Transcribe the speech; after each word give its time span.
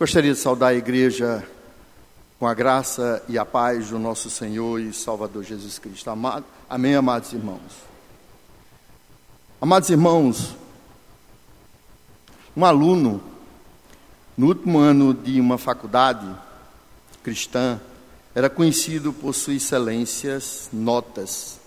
Gostaria 0.00 0.32
de 0.32 0.38
saudar 0.38 0.68
a 0.68 0.74
igreja 0.74 1.46
com 2.38 2.46
a 2.46 2.54
graça 2.54 3.22
e 3.28 3.36
a 3.36 3.44
paz 3.44 3.90
do 3.90 3.98
nosso 3.98 4.30
Senhor 4.30 4.80
e 4.80 4.94
Salvador 4.94 5.44
Jesus 5.44 5.78
Cristo. 5.78 6.08
Amado, 6.08 6.46
amém, 6.70 6.94
amados 6.94 7.34
irmãos. 7.34 7.60
Amados 9.60 9.90
irmãos, 9.90 10.56
um 12.56 12.64
aluno, 12.64 13.22
no 14.38 14.46
último 14.46 14.78
ano 14.78 15.12
de 15.12 15.38
uma 15.38 15.58
faculdade 15.58 16.26
cristã, 17.22 17.78
era 18.34 18.48
conhecido 18.48 19.12
por 19.12 19.34
suas 19.34 19.58
excelências, 19.58 20.70
notas 20.72 21.60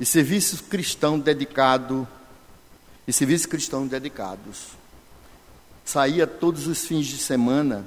e 0.00 0.06
serviços 0.06 0.62
cristãos 0.62 1.20
dedicado 1.20 2.08
e 3.06 3.12
serviços 3.12 3.44
cristãos 3.44 3.90
dedicados. 3.90 4.80
Saía 5.84 6.26
todos 6.26 6.66
os 6.66 6.84
fins 6.84 7.06
de 7.06 7.18
semana 7.18 7.86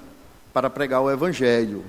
para 0.53 0.69
pregar 0.69 1.01
o 1.01 1.11
Evangelho 1.11 1.83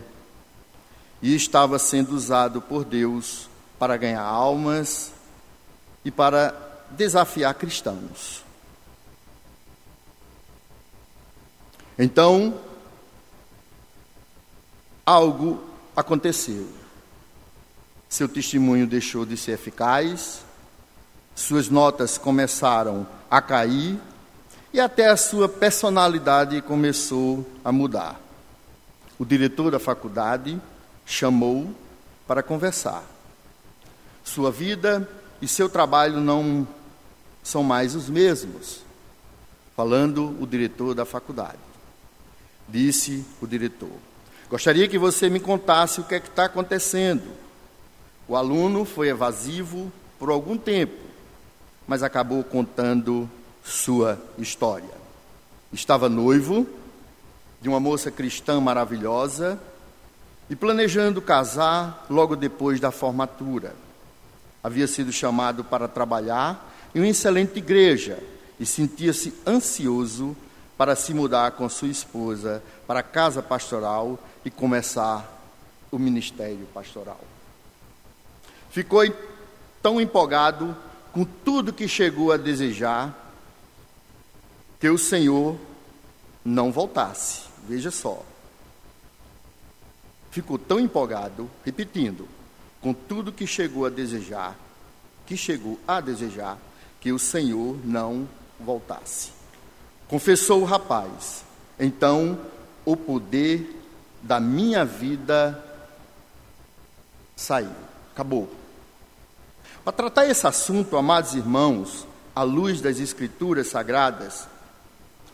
e 1.21 1.35
estava 1.35 1.79
sendo 1.79 2.15
usado 2.15 2.61
por 2.61 2.85
Deus 2.85 3.49
para 3.79 3.97
ganhar 3.97 4.23
almas 4.23 5.13
e 6.05 6.11
para 6.11 6.55
desafiar 6.91 7.55
cristãos. 7.55 8.45
Então, 11.99 12.61
algo 15.05 15.63
aconteceu. 15.97 16.69
Seu 18.09 18.29
testemunho 18.29 18.87
deixou 18.87 19.25
de 19.27 19.37
ser 19.37 19.53
eficaz, 19.53 20.45
suas 21.35 21.69
notas 21.69 22.19
começaram 22.19 23.07
a 23.31 23.43
cair 23.43 23.99
e 24.77 24.81
até 24.81 25.09
a 25.09 25.17
sua 25.17 25.49
personalidade 25.49 26.61
começou 26.63 27.45
a 27.65 27.73
mudar 27.73 28.21
o 29.19 29.25
diretor 29.25 29.71
da 29.71 29.79
faculdade 29.79 30.61
chamou 31.05 31.75
para 32.27 32.43
conversar. 32.43 33.03
Sua 34.25 34.51
vida 34.51 35.09
e 35.41 35.49
seu 35.49 35.69
trabalho 35.69 36.21
não 36.21 36.67
são 37.43 37.63
mais 37.63 37.95
os 37.95 38.09
mesmos. 38.11 38.85
Falando 39.75 40.37
o 40.41 40.47
diretor 40.47 40.95
da 40.95 41.05
faculdade. 41.05 41.59
Disse 42.69 43.25
o 43.41 43.47
diretor: 43.47 43.93
Gostaria 44.51 44.89
que 44.89 44.99
você 44.99 45.31
me 45.31 45.39
contasse 45.39 46.01
o 46.01 46.05
que 46.05 46.15
é 46.15 46.21
que 46.21 46.29
está 46.29 46.47
acontecendo. 46.47 47.31
O 48.27 48.35
aluno 48.35 48.85
foi 48.85 49.09
evasivo 49.09 49.93
por 50.19 50.31
algum 50.31 50.59
tempo, 50.59 51.01
mas 51.87 52.03
acabou 52.03 52.43
contando 52.43 53.31
sua 53.67 54.19
história. 54.39 54.95
Estava 55.73 56.09
noivo 56.09 56.67
de 57.61 57.69
uma 57.69 57.81
moça 57.81 58.11
cristã 58.11 58.61
maravilhosa 58.61 59.59
e 60.49 60.55
planejando 60.55 61.21
casar 61.21 62.07
logo 62.09 62.37
depois 62.37 62.79
da 62.79 62.93
formatura. 62.93 63.75
Havia 64.63 64.87
sido 64.87 65.11
chamado 65.11 65.65
para 65.65 65.89
trabalhar 65.89 66.73
em 66.95 67.01
uma 67.01 67.09
excelente 67.09 67.59
igreja 67.59 68.19
e 68.59 68.65
sentia-se 68.65 69.35
ansioso 69.45 70.37
para 70.79 70.95
se 70.95 71.13
mudar 71.13 71.51
com 71.53 71.69
sua 71.69 71.89
esposa 71.89 72.63
para 72.87 73.01
a 73.01 73.03
casa 73.03 73.43
pastoral 73.43 74.19
e 74.45 74.51
começar 74.51 75.33
o 75.91 75.99
ministério 75.99 76.67
pastoral. 76.73 77.21
Ficou 78.71 79.03
tão 79.83 80.01
empolgado 80.01 80.77
com 81.13 81.25
tudo 81.25 81.73
que 81.73 81.89
chegou 81.89 82.31
a 82.31 82.37
desejar 82.37 83.26
o 84.83 84.99
Senhor 84.99 85.59
não 86.45 86.71
voltasse. 86.71 87.43
Veja 87.69 87.91
só. 87.91 88.23
Ficou 90.31 90.59
tão 90.59 90.79
empolgado, 90.79 91.51
repetindo, 91.65 92.29
com 92.81 92.93
tudo 92.93 93.33
que 93.33 93.47
chegou 93.47 93.87
a 93.87 93.89
desejar, 93.89 94.57
que 95.25 95.37
chegou 95.37 95.81
a 95.89 96.01
desejar, 96.01 96.59
que 97.01 97.11
o 97.11 97.19
Senhor 97.19 97.79
não 97.85 98.29
voltasse. 98.61 99.31
Confessou 100.09 100.63
o 100.63 100.65
rapaz. 100.65 101.43
Então, 101.81 102.39
o 102.85 102.97
poder 102.97 103.83
da 104.23 104.39
minha 104.39 104.85
vida 104.85 105.65
saiu. 107.35 107.73
Acabou. 108.13 108.49
Para 109.85 109.93
tratar 109.93 110.27
esse 110.27 110.47
assunto, 110.47 110.97
amados 110.97 111.35
irmãos, 111.35 112.07
à 112.35 112.43
luz 112.43 112.81
das 112.81 112.99
Escrituras 112.99 113.69
Sagradas, 113.69 114.49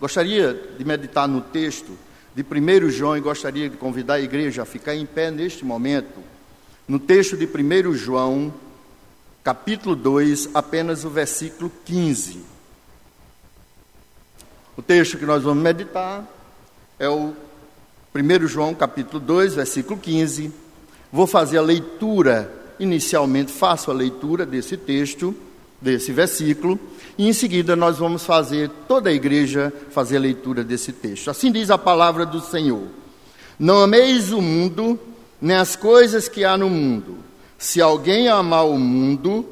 gostaria 0.03 0.61
de 0.77 0.85
meditar 0.85 1.29
no 1.29 1.41
texto 1.41 1.97
de 2.35 2.43
1 2.43 2.91
João 2.91 3.17
e 3.17 3.21
gostaria 3.21 3.71
de 3.71 3.77
convidar 3.77 4.15
a 4.15 4.21
igreja 4.21 4.63
a 4.63 4.65
ficar 4.65 4.97
em 4.97 5.07
pé 5.07 5.31
neste 5.31 5.65
momento, 5.65 6.19
no 6.89 6.99
texto 6.99 7.37
de 7.37 7.47
1 7.47 7.95
João, 7.95 8.53
capítulo 9.45 9.95
2, 9.95 10.49
apenas 10.55 11.05
o 11.05 11.09
versículo 11.09 11.71
15. 11.85 12.41
O 14.77 14.83
texto 14.83 15.19
que 15.19 15.25
nós 15.25 15.45
vamos 15.45 15.63
meditar 15.63 16.29
é 16.99 17.09
o 17.09 17.33
1 18.13 18.49
João, 18.49 18.75
capítulo 18.75 19.21
2, 19.21 19.55
versículo 19.55 20.01
15. 20.01 20.53
Vou 21.13 21.29
fazer 21.29 21.59
a 21.59 21.63
leitura, 21.63 22.53
inicialmente 22.81 23.53
faço 23.53 23.89
a 23.89 23.95
leitura 23.95 24.45
desse 24.45 24.77
texto, 24.77 25.33
desse 25.83 26.13
versículo, 26.13 26.79
e 27.19 27.29
em 27.29 27.33
seguida 27.33 27.77
nós 27.77 27.99
vamos 27.99 28.25
fazer, 28.25 28.71
toda 28.89 29.11
a 29.11 29.13
igreja, 29.13 29.73
fazer 29.91 30.17
a 30.17 30.21
leitura 30.21 30.65
desse 30.65 30.93
texto. 30.93 31.31
Assim 31.31 31.51
diz 31.51 31.71
a 31.71 31.77
palavra 31.77 32.25
do 32.25 32.41
Senhor: 32.41 32.87
Não 33.59 33.81
ameis 33.81 34.33
o 34.33 34.41
mundo, 34.41 34.99
nem 35.41 35.57
as 35.57 35.77
coisas 35.77 36.29
que 36.29 36.45
há 36.45 36.57
no 36.57 36.71
mundo. 36.71 37.17
Se 37.59 37.81
alguém 37.81 38.29
amar 38.29 38.67
o 38.67 38.79
mundo, 38.79 39.45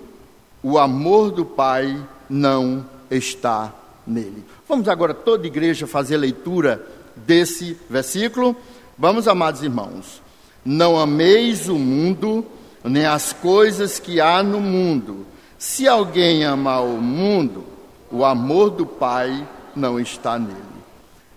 o 0.63 0.79
amor 0.79 1.31
do 1.31 1.45
Pai 1.45 1.97
não 2.29 2.87
está 3.11 3.75
nele. 4.07 4.45
Vamos 4.69 4.89
agora, 4.89 5.13
toda 5.13 5.45
a 5.45 5.47
igreja, 5.47 5.87
fazer 5.87 6.15
a 6.15 6.19
leitura 6.19 6.85
desse 7.17 7.77
versículo. 7.89 8.57
Vamos, 8.97 9.27
amados 9.29 9.63
irmãos. 9.63 10.23
Não 10.65 10.99
ameis 10.99 11.69
o 11.69 11.77
mundo, 11.77 12.45
nem 12.85 13.07
as 13.07 13.33
coisas 13.33 13.99
que 13.99 14.21
há 14.21 14.43
no 14.43 14.61
mundo. 14.61 15.27
Se 15.61 15.87
alguém 15.87 16.43
amar 16.43 16.83
o 16.83 17.03
mundo, 17.03 17.67
o 18.11 18.25
amor 18.25 18.71
do 18.71 18.87
Pai 18.87 19.47
não 19.77 20.01
está 20.01 20.39
nele. 20.39 20.57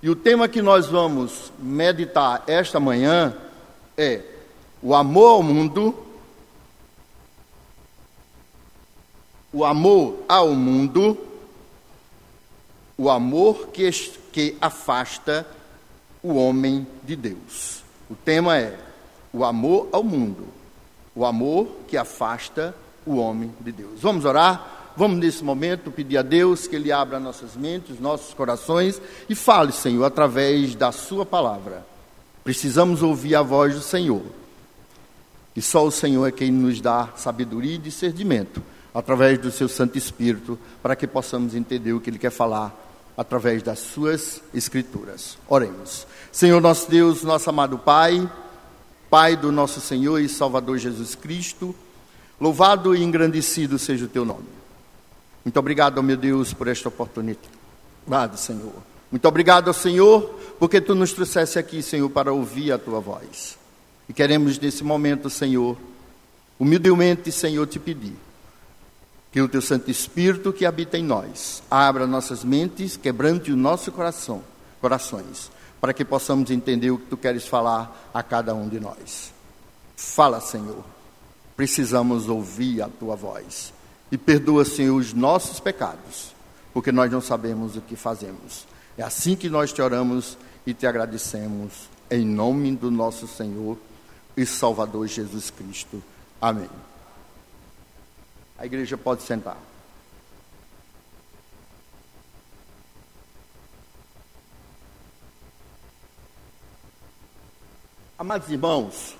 E 0.01 0.09
o 0.09 0.15
tema 0.15 0.47
que 0.47 0.61
nós 0.61 0.87
vamos 0.87 1.51
meditar 1.59 2.41
esta 2.47 2.79
manhã 2.79 3.35
é 3.97 4.21
o 4.81 4.95
amor 4.95 5.27
ao 5.27 5.43
mundo, 5.43 5.93
o 9.51 9.65
amor 9.65 10.23
ao 10.29 10.55
mundo, 10.55 11.17
o 12.97 13.09
amor 13.09 13.67
que, 13.73 13.91
que 14.31 14.55
afasta 14.61 15.45
o 16.23 16.35
homem 16.35 16.87
de 17.03 17.17
Deus. 17.17 17.83
O 18.09 18.15
tema 18.15 18.57
é 18.57 18.79
o 19.33 19.43
amor 19.43 19.89
ao 19.91 20.01
mundo, 20.01 20.47
o 21.13 21.25
amor 21.25 21.67
que 21.89 21.97
afasta 21.97 22.73
o 22.79 22.82
homem 23.11 23.51
de 23.59 23.71
Deus. 23.71 24.01
Vamos 24.01 24.25
orar? 24.25 24.91
Vamos 24.95 25.17
nesse 25.17 25.43
momento 25.43 25.91
pedir 25.91 26.17
a 26.17 26.21
Deus 26.21 26.67
que 26.67 26.75
Ele 26.75 26.91
abra 26.91 27.19
nossas 27.19 27.55
mentes, 27.55 27.99
nossos 27.99 28.33
corações 28.33 29.01
e 29.27 29.33
fale, 29.33 29.71
Senhor, 29.71 30.03
através 30.03 30.75
da 30.75 30.91
Sua 30.91 31.25
palavra. 31.25 31.85
Precisamos 32.43 33.01
ouvir 33.01 33.35
a 33.35 33.41
voz 33.41 33.73
do 33.73 33.81
Senhor. 33.81 34.21
E 35.55 35.61
só 35.61 35.85
o 35.85 35.91
Senhor 35.91 36.27
é 36.27 36.31
quem 36.31 36.51
nos 36.51 36.81
dá 36.81 37.09
sabedoria 37.15 37.75
e 37.75 37.79
discernimento, 37.79 38.61
através 38.93 39.39
do 39.39 39.51
Seu 39.51 39.67
Santo 39.67 39.97
Espírito, 39.97 40.59
para 40.81 40.95
que 40.95 41.07
possamos 41.07 41.55
entender 41.55 41.93
o 41.93 41.99
que 41.99 42.09
Ele 42.09 42.19
quer 42.19 42.31
falar 42.31 42.75
através 43.17 43.63
das 43.63 43.79
Suas 43.79 44.41
Escrituras. 44.53 45.37
Oremos. 45.47 46.05
Senhor 46.31 46.61
nosso 46.61 46.89
Deus, 46.89 47.23
nosso 47.23 47.49
amado 47.49 47.77
Pai, 47.77 48.29
Pai 49.09 49.35
do 49.35 49.51
nosso 49.51 49.79
Senhor 49.79 50.19
e 50.19 50.27
Salvador 50.27 50.79
Jesus 50.79 51.13
Cristo, 51.13 51.75
Louvado 52.43 52.93
e 52.93 53.01
engrandecido 53.01 53.79
seja 53.79 54.03
o 54.03 54.07
teu 54.09 54.25
nome. 54.25 54.49
Muito 55.45 55.57
obrigado, 55.57 56.03
meu 56.03 56.17
Deus, 56.17 56.53
por 56.53 56.67
esta 56.67 56.89
oportunidade, 56.89 58.37
Senhor. 58.37 58.73
Muito 59.09 59.25
obrigado, 59.25 59.73
Senhor, 59.73 60.23
porque 60.59 60.81
tu 60.81 60.93
nos 60.93 61.13
trouxeste 61.13 61.57
aqui, 61.57 61.81
Senhor, 61.81 62.09
para 62.09 62.33
ouvir 62.33 62.73
a 62.73 62.77
tua 62.77 62.99
voz. 62.99 63.57
E 64.09 64.13
queremos 64.13 64.59
nesse 64.59 64.83
momento, 64.83 65.29
Senhor, 65.29 65.77
humildemente, 66.59 67.31
Senhor, 67.31 67.65
te 67.65 67.79
pedir 67.79 68.17
que 69.31 69.41
o 69.41 69.47
teu 69.47 69.61
Santo 69.61 69.89
Espírito 69.89 70.51
que 70.51 70.65
habita 70.65 70.97
em 70.97 71.03
nós 71.05 71.63
abra 71.71 72.05
nossas 72.05 72.43
mentes, 72.43 72.97
quebrante 72.97 73.53
o 73.53 73.55
nosso 73.55 73.89
coração, 73.89 74.43
corações, 74.81 75.49
para 75.79 75.93
que 75.93 76.03
possamos 76.03 76.51
entender 76.51 76.91
o 76.91 76.97
que 76.97 77.05
tu 77.05 77.15
queres 77.15 77.47
falar 77.47 78.09
a 78.13 78.21
cada 78.21 78.53
um 78.53 78.67
de 78.67 78.81
nós. 78.81 79.31
Fala, 79.95 80.41
Senhor 80.41 80.92
precisamos 81.55 82.29
ouvir 82.29 82.81
a 82.81 82.89
tua 82.89 83.15
voz. 83.15 83.73
E 84.11 84.17
perdoa, 84.17 84.63
Senhor, 84.63 84.95
os 84.95 85.13
nossos 85.13 85.59
pecados, 85.59 86.33
porque 86.73 86.91
nós 86.91 87.11
não 87.11 87.21
sabemos 87.21 87.75
o 87.75 87.81
que 87.81 87.95
fazemos. 87.95 88.65
É 88.97 89.03
assim 89.03 89.35
que 89.35 89.49
nós 89.49 89.73
te 89.73 89.81
oramos 89.81 90.37
e 90.65 90.73
te 90.73 90.85
agradecemos 90.85 91.89
em 92.09 92.25
nome 92.25 92.75
do 92.75 92.91
nosso 92.91 93.27
Senhor 93.27 93.77
e 94.37 94.45
Salvador 94.45 95.07
Jesus 95.07 95.49
Cristo. 95.49 96.03
Amém. 96.39 96.69
A 98.57 98.65
igreja 98.65 98.97
pode 98.97 99.23
sentar. 99.23 99.57
Amados 108.17 108.49
irmãos, 108.49 109.17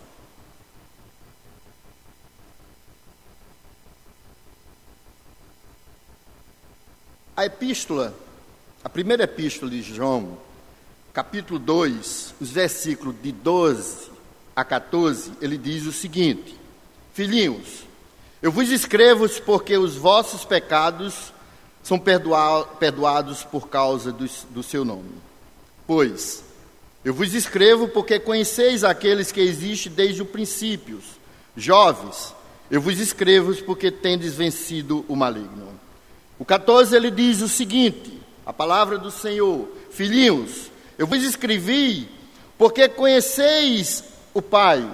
a 7.36 7.46
epístola, 7.46 8.14
a 8.84 8.90
primeira 8.90 9.24
epístola 9.24 9.72
de 9.72 9.82
João, 9.82 10.38
capítulo 11.12 11.60
2, 11.60 12.36
os 12.40 12.50
versículos 12.50 13.16
de 13.22 13.32
12 13.32 14.12
a 14.56 14.64
14, 14.64 15.32
ele 15.42 15.58
diz 15.58 15.86
o 15.86 15.92
seguinte: 15.92 16.56
Filhinhos, 17.14 17.86
eu 18.42 18.52
vos 18.52 18.70
escrevo 18.70 19.28
porque 19.42 19.78
os 19.78 19.96
vossos 19.96 20.46
pecados 20.46 21.34
são 21.82 22.00
perdoados 22.00 23.44
por 23.44 23.68
causa 23.68 24.12
do, 24.12 24.26
do 24.52 24.64
seu 24.64 24.86
nome. 24.86 25.12
Pois, 25.88 26.44
eu 27.04 27.14
vos 27.14 27.34
escrevo 27.34 27.88
porque 27.88 28.20
conheceis 28.20 28.84
aqueles 28.84 29.32
que 29.32 29.42
existem 29.42 29.92
desde 29.92 30.22
o 30.22 30.26
princípio. 30.26 31.00
Jovens, 31.58 32.34
eu 32.72 32.80
vos 32.80 33.00
escrevo 33.00 33.54
porque 33.64 33.92
tendes 33.92 34.36
vencido 34.36 35.04
o 35.08 35.16
maligno. 35.16 35.83
O 36.40 36.46
14 36.46 36.96
ele 36.96 37.12
diz 37.12 37.42
o 37.42 37.48
seguinte: 37.48 38.20
a 38.46 38.52
palavra 38.52 38.98
do 38.98 39.12
Senhor, 39.12 39.68
filhinhos, 39.92 40.72
eu 40.98 41.08
vos 41.08 41.24
escrevi 41.24 42.10
porque 42.58 42.88
conheceis 42.88 44.04
o 44.34 44.42
Pai, 44.42 44.88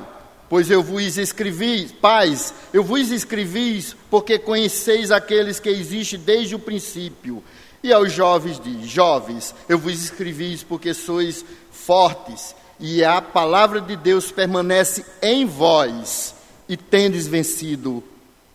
pois 0.50 0.70
eu 0.72 0.82
vos 0.82 1.18
escrevi, 1.18 1.88
pais, 2.02 2.54
eu 2.74 2.84
vos 2.84 3.12
escrevi 3.12 3.86
porque 4.10 4.40
conheceis 4.40 5.12
aqueles 5.12 5.60
que 5.60 5.70
existem 5.70 6.20
desde 6.20 6.56
o 6.56 6.60
princípio. 6.60 7.44
E 7.82 7.94
aos 7.94 8.12
jovens 8.12 8.60
diz: 8.60 8.88
Jovens, 8.90 9.56
eu 9.70 9.78
vos 9.78 10.04
escrevi 10.04 10.58
porque 10.68 10.94
sois 10.94 11.46
fortes, 11.72 12.56
e 12.80 13.04
a 13.04 13.22
palavra 13.22 13.80
de 13.80 13.96
Deus 13.96 14.32
permanece 14.32 15.06
em 15.22 15.46
vós, 15.46 16.36
e 16.68 16.76
tendes 16.76 17.28
vencido 17.28 18.04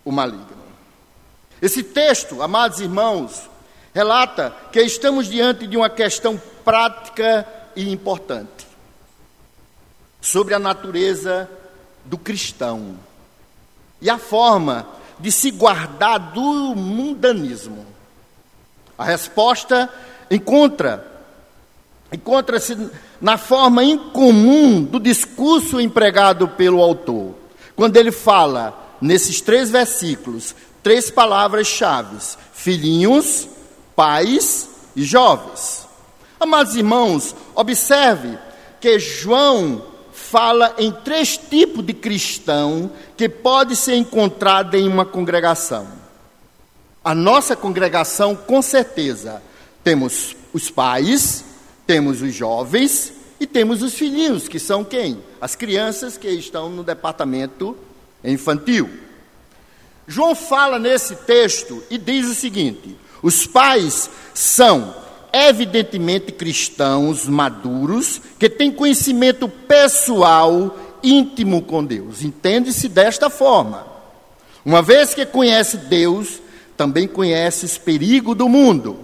o 0.04 0.12
maligno. 0.12 0.53
Esse 1.64 1.82
texto, 1.82 2.42
amados 2.42 2.78
irmãos, 2.78 3.48
relata 3.94 4.54
que 4.70 4.82
estamos 4.82 5.26
diante 5.26 5.66
de 5.66 5.78
uma 5.78 5.88
questão 5.88 6.38
prática 6.62 7.48
e 7.74 7.90
importante 7.90 8.66
sobre 10.20 10.52
a 10.52 10.58
natureza 10.58 11.48
do 12.04 12.18
cristão 12.18 12.98
e 13.98 14.10
a 14.10 14.18
forma 14.18 14.86
de 15.18 15.32
se 15.32 15.50
guardar 15.50 16.34
do 16.34 16.76
mundanismo. 16.76 17.86
A 18.98 19.04
resposta 19.06 19.88
encontra 20.30 21.12
encontra-se 22.12 22.90
na 23.18 23.38
forma 23.38 23.82
incomum 23.82 24.84
do 24.84 25.00
discurso 25.00 25.80
empregado 25.80 26.46
pelo 26.46 26.82
autor, 26.82 27.34
quando 27.74 27.96
ele 27.96 28.12
fala 28.12 28.96
nesses 29.00 29.40
três 29.40 29.70
versículos, 29.70 30.54
três 30.84 31.10
palavras-chave: 31.10 32.16
filhinhos, 32.52 33.48
pais 33.96 34.68
e 34.94 35.02
jovens. 35.02 35.88
Amados 36.38 36.76
irmãos, 36.76 37.34
observe 37.54 38.38
que 38.80 38.98
João 38.98 39.82
fala 40.12 40.74
em 40.78 40.92
três 40.92 41.36
tipos 41.36 41.84
de 41.84 41.94
cristão 41.94 42.90
que 43.16 43.28
pode 43.28 43.74
ser 43.74 43.96
encontrado 43.96 44.76
em 44.76 44.86
uma 44.86 45.04
congregação. 45.04 45.88
A 47.02 47.14
nossa 47.14 47.56
congregação, 47.56 48.36
com 48.36 48.60
certeza, 48.62 49.42
temos 49.82 50.36
os 50.52 50.70
pais, 50.70 51.44
temos 51.86 52.22
os 52.22 52.34
jovens 52.34 53.12
e 53.40 53.46
temos 53.46 53.82
os 53.82 53.94
filhinhos, 53.94 54.48
que 54.48 54.58
são 54.58 54.84
quem? 54.84 55.22
As 55.40 55.54
crianças 55.54 56.16
que 56.16 56.28
estão 56.28 56.68
no 56.68 56.82
departamento 56.82 57.76
infantil. 58.22 59.03
João 60.06 60.34
fala 60.34 60.78
nesse 60.78 61.16
texto 61.16 61.82
e 61.90 61.96
diz 61.96 62.26
o 62.28 62.34
seguinte: 62.34 62.96
os 63.22 63.46
pais 63.46 64.10
são 64.34 64.94
evidentemente 65.32 66.30
cristãos 66.30 67.26
maduros 67.26 68.20
que 68.38 68.48
têm 68.48 68.70
conhecimento 68.70 69.48
pessoal 69.48 70.78
íntimo 71.02 71.62
com 71.62 71.84
Deus. 71.84 72.22
Entende-se 72.22 72.88
desta 72.88 73.28
forma. 73.28 73.86
Uma 74.64 74.80
vez 74.80 75.12
que 75.12 75.26
conhece 75.26 75.76
Deus, 75.76 76.40
também 76.76 77.08
conhece 77.08 77.66
o 77.66 77.80
perigo 77.80 78.34
do 78.34 78.48
mundo. 78.48 78.98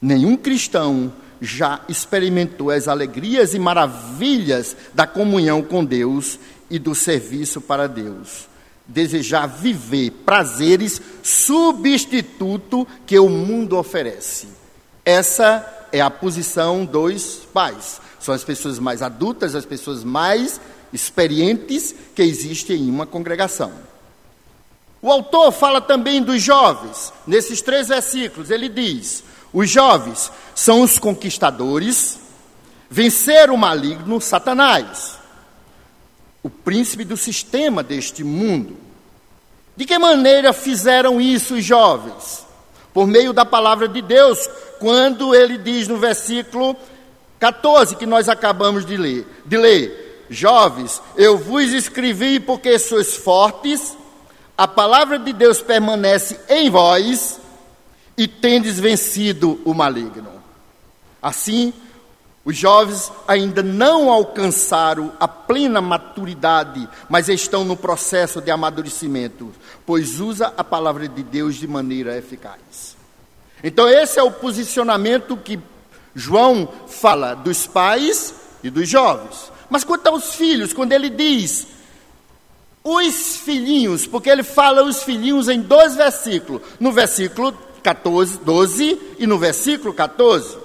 Nenhum 0.00 0.36
cristão 0.36 1.12
já 1.40 1.80
experimentou 1.88 2.70
as 2.70 2.86
alegrias 2.86 3.54
e 3.54 3.58
maravilhas 3.58 4.76
da 4.94 5.06
comunhão 5.06 5.62
com 5.62 5.84
Deus 5.84 6.38
e 6.70 6.78
do 6.78 6.94
serviço 6.94 7.60
para 7.60 7.86
Deus 7.86 8.53
desejar 8.86 9.46
viver 9.46 10.10
prazeres 10.24 11.00
substituto 11.22 12.86
que 13.06 13.18
o 13.18 13.28
mundo 13.28 13.76
oferece. 13.78 14.48
Essa 15.04 15.86
é 15.90 16.00
a 16.00 16.10
posição 16.10 16.84
dos 16.84 17.46
pais. 17.52 18.00
São 18.20 18.34
as 18.34 18.44
pessoas 18.44 18.78
mais 18.78 19.02
adultas, 19.02 19.54
as 19.54 19.64
pessoas 19.64 20.04
mais 20.04 20.60
experientes 20.92 21.94
que 22.14 22.22
existem 22.22 22.82
em 22.82 22.90
uma 22.90 23.06
congregação. 23.06 23.72
O 25.00 25.10
autor 25.10 25.52
fala 25.52 25.80
também 25.80 26.22
dos 26.22 26.42
jovens. 26.42 27.12
Nesses 27.26 27.60
três 27.60 27.88
versículos, 27.88 28.50
ele 28.50 28.68
diz: 28.68 29.22
os 29.52 29.68
jovens 29.68 30.32
são 30.54 30.82
os 30.82 30.98
conquistadores, 30.98 32.18
venceram 32.88 33.54
o 33.54 33.58
maligno, 33.58 34.20
Satanás 34.20 35.23
o 36.44 36.50
príncipe 36.50 37.04
do 37.04 37.16
sistema 37.16 37.82
deste 37.82 38.22
mundo. 38.22 38.76
De 39.74 39.86
que 39.86 39.98
maneira 39.98 40.52
fizeram 40.52 41.18
isso 41.18 41.54
os 41.54 41.64
jovens? 41.64 42.46
Por 42.92 43.06
meio 43.06 43.32
da 43.32 43.46
palavra 43.46 43.88
de 43.88 44.02
Deus, 44.02 44.38
quando 44.78 45.34
ele 45.34 45.56
diz 45.56 45.88
no 45.88 45.96
versículo 45.96 46.76
14 47.40 47.96
que 47.96 48.04
nós 48.04 48.28
acabamos 48.28 48.84
de 48.84 48.96
ler, 48.96 49.26
de 49.46 49.56
ler, 49.56 50.26
jovens, 50.28 51.02
eu 51.16 51.38
vos 51.38 51.72
escrevi 51.72 52.38
porque 52.38 52.78
sois 52.78 53.16
fortes, 53.16 53.96
a 54.56 54.68
palavra 54.68 55.18
de 55.18 55.32
Deus 55.32 55.62
permanece 55.62 56.38
em 56.48 56.68
vós 56.68 57.40
e 58.16 58.28
tendes 58.28 58.78
vencido 58.78 59.60
o 59.64 59.72
maligno. 59.72 60.30
Assim, 61.22 61.72
os 62.44 62.56
jovens 62.56 63.10
ainda 63.26 63.62
não 63.62 64.10
alcançaram 64.10 65.12
a 65.18 65.26
plena 65.26 65.80
maturidade, 65.80 66.86
mas 67.08 67.28
estão 67.28 67.64
no 67.64 67.76
processo 67.76 68.40
de 68.40 68.50
amadurecimento, 68.50 69.50
pois 69.86 70.20
usa 70.20 70.52
a 70.56 70.62
palavra 70.62 71.08
de 71.08 71.22
Deus 71.22 71.54
de 71.54 71.66
maneira 71.66 72.18
eficaz. 72.18 72.96
Então 73.62 73.88
esse 73.88 74.18
é 74.18 74.22
o 74.22 74.30
posicionamento 74.30 75.38
que 75.38 75.58
João 76.14 76.68
fala 76.86 77.34
dos 77.34 77.66
pais 77.66 78.34
e 78.62 78.68
dos 78.68 78.88
jovens. 78.88 79.50
Mas 79.70 79.82
quanto 79.82 80.06
aos 80.08 80.34
filhos, 80.34 80.74
quando 80.74 80.92
ele 80.92 81.08
diz 81.08 81.66
os 82.84 83.36
filhinhos, 83.38 84.06
porque 84.06 84.28
ele 84.28 84.42
fala 84.42 84.84
os 84.84 85.02
filhinhos 85.02 85.48
em 85.48 85.62
dois 85.62 85.96
versículos, 85.96 86.60
no 86.78 86.92
versículo 86.92 87.56
14, 87.82 88.38
12 88.40 89.00
e 89.18 89.26
no 89.26 89.38
versículo 89.38 89.94
14. 89.94 90.63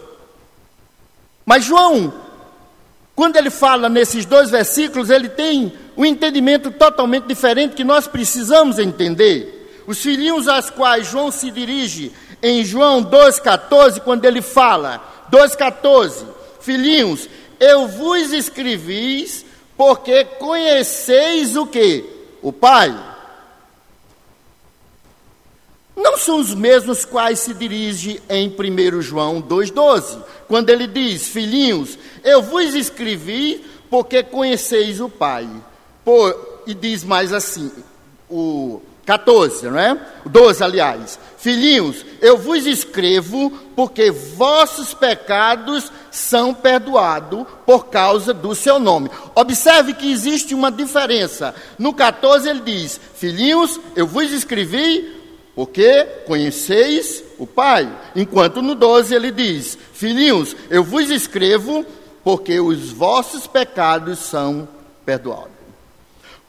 Mas 1.50 1.65
João, 1.65 2.13
quando 3.15 3.36
ele 3.36 3.50
fala 3.50 3.89
nesses 3.89 4.24
dois 4.24 4.51
versículos, 4.51 5.10
ele 5.10 5.29
tem 5.29 5.74
um 5.98 6.06
entendimento 6.06 6.70
totalmente 6.70 7.25
diferente 7.25 7.74
que 7.74 7.84
nós 7.84 8.06
precisamos 8.06 8.77
entender. 8.77 9.82
Os 9.88 10.00
filhinhos 10.00 10.48
aos 10.48 10.70
quais 10.70 11.08
João 11.08 11.32
se 11.32 11.50
dirige 11.50 12.12
em 12.44 12.63
João 12.63 13.03
2,14, 13.03 14.00
quando 14.01 14.25
ele 14.25 14.44
fala, 14.44 15.03
2,14, 15.32 16.24
filhinhos, 16.62 17.27
eu 17.60 17.88
vos 17.88 18.32
escrevi 18.32 19.27
porque 19.75 20.25
conheceis 20.25 21.56
o 21.56 21.65
que? 21.65 22.06
O 22.44 22.53
Pai 22.53 22.96
não 26.00 26.18
são 26.18 26.39
os 26.39 26.53
mesmos 26.53 27.03
quais 27.03 27.39
se 27.39 27.53
dirige 27.53 28.22
em 28.29 28.48
1 28.48 29.01
João 29.01 29.41
2,12, 29.41 30.18
quando 30.48 30.70
ele 30.70 30.88
diz: 30.88 31.27
Filhinhos, 31.27 32.00
eu 32.24 32.41
vos 32.41 32.74
escrevi 32.74 33.63
porque 33.89 34.24
conheceis 34.24 35.01
o 35.01 35.10
Pai. 35.10 35.48
Por, 36.03 36.62
e 36.65 36.74
diz 36.74 37.03
mais 37.03 37.34
assim, 37.34 37.72
o 38.29 38.82
14, 39.06 39.68
não 39.68 39.79
é? 39.79 40.00
12, 40.25 40.63
aliás. 40.63 41.20
Filhinhos, 41.38 42.06
eu 42.22 42.38
vos 42.38 42.65
escrevo 42.65 43.51
porque 43.75 44.12
vossos 44.12 44.94
pecados 44.94 45.91
são 46.12 46.53
perdoados 46.53 47.46
por 47.65 47.88
causa 47.88 48.34
do 48.34 48.56
seu 48.56 48.79
nome. 48.79 49.10
Observe 49.36 49.94
que 49.94 50.12
existe 50.12 50.53
uma 50.53 50.72
diferença. 50.72 51.53
No 51.77 51.94
14 51.94 52.48
ele 52.48 52.62
diz: 52.62 53.01
Filhinhos, 53.15 53.79
eu 53.96 54.08
vos 54.08 54.32
escrevi 54.32 55.18
porque 55.59 56.05
conheceis 56.25 57.21
o 57.37 57.45
Pai. 57.45 57.93
Enquanto 58.15 58.61
no 58.61 58.75
12 58.75 59.13
ele 59.13 59.29
diz: 59.29 59.77
Filhinhos, 59.91 60.55
eu 60.69 60.85
vos 60.85 61.09
escrevo 61.09 61.85
porque 62.23 62.61
os 62.61 62.91
vossos 62.91 63.45
pecados 63.45 64.19
são 64.19 64.69
perdoados. 65.05 65.51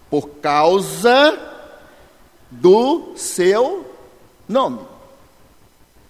Por 0.09 0.29
causa 0.41 1.37
do 2.53 3.15
seu 3.17 3.85
nome. 4.49 4.79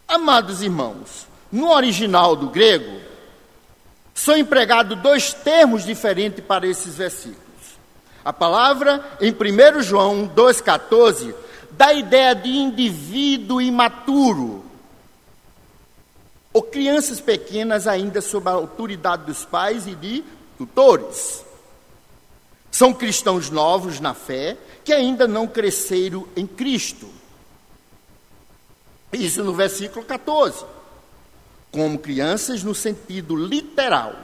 Amados 0.06 0.60
irmãos, 0.60 1.26
no 1.50 1.70
original 1.70 2.36
do 2.36 2.48
grego, 2.48 3.00
são 4.12 4.36
empregados 4.36 4.98
dois 4.98 5.32
termos 5.32 5.86
diferentes 5.86 6.44
para 6.44 6.66
esses 6.66 6.96
versículos. 6.96 7.40
A 8.22 8.30
palavra 8.30 9.02
em 9.22 9.32
1 9.32 9.80
João 9.84 10.30
2,14 10.36 11.34
dá 11.80 11.86
a 11.86 11.94
ideia 11.94 12.34
de 12.34 12.50
indivíduo 12.50 13.58
imaturo, 13.58 14.62
ou 16.52 16.62
crianças 16.62 17.20
pequenas 17.20 17.86
ainda 17.86 18.20
sob 18.20 18.50
a 18.50 18.52
autoridade 18.52 19.24
dos 19.24 19.46
pais 19.46 19.86
e 19.86 19.94
de 19.94 20.22
tutores. 20.58 21.42
São 22.70 22.92
cristãos 22.92 23.48
novos 23.48 23.98
na 23.98 24.12
fé 24.12 24.58
que 24.84 24.92
ainda 24.92 25.26
não 25.26 25.46
cresceram 25.46 26.28
em 26.36 26.46
Cristo. 26.46 27.08
Isso 29.10 29.42
no 29.42 29.54
versículo 29.54 30.04
14. 30.04 30.66
Como 31.72 31.98
crianças 31.98 32.62
no 32.62 32.74
sentido 32.74 33.34
literal. 33.34 34.14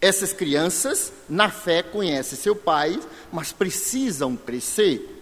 Essas 0.00 0.32
crianças, 0.32 1.12
na 1.28 1.50
fé, 1.50 1.82
conhecem 1.82 2.38
seu 2.38 2.54
pai, 2.54 3.00
mas 3.32 3.50
precisam 3.50 4.36
crescer. 4.36 5.13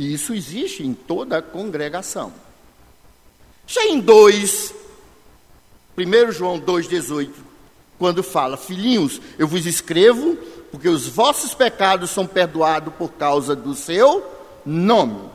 E 0.00 0.14
isso 0.14 0.32
existe 0.32 0.82
em 0.82 0.94
toda 0.94 1.36
a 1.36 1.42
congregação. 1.42 2.32
Já 3.66 3.84
em 3.84 4.00
2, 4.00 4.74
1 5.94 6.32
João 6.32 6.58
2,18, 6.58 7.28
quando 7.98 8.22
fala, 8.22 8.56
filhinhos, 8.56 9.20
eu 9.38 9.46
vos 9.46 9.66
escrevo 9.66 10.38
porque 10.70 10.88
os 10.88 11.06
vossos 11.06 11.52
pecados 11.52 12.08
são 12.08 12.26
perdoados 12.26 12.94
por 12.94 13.12
causa 13.12 13.54
do 13.54 13.74
seu 13.74 14.24
nome. 14.64 15.28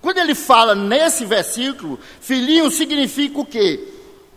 Quando 0.00 0.18
ele 0.18 0.34
fala 0.34 0.74
nesse 0.74 1.24
versículo, 1.24 1.96
filhinho 2.20 2.72
significa 2.72 3.38
o 3.38 3.46
quê? 3.46 3.86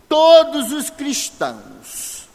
Todos 0.08 0.70
os 0.70 0.90
cristãos. 0.90 2.28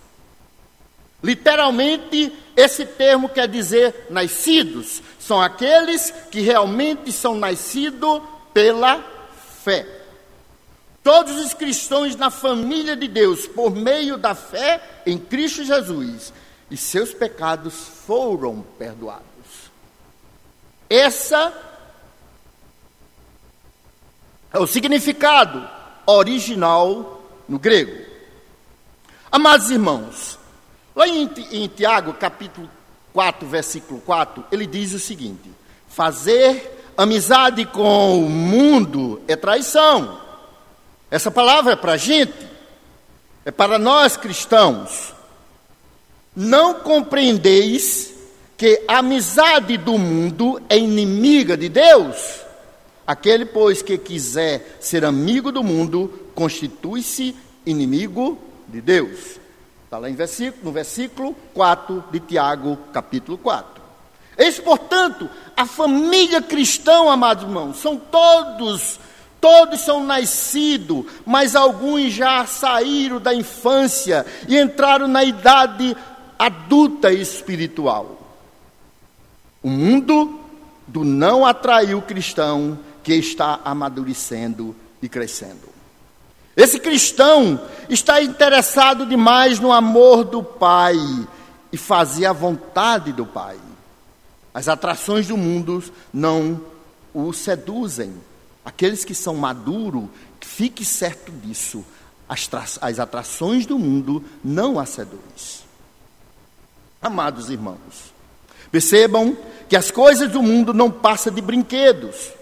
Literalmente, 1.24 2.34
esse 2.62 2.86
termo 2.86 3.30
quer 3.30 3.48
dizer 3.48 4.08
nascidos. 4.10 5.02
São 5.20 5.42
aqueles 5.42 6.12
que 6.32 6.42
realmente 6.42 7.12
são 7.12 7.36
nascidos 7.36 8.22
pela 8.54 9.04
fé. 9.64 9.86
Todos 11.04 11.38
os 11.38 11.54
cristãos 11.54 12.16
na 12.16 12.30
família 12.30 12.96
de 12.96 13.08
Deus, 13.08 13.48
por 13.48 13.72
meio 13.72 14.18
da 14.18 14.36
fé 14.36 15.02
em 15.06 15.18
Cristo 15.18 15.64
Jesus, 15.64 16.32
e 16.70 16.78
seus 16.78 17.14
pecados 17.14 17.74
foram 18.06 18.62
perdoados. 18.78 19.26
Essa 20.88 21.52
é 24.54 24.60
o 24.60 24.68
significado 24.68 25.68
original 26.06 27.24
no 27.48 27.58
grego. 27.58 28.06
Amados 29.32 29.72
irmãos, 29.72 30.38
lá 30.96 31.08
em, 31.08 31.30
em 31.52 31.68
Tiago, 31.68 32.14
capítulo 32.14 32.70
4, 33.14 33.48
versículo 33.48 34.02
4, 34.02 34.46
ele 34.52 34.66
diz 34.66 34.94
o 34.94 35.00
seguinte: 35.00 35.50
Fazer 35.90 36.94
amizade 36.98 37.66
com 37.66 38.24
o 38.26 38.30
mundo 38.30 39.22
é 39.28 39.36
traição. 39.36 40.20
Essa 41.10 41.30
palavra 41.30 41.74
é 41.74 41.76
para 41.76 41.94
a 41.94 41.98
gente, 41.98 42.34
é 43.46 43.52
para 43.52 43.78
nós 43.78 44.16
cristãos. 44.16 45.14
Não 46.36 46.76
compreendeis 46.76 48.14
que 48.58 48.84
a 48.88 49.00
amizade 49.00 49.76
do 49.76 49.98
mundo 49.98 50.62
é 50.70 50.78
inimiga 50.78 51.58
de 51.58 51.68
Deus? 51.68 52.42
Aquele, 53.06 53.46
pois, 53.46 53.82
que 53.82 53.98
quiser 53.98 54.78
ser 54.80 55.04
amigo 55.04 55.52
do 55.52 55.64
mundo, 55.64 56.30
constitui-se 56.34 57.36
inimigo 57.66 58.38
de 58.68 58.80
Deus. 58.80 59.41
Está 59.92 60.00
lá 60.00 60.10
em 60.10 60.16
versículo, 60.16 60.64
no 60.64 60.72
versículo 60.72 61.36
4 61.54 62.06
de 62.14 62.22
Tiago, 62.22 62.78
capítulo 62.94 63.38
4. 63.38 63.84
Eis, 64.38 64.58
portanto, 64.58 65.30
a 65.54 65.66
família 65.66 66.42
cristã, 66.42 67.12
amados 67.12 67.44
irmãos, 67.44 67.76
são 67.76 67.98
todos, 67.98 69.02
todos 69.42 69.82
são 69.82 70.02
nascidos, 70.02 71.04
mas 71.26 71.58
alguns 71.58 72.14
já 72.14 72.46
saíram 72.46 73.20
da 73.20 73.36
infância 73.36 74.26
e 74.48 74.58
entraram 74.58 75.10
na 75.10 75.26
idade 75.26 75.94
adulta 76.40 77.12
espiritual. 77.12 78.18
O 79.62 79.68
mundo 79.68 80.40
do 80.88 81.04
não 81.04 81.46
atraiu 81.46 81.98
o 81.98 82.02
cristão 82.02 82.80
que 83.04 83.14
está 83.14 83.60
amadurecendo 83.66 84.74
e 85.02 85.10
crescendo. 85.10 85.71
Esse 86.62 86.80
cristão 86.80 87.60
está 87.90 88.22
interessado 88.22 89.08
demais 89.08 89.58
no 89.60 89.72
amor 89.72 90.24
do 90.24 90.44
Pai 90.44 90.96
e 91.74 91.76
fazer 91.76 92.28
a 92.28 92.34
vontade 92.34 93.12
do 93.12 93.26
Pai. 93.26 93.58
As 94.54 94.68
atrações 94.68 95.26
do 95.28 95.36
mundo 95.36 95.84
não 96.14 96.62
o 97.16 97.34
seduzem. 97.34 98.14
Aqueles 98.64 99.04
que 99.04 99.16
são 99.16 99.34
maduros, 99.34 100.04
fique 100.40 100.86
certo 100.86 101.32
disso. 101.32 101.84
As, 102.30 102.48
as 102.80 103.00
atrações 103.00 103.66
do 103.66 103.80
mundo 103.80 104.24
não 104.44 104.78
a 104.78 104.86
seduzem. 104.86 105.66
Amados 107.02 107.50
irmãos, 107.50 108.14
percebam 108.72 109.36
que 109.68 109.76
as 109.76 109.90
coisas 109.90 110.32
do 110.32 110.44
mundo 110.44 110.76
não 110.76 110.92
passam 110.92 111.34
de 111.34 111.42
brinquedos. 111.42 112.34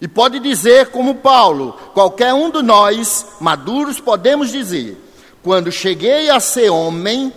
E 0.00 0.06
pode 0.06 0.38
dizer, 0.38 0.90
como 0.90 1.16
Paulo, 1.16 1.72
qualquer 1.92 2.32
um 2.32 2.50
de 2.50 2.62
nós, 2.62 3.26
maduros, 3.40 3.98
podemos 3.98 4.50
dizer: 4.50 4.96
quando 5.42 5.72
cheguei 5.72 6.30
a 6.30 6.38
ser 6.38 6.70
homem, 6.70 7.32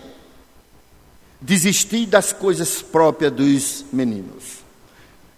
desisti 1.40 2.06
das 2.06 2.32
coisas 2.32 2.82
próprias 2.82 3.32
dos 3.32 3.86
meninos. 3.92 4.60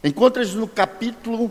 Encontras 0.03 0.53
no 0.53 0.68
capítulo 0.68 1.50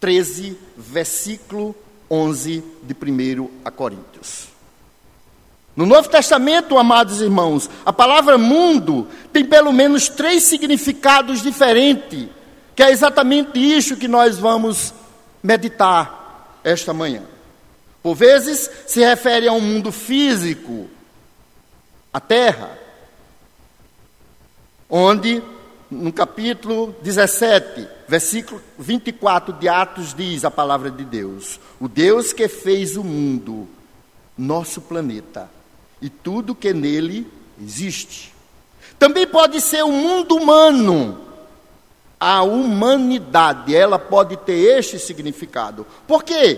13, 0.00 0.58
versículo 0.76 1.76
11 2.10 2.62
de 2.82 2.92
1 2.92 3.48
a 3.64 3.70
Coríntios. 3.70 4.48
No 5.74 5.86
Novo 5.86 6.08
Testamento, 6.08 6.76
amados 6.76 7.22
irmãos, 7.22 7.70
a 7.86 7.92
palavra 7.92 8.36
mundo 8.36 9.06
tem 9.32 9.44
pelo 9.44 9.72
menos 9.72 10.08
três 10.08 10.42
significados 10.42 11.40
diferentes, 11.40 12.28
que 12.82 12.86
é 12.86 12.90
exatamente 12.90 13.60
isso 13.60 13.96
que 13.96 14.08
nós 14.08 14.40
vamos 14.40 14.92
meditar 15.40 16.58
esta 16.64 16.92
manhã. 16.92 17.22
Por 18.02 18.16
vezes 18.16 18.68
se 18.88 18.98
refere 18.98 19.46
a 19.46 19.52
um 19.52 19.60
mundo 19.60 19.92
físico, 19.92 20.90
a 22.12 22.18
terra, 22.18 22.76
onde 24.90 25.40
no 25.88 26.12
capítulo 26.12 26.92
17, 27.02 27.86
versículo 28.08 28.60
24 28.76 29.52
de 29.52 29.68
Atos 29.68 30.12
diz 30.12 30.44
a 30.44 30.50
palavra 30.50 30.90
de 30.90 31.04
Deus: 31.04 31.60
O 31.78 31.86
Deus 31.86 32.32
que 32.32 32.48
fez 32.48 32.96
o 32.96 33.04
mundo, 33.04 33.68
nosso 34.36 34.80
planeta, 34.80 35.48
e 36.00 36.10
tudo 36.10 36.52
que 36.52 36.74
nele 36.74 37.30
existe. 37.62 38.34
Também 38.98 39.24
pode 39.24 39.60
ser 39.60 39.84
o 39.84 39.92
mundo 39.92 40.34
humano. 40.34 41.31
A 42.24 42.44
humanidade, 42.44 43.74
ela 43.74 43.98
pode 43.98 44.36
ter 44.36 44.78
este 44.78 44.96
significado. 44.96 45.84
Por 46.06 46.22
quê? 46.22 46.56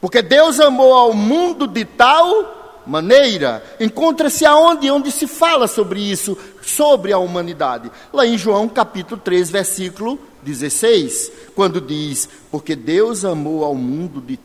Porque 0.00 0.20
Deus 0.20 0.58
amou 0.58 0.92
ao 0.92 1.12
mundo 1.12 1.68
de 1.68 1.84
tal 1.84 2.82
maneira. 2.84 3.62
Encontra-se 3.78 4.44
aonde? 4.44 4.90
Onde 4.90 5.12
se 5.12 5.28
fala 5.28 5.68
sobre 5.68 6.00
isso, 6.00 6.36
sobre 6.62 7.12
a 7.12 7.18
humanidade. 7.18 7.92
Lá 8.12 8.26
em 8.26 8.36
João 8.36 8.68
capítulo 8.68 9.20
3, 9.20 9.52
versículo 9.52 10.18
16, 10.42 11.30
quando 11.54 11.80
diz: 11.80 12.28
Porque 12.50 12.74
Deus 12.74 13.24
amou 13.24 13.64
ao 13.64 13.76
mundo 13.76 14.20
de 14.20 14.36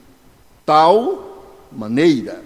tal 0.64 1.48
maneira. 1.72 2.44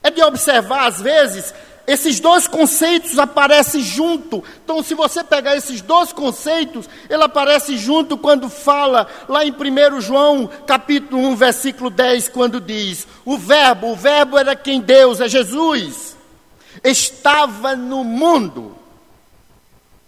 É 0.00 0.12
de 0.12 0.22
observar, 0.22 0.86
às 0.86 1.00
vezes, 1.00 1.52
esses 1.86 2.18
dois 2.18 2.48
conceitos 2.48 3.18
aparecem 3.18 3.80
junto. 3.80 4.42
Então, 4.64 4.82
se 4.82 4.94
você 4.94 5.22
pegar 5.22 5.56
esses 5.56 5.80
dois 5.80 6.12
conceitos, 6.12 6.88
ele 7.08 7.22
aparece 7.22 7.76
junto 7.76 8.18
quando 8.18 8.48
fala 8.48 9.06
lá 9.28 9.44
em 9.44 9.52
1 9.52 10.00
João, 10.00 10.50
capítulo 10.66 11.22
1, 11.28 11.36
versículo 11.36 11.88
10, 11.88 12.28
quando 12.28 12.60
diz: 12.60 13.06
"O 13.24 13.38
verbo, 13.38 13.92
o 13.92 13.96
verbo 13.96 14.36
era 14.36 14.56
quem 14.56 14.80
Deus 14.80 15.20
é 15.20 15.28
Jesus, 15.28 16.16
estava 16.82 17.76
no 17.76 18.02
mundo. 18.02 18.76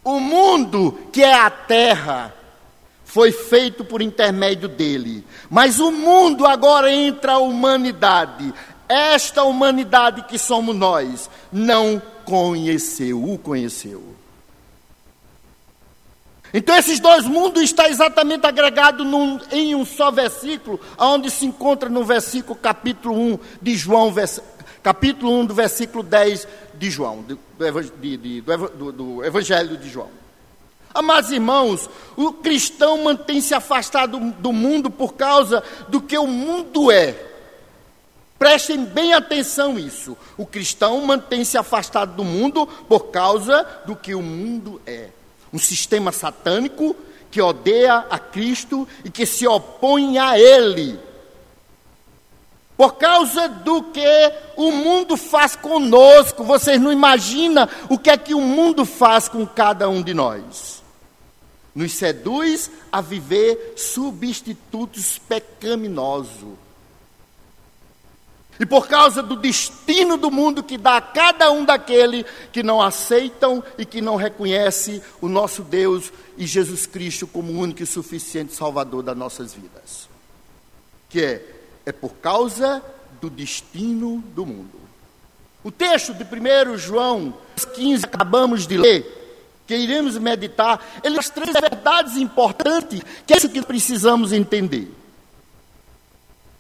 O 0.03 0.19
mundo 0.19 0.99
que 1.13 1.23
é 1.23 1.35
a 1.35 1.51
terra 1.51 2.35
foi 3.09 3.33
feito 3.33 3.85
por 3.85 4.03
intermédio 4.03 4.69
dele. 4.69 5.25
Mas 5.49 5.81
o 5.81 5.91
mundo 5.91 6.47
agora 6.47 6.93
entra 6.93 7.33
a 7.33 7.39
humanidade. 7.39 8.53
Esta 8.89 9.43
humanidade 9.43 10.23
que 10.23 10.39
somos 10.39 10.75
nós 10.75 11.29
não 11.53 12.01
conheceu, 12.25 13.23
o 13.23 13.39
conheceu. 13.39 14.17
Então 16.53 16.75
esses 16.77 16.99
dois 16.99 17.27
mundos 17.27 17.63
estão 17.63 17.85
exatamente 17.87 18.47
agregados 18.47 19.07
num, 19.07 19.39
em 19.51 19.75
um 19.75 19.85
só 19.85 20.11
versículo, 20.11 20.81
onde 20.99 21.31
se 21.31 21.45
encontra 21.45 21.91
no 21.91 22.05
versículo 22.05 22.57
capítulo 22.57 23.15
1 23.15 23.39
de 23.61 23.77
João, 23.77 24.11
vers, 24.11 24.41
capítulo 24.83 25.41
1 25.41 25.47
do 25.47 25.55
versículo 25.55 26.03
10 26.03 26.49
de 26.75 26.91
João, 26.91 27.23
do, 27.23 27.39
de, 28.01 28.17
de, 28.17 28.41
do, 28.41 28.93
do 28.93 29.25
Evangelho 29.25 29.77
de 29.77 29.91
João. 29.91 30.09
Amados 30.95 31.31
irmãos, 31.31 31.89
o 32.17 32.33
cristão 32.33 33.05
mantém-se 33.05 33.55
afastado 33.55 34.19
do 34.19 34.53
mundo 34.53 34.91
por 34.91 35.15
causa 35.15 35.63
do 35.89 36.01
que 36.01 36.17
o 36.17 36.27
mundo 36.27 36.91
é. 36.91 37.28
Prestem 38.39 38.85
bem 38.85 39.15
atenção 39.15 39.75
nisso. 39.75 40.17
O 40.37 40.47
cristão 40.47 41.01
mantém-se 41.05 41.59
afastado 41.59 42.15
do 42.15 42.25
mundo 42.25 42.67
por 42.89 43.07
causa 43.09 43.67
do 43.85 43.97
que 43.97 44.15
o 44.15 44.23
mundo 44.23 44.81
é. 44.87 45.09
Um 45.53 45.59
sistema 45.59 46.13
satânico 46.13 46.95
que 47.31 47.43
odeia 47.43 48.07
a 48.09 48.19
Cristo 48.19 48.87
e 49.05 49.11
que 49.11 49.27
se 49.27 49.47
opõe 49.47 50.19
a 50.19 50.39
Ele. 50.39 51.01
Por 52.77 52.95
causa 52.95 53.49
do 53.49 53.83
que 53.83 54.33
o 54.57 54.71
mundo 54.71 55.17
faz 55.17 55.57
conosco, 55.57 56.45
vocês 56.45 56.81
não 56.81 56.93
imaginam 56.93 57.69
o 57.91 57.99
que 57.99 58.09
é 58.09 58.17
que 58.17 58.35
o 58.35 58.41
mundo 58.41 58.85
faz 58.85 59.29
com 59.29 59.45
cada 59.45 59.89
um 59.89 60.01
de 60.01 60.15
nós. 60.15 60.81
Nos 61.75 61.93
seduz 61.95 62.71
a 62.93 63.01
viver 63.01 63.75
substitutos 63.77 65.19
pecaminosos 65.19 66.68
e 68.61 68.67
por 68.67 68.89
causa 68.89 69.23
do 69.23 69.37
destino 69.37 70.17
do 70.17 70.31
mundo 70.31 70.63
que 70.63 70.77
dá 70.77 70.97
a 70.97 71.01
cada 71.01 71.51
um 71.51 71.65
daquele 71.65 72.27
que 72.53 72.63
não 72.63 72.83
aceitam 72.83 73.63
e 73.77 73.85
que 73.85 74.01
não 74.01 74.17
reconhece 74.17 75.01
o 75.21 75.29
nosso 75.29 75.63
Deus 75.63 76.13
e 76.37 76.47
Jesus 76.47 76.87
Cristo 76.87 77.27
como 77.27 77.53
o 77.53 77.59
único 77.59 77.83
e 77.83 77.87
suficiente 77.87 78.55
Salvador 78.55 79.03
das 79.03 79.17
nossas 79.17 79.55
vidas. 79.55 80.09
Que 81.09 81.23
é, 81.23 81.55
é 81.87 81.93
por 81.93 82.15
causa 82.15 82.83
do 83.21 83.31
destino 83.31 84.23
do 84.35 84.45
mundo. 84.45 84.79
O 85.63 85.71
texto 85.71 86.15
de 86.15 86.25
1 86.25 86.79
João 86.79 87.35
15, 87.75 88.05
acabamos 88.05 88.67
de 88.67 88.77
ler, 88.77 89.19
que 89.67 89.77
iremos 89.77 90.17
meditar, 90.17 90.81
ele 91.03 91.15
traz 91.15 91.31
três 91.31 91.53
verdades 91.53 92.17
importantes, 92.17 93.03
que 93.27 93.35
é 93.35 93.37
isso 93.37 93.49
que 93.49 93.63
precisamos 93.63 94.33
entender. 94.33 94.91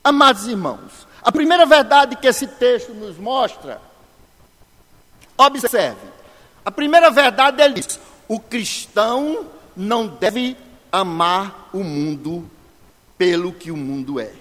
Amados 0.02 0.46
irmãos, 0.46 1.07
a 1.28 1.30
primeira 1.30 1.66
verdade 1.66 2.16
que 2.16 2.26
esse 2.26 2.46
texto 2.46 2.94
nos 2.94 3.18
mostra, 3.18 3.82
observe, 5.36 6.08
a 6.64 6.70
primeira 6.70 7.10
verdade 7.10 7.60
é 7.60 7.68
diz: 7.68 8.00
o 8.26 8.40
cristão 8.40 9.44
não 9.76 10.06
deve 10.06 10.56
amar 10.90 11.68
o 11.74 11.84
mundo 11.84 12.50
pelo 13.18 13.52
que 13.52 13.70
o 13.70 13.76
mundo 13.76 14.18
é. 14.18 14.32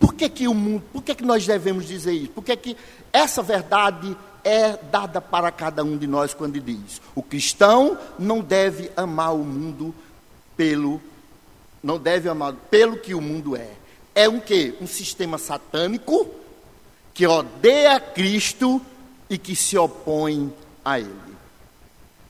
Por 0.00 0.14
que, 0.14 0.26
que 0.30 0.48
o 0.48 0.54
mundo, 0.54 0.84
por 0.90 1.02
que, 1.02 1.14
que 1.14 1.22
nós 1.22 1.46
devemos 1.46 1.84
dizer 1.86 2.12
isso? 2.12 2.30
Por 2.30 2.42
que, 2.42 2.56
que 2.56 2.76
essa 3.12 3.42
verdade 3.42 4.16
é 4.42 4.72
dada 4.90 5.20
para 5.20 5.52
cada 5.52 5.84
um 5.84 5.98
de 5.98 6.06
nós 6.06 6.32
quando 6.32 6.58
diz: 6.58 6.98
o 7.14 7.22
cristão 7.22 7.98
não 8.18 8.40
deve 8.40 8.90
amar 8.96 9.34
o 9.34 9.44
mundo 9.44 9.94
pelo 10.56 10.98
não 11.82 11.98
deve 11.98 12.26
amar 12.26 12.54
pelo 12.70 12.96
que 12.96 13.14
o 13.14 13.20
mundo 13.20 13.54
é 13.54 13.72
é 14.16 14.26
um 14.26 14.40
quê? 14.40 14.74
Um 14.80 14.86
sistema 14.86 15.36
satânico 15.36 16.26
que 17.12 17.26
odeia 17.26 18.00
Cristo 18.00 18.80
e 19.28 19.36
que 19.36 19.54
se 19.54 19.76
opõe 19.76 20.52
a 20.82 20.98
Ele. 20.98 21.36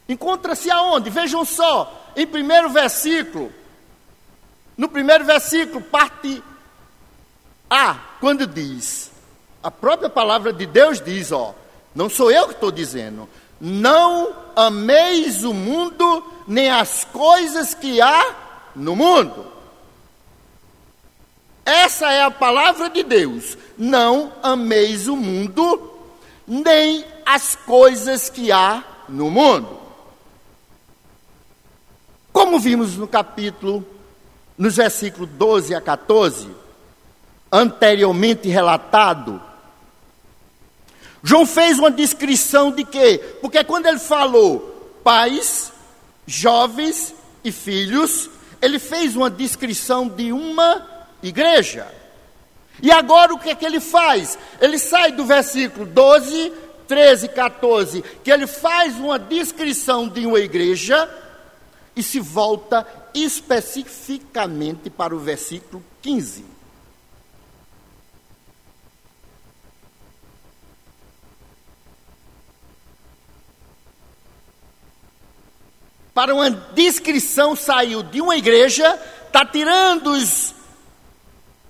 Encontra-se 0.09 0.69
aonde? 0.69 1.11
Vejam 1.11 1.45
só, 1.45 2.13
em 2.17 2.27
primeiro 2.27 2.69
versículo, 2.71 3.53
no 4.77 4.89
primeiro 4.89 5.25
versículo, 5.25 5.81
parte 5.81 6.43
A, 7.71 7.95
quando 8.21 8.49
diz, 8.49 9.13
a 9.63 9.71
própria 9.71 10.11
palavra 10.11 10.53
de 10.53 10.67
Deus 10.67 11.01
diz, 11.01 11.31
ó, 11.31 11.55
não 11.95 12.11
sou 12.11 12.33
eu 12.33 12.49
que 12.49 12.55
estou 12.55 12.73
dizendo, 12.73 13.29
não 13.61 14.35
ameis 14.57 15.45
o 15.45 15.55
mundo, 15.55 16.25
nem 16.49 16.69
as 16.69 17.05
coisas 17.05 17.75
que 17.75 18.01
há 18.01 18.35
no 18.75 18.97
mundo. 18.97 19.56
Essa 21.67 22.13
é 22.13 22.23
a 22.23 22.31
palavra 22.31 22.89
de 22.89 23.03
Deus. 23.03 23.59
Não 23.77 24.33
ameis 24.41 25.09
o 25.09 25.17
mundo, 25.17 25.93
nem 26.47 27.05
as 27.27 27.57
coisas 27.57 28.31
que 28.31 28.53
há 28.53 28.85
no 29.09 29.29
mundo. 29.29 29.77
Como 32.33 32.61
vimos 32.61 32.97
no 32.97 33.09
capítulo, 33.09 33.85
nos 34.57 34.77
versículos 34.77 35.29
12 35.31 35.75
a 35.75 35.81
14, 35.81 36.49
anteriormente 37.51 38.49
relatado, 38.49 39.43
João 41.21 41.45
fez 41.45 41.81
uma 41.81 41.91
descrição 41.91 42.71
de 42.71 42.85
quê? 42.85 43.39
Porque 43.41 43.65
quando 43.65 43.87
ele 43.87 43.99
falou 43.99 45.01
pais, 45.03 45.73
jovens 46.25 47.13
e 47.43 47.51
filhos, 47.51 48.31
ele 48.63 48.79
fez 48.79 49.17
uma 49.17 49.29
descrição 49.29 50.09
de 50.09 50.33
uma 50.33 50.96
igreja. 51.29 51.87
E 52.83 52.91
agora 52.91 53.33
o 53.33 53.39
que 53.39 53.51
é 53.51 53.55
que 53.55 53.65
ele 53.65 53.81
faz? 53.81 54.39
Ele 54.61 54.79
sai 54.79 55.13
do 55.13 55.25
versículo 55.25 55.87
12, 55.87 56.53
13, 56.87 57.29
14, 57.29 58.03
que 58.23 58.31
ele 58.31 58.47
faz 58.47 58.97
uma 58.97 59.19
descrição 59.19 60.09
de 60.09 60.27
uma 60.27 60.39
igreja 60.39 61.09
e 61.95 62.03
se 62.03 62.21
volta 62.21 62.87
especificamente 63.15 64.91
para 64.91 65.15
o 65.15 65.19
versículo 65.19 65.83
15. 66.03 66.57
Para 76.13 76.35
uma 76.35 76.51
descrição 76.51 77.55
saiu 77.55 78.03
de 78.03 78.23
uma 78.23 78.37
igreja, 78.37 78.99
está 79.27 79.45
tirando 79.45 80.13
os 80.13 80.56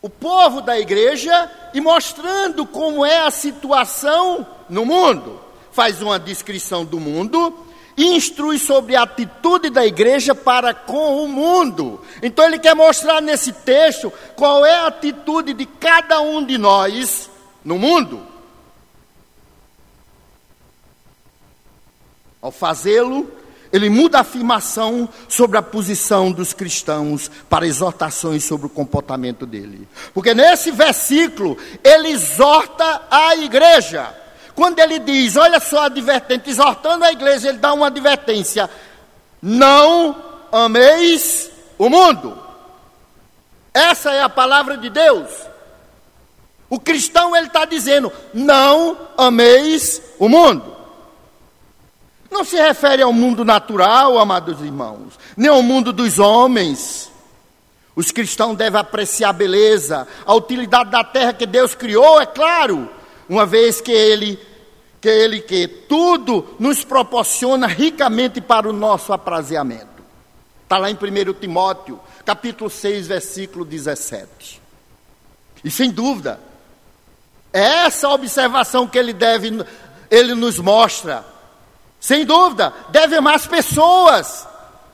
o 0.06 0.08
povo 0.08 0.60
da 0.60 0.78
igreja 0.78 1.50
e 1.74 1.80
mostrando 1.80 2.64
como 2.64 3.04
é 3.04 3.26
a 3.26 3.30
situação 3.32 4.46
no 4.68 4.86
mundo. 4.86 5.40
Faz 5.72 6.00
uma 6.00 6.16
descrição 6.16 6.84
do 6.84 7.00
mundo 7.00 7.66
e 7.96 8.14
instrui 8.14 8.56
sobre 8.56 8.94
a 8.94 9.02
atitude 9.02 9.68
da 9.68 9.84
igreja 9.84 10.32
para 10.32 10.72
com 10.72 11.24
o 11.24 11.28
mundo. 11.28 12.00
Então 12.22 12.44
ele 12.44 12.60
quer 12.60 12.72
mostrar 12.72 13.20
nesse 13.20 13.52
texto 13.52 14.12
qual 14.36 14.64
é 14.64 14.76
a 14.76 14.86
atitude 14.86 15.52
de 15.52 15.66
cada 15.66 16.20
um 16.20 16.46
de 16.46 16.56
nós 16.56 17.28
no 17.64 17.76
mundo. 17.76 18.22
Ao 22.40 22.52
fazê-lo, 22.52 23.28
ele 23.76 23.90
muda 23.90 24.18
a 24.18 24.22
afirmação 24.22 25.08
sobre 25.28 25.58
a 25.58 25.62
posição 25.62 26.32
dos 26.32 26.52
cristãos 26.52 27.30
para 27.48 27.66
exortações 27.66 28.42
sobre 28.44 28.66
o 28.66 28.70
comportamento 28.70 29.44
dele. 29.44 29.86
Porque 30.14 30.34
nesse 30.34 30.70
versículo, 30.70 31.56
ele 31.84 32.08
exorta 32.08 33.02
a 33.10 33.36
igreja. 33.36 34.14
Quando 34.54 34.78
ele 34.78 34.98
diz, 34.98 35.36
olha 35.36 35.60
só 35.60 35.80
a 35.80 35.86
advertente, 35.86 36.48
exortando 36.48 37.04
a 37.04 37.12
igreja, 37.12 37.50
ele 37.50 37.58
dá 37.58 37.74
uma 37.74 37.88
advertência: 37.88 38.70
não 39.42 40.16
ameis 40.50 41.50
o 41.78 41.90
mundo. 41.90 42.38
Essa 43.74 44.12
é 44.12 44.22
a 44.22 44.28
palavra 44.28 44.78
de 44.78 44.88
Deus. 44.88 45.28
O 46.70 46.80
cristão 46.80 47.36
ele 47.36 47.48
está 47.48 47.64
dizendo: 47.64 48.10
não 48.32 48.96
ameis 49.18 50.00
o 50.18 50.28
mundo. 50.28 50.75
Não 52.30 52.44
se 52.44 52.56
refere 52.56 53.02
ao 53.02 53.12
mundo 53.12 53.44
natural, 53.44 54.18
amados 54.18 54.60
irmãos, 54.60 55.18
nem 55.36 55.50
ao 55.50 55.62
mundo 55.62 55.92
dos 55.92 56.18
homens. 56.18 57.10
Os 57.94 58.10
cristãos 58.10 58.56
devem 58.56 58.80
apreciar 58.80 59.30
a 59.30 59.32
beleza, 59.32 60.06
a 60.24 60.34
utilidade 60.34 60.90
da 60.90 61.02
terra 61.02 61.32
que 61.32 61.46
Deus 61.46 61.74
criou, 61.74 62.20
é 62.20 62.26
claro, 62.26 62.88
uma 63.28 63.46
vez 63.46 63.80
que 63.80 63.92
Ele 63.92 64.38
que 65.00 65.08
Ele 65.08 65.40
que 65.40 65.68
tudo 65.68 66.56
nos 66.58 66.82
proporciona 66.82 67.66
ricamente 67.66 68.40
para 68.40 68.68
o 68.68 68.72
nosso 68.72 69.12
aprazeamento. 69.12 70.02
Está 70.62 70.78
lá 70.78 70.90
em 70.90 70.94
1 70.94 71.32
Timóteo, 71.34 72.00
capítulo 72.24 72.68
6, 72.68 73.06
versículo 73.06 73.64
17. 73.64 74.60
E 75.62 75.70
sem 75.70 75.90
dúvida, 75.90 76.40
é 77.52 77.86
essa 77.86 78.08
observação 78.08 78.86
que 78.86 78.98
ele 78.98 79.12
deve, 79.12 79.64
ele 80.10 80.34
nos 80.34 80.58
mostra. 80.58 81.24
Sem 82.00 82.24
dúvida, 82.24 82.72
deve 82.90 83.20
mais 83.20 83.46
pessoas, 83.46 84.46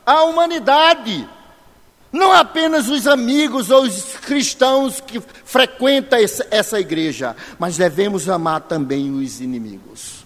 a 0.04 0.24
humanidade. 0.24 1.28
Não 2.12 2.32
apenas 2.32 2.88
os 2.88 3.06
amigos 3.06 3.70
ou 3.70 3.82
os 3.84 4.16
cristãos 4.16 5.00
que 5.00 5.20
frequentam 5.20 6.18
essa 6.50 6.78
igreja, 6.78 7.34
mas 7.58 7.76
devemos 7.76 8.28
amar 8.28 8.60
também 8.62 9.10
os 9.10 9.40
inimigos. 9.40 10.22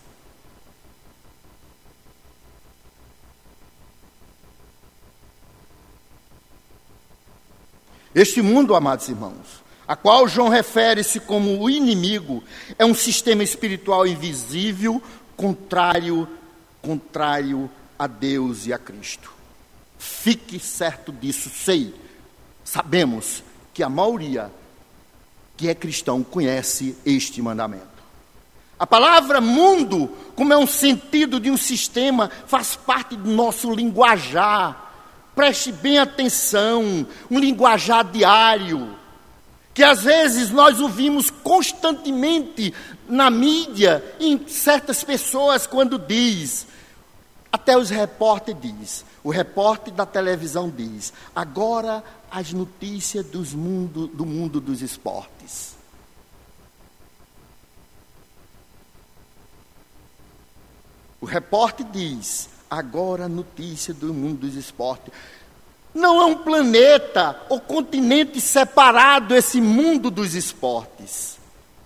Este 8.13 8.41
mundo, 8.41 8.75
amados 8.75 9.09
irmãos, 9.09 9.63
a 9.87 9.95
qual 9.95 10.27
João 10.27 10.49
refere-se 10.49 11.21
como 11.21 11.61
o 11.61 11.69
inimigo, 11.69 12.43
é 12.79 12.85
um 12.85 12.95
sistema 12.95 13.43
espiritual 13.43 14.07
invisível, 14.07 15.03
contrário, 15.37 16.27
contrário 16.87 17.69
a 17.99 18.07
Deus 18.07 18.65
e 18.67 18.73
a 18.73 18.79
Cristo. 18.79 19.33
Fique 19.99 20.61
certo 20.61 21.11
disso, 21.11 21.51
sei. 21.51 21.93
Sabemos 22.65 23.43
que 23.75 23.83
a 23.83 23.89
maioria 23.89 24.53
que 25.57 25.69
é 25.69 25.75
cristão 25.75 26.23
conhece 26.23 26.97
este 27.05 27.43
mandamento. 27.43 27.97
A 28.79 28.87
palavra 28.87 29.41
mundo, 29.41 30.09
como 30.37 30.53
é 30.53 30.57
um 30.57 30.67
sentido 30.67 31.41
de 31.41 31.51
um 31.51 31.57
sistema, 31.57 32.31
faz 32.47 32.77
parte 32.77 33.17
do 33.17 33.31
nosso 33.31 33.73
linguajar. 33.73 34.85
Preste 35.35 35.73
bem 35.73 35.99
atenção, 35.99 37.07
um 37.29 37.39
linguajar 37.39 38.05
diário, 38.05 38.95
que 39.75 39.83
às 39.83 40.03
vezes 40.03 40.51
nós 40.51 40.79
ouvimos 40.81 41.31
constantemente 41.31 42.73
na 43.09 43.29
mídia, 43.29 44.05
em 44.21 44.47
certas 44.47 45.03
pessoas, 45.03 45.67
quando 45.67 45.99
diz, 45.99 46.67
até 47.51 47.77
os 47.77 47.91
repórteres 47.91 48.61
diz, 48.61 49.05
o 49.23 49.31
repórter 49.31 49.93
da 49.93 50.05
televisão 50.05 50.69
diz: 50.69 51.13
agora 51.35 52.03
as 52.31 52.53
notícias 52.53 53.25
dos 53.27 53.53
mundo, 53.53 54.07
do 54.07 54.27
mundo 54.27 54.61
dos 54.61 54.83
esportes. 54.83 55.77
O 61.21 61.27
repórter 61.27 61.87
diz: 61.91 62.49
agora 62.71 63.29
notícia 63.29 63.95
do 63.95 64.13
mundo 64.13 64.41
dos 64.41 64.55
esportes. 64.55 65.13
Não 65.95 66.21
é 66.21 66.27
um 66.27 66.37
planeta 66.37 67.41
ou 67.49 67.59
continente 67.59 68.41
separado 68.41 69.35
esse 69.35 69.61
mundo 69.61 70.11
dos 70.11 70.35
esportes. 70.35 71.39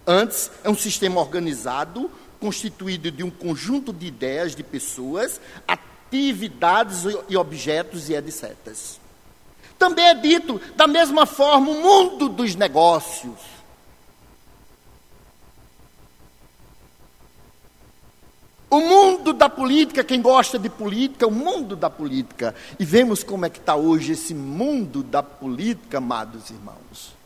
Antes, 0.07 0.51
é 0.65 0.69
um 0.69 0.75
sistema 0.75 1.21
organizado, 1.21 2.11
constituído 2.41 3.11
de 3.11 3.23
um 3.23 3.31
conjunto 3.31 3.93
de 3.93 4.07
ideias, 4.07 4.55
de 4.55 4.63
pessoas, 4.63 5.41
atividades 5.69 7.05
e 7.29 7.37
objetos 7.37 8.09
e 8.09 8.15
etc. 8.15 8.57
Também 9.79 10.07
é 10.07 10.15
dito, 10.15 10.61
da 10.77 10.87
mesma 10.87 11.27
forma, 11.27 11.71
o 11.71 11.83
mundo 11.83 12.29
dos 12.29 12.55
negócios. 12.55 13.39
O 18.69 18.81
mundo 18.81 19.33
da 19.33 19.49
política, 19.49 20.05
quem 20.05 20.23
gosta 20.23 20.59
de 20.59 20.69
política, 20.69 21.27
o 21.27 21.31
mundo 21.31 21.75
da 21.75 21.91
política. 21.91 22.55
E 22.79 22.85
vemos 22.85 23.25
como 23.25 23.45
é 23.45 23.51
que 23.51 23.59
está 23.59 23.75
hoje 23.75 24.13
esse 24.13 24.33
mundo 24.33 25.03
da 25.03 25.23
política, 25.23 25.99
amados 25.99 26.51
irmãos. 26.51 27.20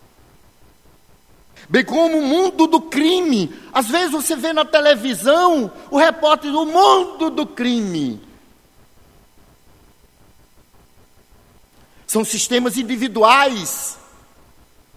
Bem 1.68 1.85
como 1.85 2.18
o 2.18 2.22
mundo 2.22 2.66
do 2.66 2.81
crime. 2.81 3.55
Às 3.72 3.88
vezes 3.88 4.11
você 4.11 4.37
vê 4.37 4.53
na 4.53 4.64
televisão 4.64 5.72
o 5.90 5.96
repórter 5.96 6.53
do 6.53 6.66
mundo 6.66 7.31
do 7.31 7.46
crime. 7.46 8.20
São 12.07 12.24
sistemas 12.24 12.77
individuais 12.77 13.98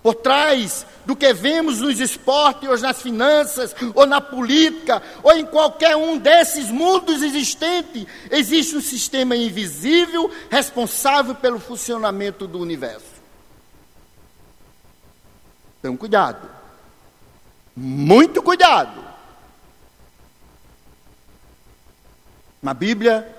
por 0.03 0.15
trás 0.15 0.85
do 1.05 1.15
que 1.15 1.33
vemos 1.33 1.81
nos 1.81 1.99
esportes, 1.99 2.69
ou 2.69 2.77
nas 2.77 3.01
finanças, 3.01 3.75
ou 3.95 4.05
na 4.05 4.21
política, 4.21 5.01
ou 5.23 5.33
em 5.33 5.45
qualquer 5.45 5.95
um 5.95 6.17
desses 6.17 6.69
mundos 6.69 7.21
existentes, 7.21 8.05
existe 8.29 8.75
um 8.75 8.81
sistema 8.81 9.35
invisível 9.35 10.29
responsável 10.49 11.33
pelo 11.33 11.59
funcionamento 11.59 12.45
do 12.47 12.59
universo. 12.59 13.17
Então, 15.79 15.95
cuidado. 15.95 16.56
Muito 17.79 18.41
cuidado. 18.41 19.05
Na 22.59 22.73
Bíblia, 22.73 23.31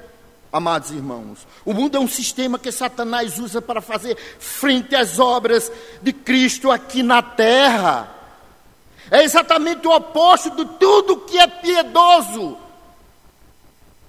amados 0.53 0.92
irmãos. 0.92 1.44
O 1.64 1.74
mundo 1.74 1.96
é 1.96 2.01
um 2.01 2.07
sistema 2.07 2.57
que 2.57 2.70
Satanás 2.70 3.40
usa 3.40 3.61
para 3.61 3.81
fazer 3.81 4.16
frente 4.38 4.94
às 4.94 5.18
obras 5.18 5.72
de 6.01 6.12
Cristo 6.12 6.70
aqui 6.70 7.03
na 7.03 7.20
terra. 7.20 8.14
É 9.11 9.24
exatamente 9.24 9.88
o 9.88 9.90
oposto 9.90 10.51
de 10.51 10.64
tudo 10.79 11.22
que 11.22 11.37
é 11.37 11.48
piedoso. 11.48 12.57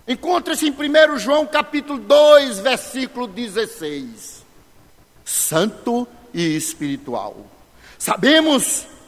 Encontra-se 0.08 0.68
em 0.68 0.72
1 0.72 1.18
João 1.18 1.48
capítulo 1.48 1.98
2, 1.98 2.60
versículo 2.60 3.26
16. 3.26 4.46
Santo 5.26 6.08
e 6.32 6.56
espiritual. 6.56 7.36
Sabemos 7.98 8.82
que 8.82 8.99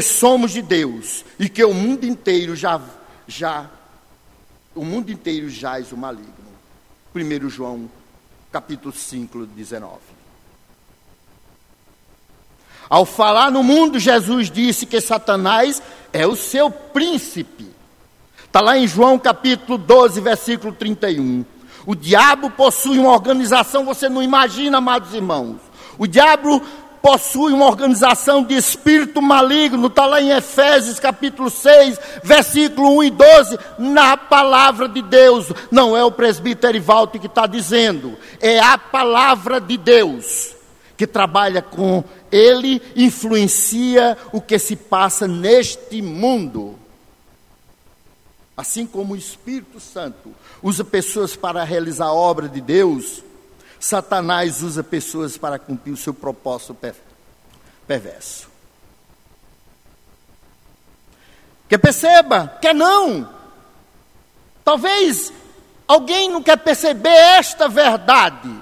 somos 0.00 0.52
de 0.52 0.62
Deus 0.62 1.24
e 1.38 1.48
que 1.48 1.64
o 1.64 1.74
mundo 1.74 2.06
inteiro 2.06 2.54
já 2.56 2.80
já 3.26 3.68
o 4.74 4.84
mundo 4.84 5.10
inteiro 5.10 5.50
jaz 5.50 5.92
o 5.92 5.96
maligno. 5.96 6.32
1 7.14 7.48
João, 7.50 7.90
capítulo 8.50 8.92
5, 8.92 9.46
19. 9.46 9.92
Ao 12.88 13.04
falar 13.04 13.50
no 13.50 13.62
mundo, 13.62 13.98
Jesus 13.98 14.50
disse 14.50 14.86
que 14.86 15.00
Satanás 15.00 15.82
é 16.12 16.26
o 16.26 16.36
seu 16.36 16.70
príncipe. 16.70 17.70
Está 18.44 18.60
lá 18.60 18.76
em 18.76 18.86
João 18.86 19.18
capítulo 19.18 19.78
12, 19.78 20.20
versículo 20.20 20.72
31. 20.72 21.44
O 21.86 21.94
diabo 21.94 22.50
possui 22.50 22.98
uma 22.98 23.12
organização, 23.12 23.84
você 23.84 24.08
não 24.08 24.22
imagina, 24.22 24.78
amados 24.78 25.14
irmãos. 25.14 25.56
O 25.98 26.06
diabo 26.06 26.62
possui 27.02 27.52
uma 27.52 27.66
organização 27.66 28.44
de 28.44 28.54
espírito 28.54 29.20
maligno, 29.20 29.88
está 29.88 30.06
lá 30.06 30.22
em 30.22 30.30
Efésios 30.30 31.00
capítulo 31.00 31.50
6, 31.50 31.98
versículo 32.22 32.96
1 32.98 33.04
e 33.04 33.10
12, 33.10 33.58
na 33.78 34.16
palavra 34.16 34.88
de 34.88 35.02
Deus. 35.02 35.52
Não 35.70 35.96
é 35.96 36.04
o 36.04 36.12
presbítero 36.12 36.72
Erivaldo 36.72 37.18
que 37.18 37.26
está 37.26 37.46
dizendo, 37.46 38.16
é 38.40 38.60
a 38.60 38.78
palavra 38.78 39.60
de 39.60 39.76
Deus 39.76 40.54
que 40.96 41.06
trabalha 41.06 41.60
com 41.60 42.04
ele, 42.30 42.80
influencia 42.94 44.16
o 44.32 44.40
que 44.40 44.56
se 44.56 44.76
passa 44.76 45.26
neste 45.26 46.00
mundo. 46.00 46.78
Assim 48.56 48.86
como 48.86 49.14
o 49.14 49.16
Espírito 49.16 49.80
Santo 49.80 50.32
usa 50.62 50.84
pessoas 50.84 51.34
para 51.34 51.64
realizar 51.64 52.06
a 52.06 52.12
obra 52.12 52.48
de 52.48 52.60
Deus, 52.60 53.24
Satanás 53.82 54.62
usa 54.62 54.84
pessoas 54.84 55.36
para 55.36 55.58
cumprir 55.58 55.90
o 55.90 55.96
seu 55.96 56.14
propósito 56.14 56.76
perverso. 57.84 58.48
Quer 61.68 61.78
perceba? 61.78 62.46
Quer 62.62 62.76
não? 62.76 63.28
Talvez 64.64 65.32
alguém 65.88 66.30
não 66.30 66.40
quer 66.40 66.58
perceber 66.58 67.08
esta 67.08 67.68
verdade. 67.68 68.54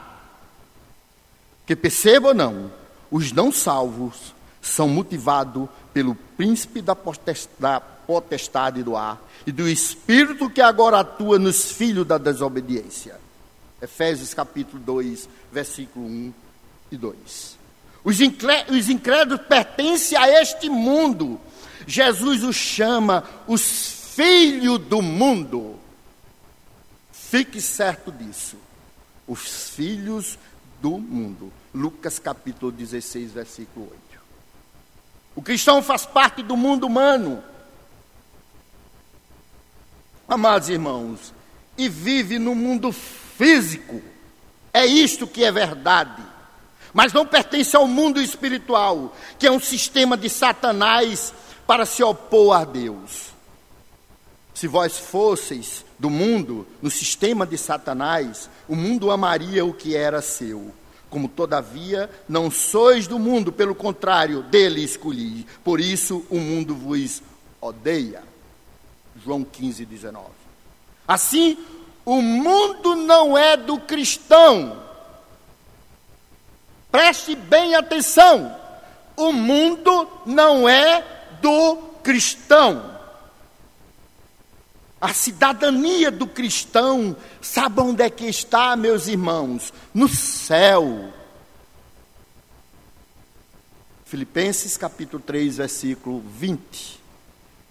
Que 1.67 1.77
perceba 1.77 2.29
ou 2.29 2.35
não, 2.35 2.73
os 3.11 3.31
não 3.31 3.53
salvos 3.53 4.35
são 4.63 4.89
motivados 4.89 5.69
pelo 5.93 6.15
príncipe 6.15 6.81
da 6.81 6.97
potestade 6.97 8.83
do 8.83 8.97
ar 8.97 9.21
e 9.47 9.53
do 9.53 9.69
espírito 9.69 10.49
que 10.49 10.63
agora 10.63 11.01
atua 11.01 11.39
nos 11.39 11.73
filhos 11.73 12.07
da 12.07 12.17
desobediência. 12.17 13.20
Efésios 13.81 14.35
capítulo 14.35 14.83
2, 14.83 15.29
versículo 15.53 16.07
1 16.07 16.35
e 16.93 16.97
2. 16.97 17.59
Os, 18.03 18.21
incrédulos 18.21 19.47
pertencem 19.47 20.17
a 20.19 20.29
este 20.41 20.69
mundo. 20.69 21.41
Jesus 21.87 22.43
os 22.43 22.57
chama 22.57 23.25
os 23.47 24.13
filhos 24.15 24.79
do 24.79 25.03
mundo. 25.03 25.79
Fique 27.13 27.61
certo 27.61 28.11
disso. 28.11 28.57
Os 29.27 29.71
filhos 29.71 30.39
do 30.81 30.99
mundo. 30.99 31.53
Lucas 31.75 32.19
capítulo 32.19 32.73
16, 32.73 33.33
versículo 33.33 33.89
8. 33.91 34.21
O 35.37 35.43
cristão 35.43 35.83
faz 35.83 36.05
parte 36.05 36.43
do 36.43 36.57
mundo 36.57 36.87
humano. 36.87 37.43
amados 40.31 40.69
irmãos, 40.69 41.35
e 41.77 41.89
vive 41.89 42.39
no 42.39 42.55
mundo 42.55 42.95
físico. 43.41 44.03
É 44.71 44.85
isto 44.85 45.27
que 45.27 45.43
é 45.43 45.51
verdade. 45.51 46.23
Mas 46.93 47.11
não 47.15 47.25
pertence 47.25 47.75
ao 47.75 47.87
mundo 47.87 48.21
espiritual, 48.21 49.17
que 49.39 49.47
é 49.47 49.51
um 49.51 49.59
sistema 49.59 50.15
de 50.15 50.29
Satanás 50.29 51.33
para 51.67 51.87
se 51.87 52.03
opor 52.03 52.55
a 52.55 52.65
Deus. 52.65 53.31
Se 54.53 54.67
vós 54.69 54.99
fosseis 54.99 55.87
do 55.99 56.11
mundo, 56.11 56.67
no 56.83 56.91
sistema 56.91 57.47
de 57.47 57.57
Satanás, 57.57 58.51
o 58.69 58.77
mundo 58.77 59.11
amaria 59.11 59.65
o 59.65 59.73
que 59.73 59.97
era 59.97 60.21
seu. 60.21 60.75
Como 61.09 61.27
todavia 61.27 62.11
não 62.29 62.51
sois 62.51 63.07
do 63.07 63.19
mundo, 63.19 63.51
pelo 63.51 63.75
contrário, 63.75 64.43
dele 64.43 64.85
escolhi. 64.85 65.47
Por 65.65 65.81
isso 65.81 66.27
o 66.29 66.39
mundo 66.39 66.75
vos 66.75 67.23
odeia. 67.59 68.23
João 69.25 69.43
15, 69.43 69.87
19. 69.87 70.27
Assim, 71.09 71.57
o 72.05 72.23
mundo 72.23 72.97
não 72.97 73.37
é 73.37 73.57
do 73.57 73.79
cristão. 73.79 74.81
Preste 76.91 77.37
bem 77.37 77.75
atenção. 77.75 78.57
O 79.17 79.33
mundo 79.33 80.09
não 80.27 80.69
é 80.69 81.05
do 81.41 81.77
cristão. 82.03 82.99
A 85.01 85.15
cidadania 85.15 86.11
do 86.11 86.27
cristão, 86.27 87.17
sabe 87.41 87.81
onde 87.81 88.03
é 88.03 88.11
que 88.11 88.27
está, 88.27 88.77
meus 88.77 89.07
irmãos? 89.07 89.73
No 89.95 90.09
céu. 90.09 91.11
Filipenses 94.05 94.77
capítulo 94.77 95.23
3, 95.23 95.59
versículo 95.59 96.23
20. 96.37 97.01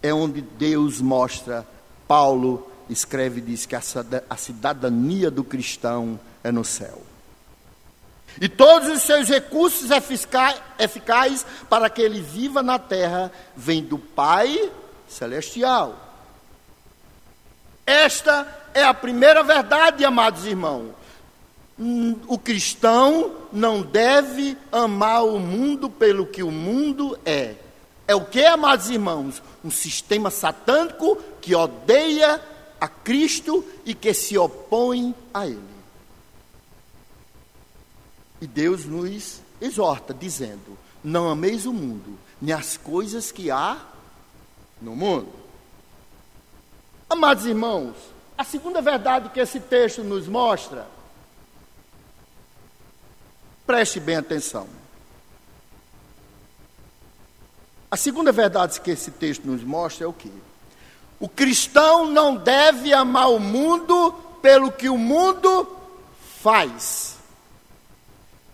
É 0.01 0.13
onde 0.13 0.41
Deus 0.41 1.01
mostra, 1.01 1.67
Paulo 2.07 2.68
escreve 2.89 3.39
e 3.39 3.43
diz 3.43 3.65
que 3.65 3.75
a 3.75 4.35
cidadania 4.37 5.29
do 5.29 5.43
cristão 5.43 6.19
é 6.43 6.51
no 6.51 6.65
céu. 6.65 7.01
E 8.39 8.47
todos 8.47 8.89
os 8.89 9.01
seus 9.03 9.27
recursos 9.27 9.89
eficazes 10.77 11.45
para 11.69 11.89
que 11.89 12.01
ele 12.01 12.21
viva 12.21 12.63
na 12.63 12.79
terra 12.79 13.31
vêm 13.55 13.83
do 13.83 13.97
Pai 13.97 14.71
celestial. 15.07 16.07
Esta 17.85 18.47
é 18.73 18.83
a 18.83 18.93
primeira 18.93 19.43
verdade, 19.43 20.05
amados 20.05 20.45
irmãos. 20.45 20.91
O 22.27 22.37
cristão 22.37 23.31
não 23.51 23.81
deve 23.81 24.57
amar 24.71 25.25
o 25.25 25.39
mundo 25.39 25.89
pelo 25.89 26.25
que 26.25 26.43
o 26.43 26.51
mundo 26.51 27.17
é. 27.25 27.55
É 28.07 28.15
o 28.15 28.25
que, 28.25 28.45
amados 28.45 28.89
irmãos? 28.89 29.41
Um 29.63 29.71
sistema 29.71 30.29
satânico 30.29 31.17
que 31.41 31.55
odeia 31.55 32.41
a 32.79 32.87
Cristo 32.87 33.63
e 33.85 33.93
que 33.93 34.13
se 34.13 34.37
opõe 34.37 35.13
a 35.33 35.45
Ele. 35.45 35.79
E 38.41 38.47
Deus 38.47 38.85
nos 38.85 39.41
exorta, 39.59 40.13
dizendo: 40.13 40.77
Não 41.03 41.29
ameis 41.29 41.65
o 41.65 41.73
mundo, 41.73 42.17
nem 42.41 42.53
as 42.53 42.77
coisas 42.77 43.31
que 43.31 43.51
há 43.51 43.85
no 44.81 44.95
mundo. 44.95 45.33
Amados 47.09 47.45
irmãos, 47.45 47.95
a 48.37 48.43
segunda 48.43 48.81
verdade 48.81 49.29
que 49.29 49.39
esse 49.39 49.59
texto 49.59 50.03
nos 50.03 50.27
mostra, 50.27 50.87
preste 53.65 53.99
bem 53.99 54.15
atenção. 54.17 54.67
A 57.91 57.97
segunda 57.97 58.31
verdade 58.31 58.79
que 58.79 58.91
esse 58.91 59.09
texto 59.09 59.45
nos 59.45 59.63
mostra 59.63 60.05
é 60.05 60.07
o 60.07 60.13
que? 60.13 60.31
O 61.19 61.27
cristão 61.27 62.05
não 62.05 62.35
deve 62.35 62.93
amar 62.93 63.29
o 63.29 63.39
mundo 63.39 64.13
pelo 64.41 64.71
que 64.71 64.87
o 64.87 64.97
mundo 64.97 65.67
faz. 66.41 67.17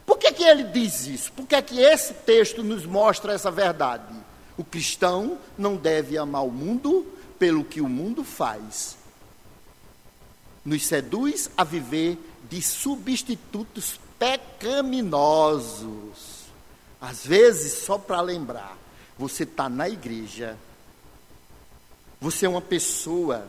Por 0.06 0.18
que, 0.18 0.32
que 0.32 0.44
ele 0.44 0.64
diz 0.64 1.08
isso? 1.08 1.32
Por 1.32 1.48
que, 1.48 1.62
que 1.62 1.80
esse 1.80 2.14
texto 2.14 2.64
nos 2.64 2.86
mostra 2.86 3.34
essa 3.34 3.52
verdade? 3.52 4.14
O 4.58 4.64
cristão 4.64 5.38
não 5.58 5.76
deve 5.76 6.18
amar 6.18 6.46
o 6.46 6.52
mundo 6.52 7.06
pelo 7.38 7.64
que 7.64 7.82
o 7.82 7.90
mundo 7.90 8.24
faz. 8.24 8.98
Nos 10.64 10.86
seduz 10.86 11.50
a 11.58 11.64
viver 11.64 12.18
de 12.50 12.62
substitutos 12.62 14.00
pecaminosos. 14.18 16.46
Às 17.02 17.26
vezes, 17.26 17.86
só 17.86 17.98
para 17.98 18.22
lembrar, 18.22 18.78
você 19.18 19.44
está 19.44 19.68
na 19.70 19.90
igreja, 19.90 20.58
você 22.20 22.46
é 22.46 22.50
uma 22.50 22.62
pessoa 22.62 23.48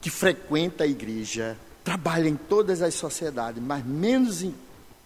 que 0.00 0.10
frequenta 0.10 0.84
a 0.84 0.86
igreja, 0.86 1.56
trabalha 1.84 2.28
em 2.28 2.36
todas 2.36 2.82
as 2.82 2.94
sociedades, 2.94 3.62
mas 3.62 3.84
menos 3.84 4.42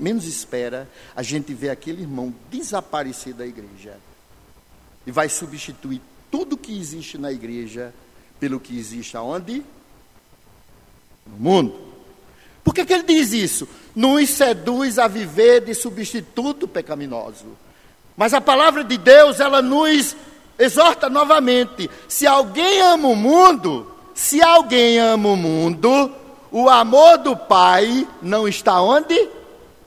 menos 0.03 0.27
espera, 0.27 0.89
a 1.15 1.23
gente 1.23 1.55
vê 1.55 1.71
aquele 1.71 2.03
irmão 2.03 2.35
desaparecer 2.51 3.35
da 3.35 3.47
igreja. 3.47 3.97
E 5.07 5.13
vai 5.13 5.29
substituir 5.29 6.01
tudo 6.31 6.57
que 6.57 6.77
existe 6.77 7.17
na 7.17 7.31
igreja 7.31 7.95
pelo 8.41 8.59
que 8.59 8.77
existe 8.77 9.17
aonde? 9.17 9.63
No 11.25 11.37
mundo. 11.37 11.93
Por 12.65 12.75
que, 12.75 12.85
que 12.85 12.93
ele 12.93 13.05
diz 13.05 13.33
isso? 13.33 13.69
Nos 13.95 14.31
seduz 14.31 14.99
a 14.99 15.07
viver 15.07 15.65
de 15.65 15.75
substituto 15.75 16.67
pecaminoso. 16.67 17.57
Mas 18.17 18.35
a 18.35 18.41
palavra 18.41 18.83
de 18.83 18.99
Deus, 18.99 19.41
ela 19.41 19.63
nos 19.63 20.17
exorta 20.59 21.09
novamente: 21.09 21.91
se 22.09 22.27
alguém 22.27 22.81
ama 22.81 23.09
o 23.09 23.17
mundo, 23.17 23.91
se 24.15 24.43
alguém 24.43 24.99
ama 24.99 25.31
o 25.31 25.37
mundo, 25.37 26.13
o 26.51 26.69
amor 26.69 27.19
do 27.19 27.37
Pai 27.37 28.07
não 28.21 28.47
está 28.47 28.81
onde? 28.81 29.43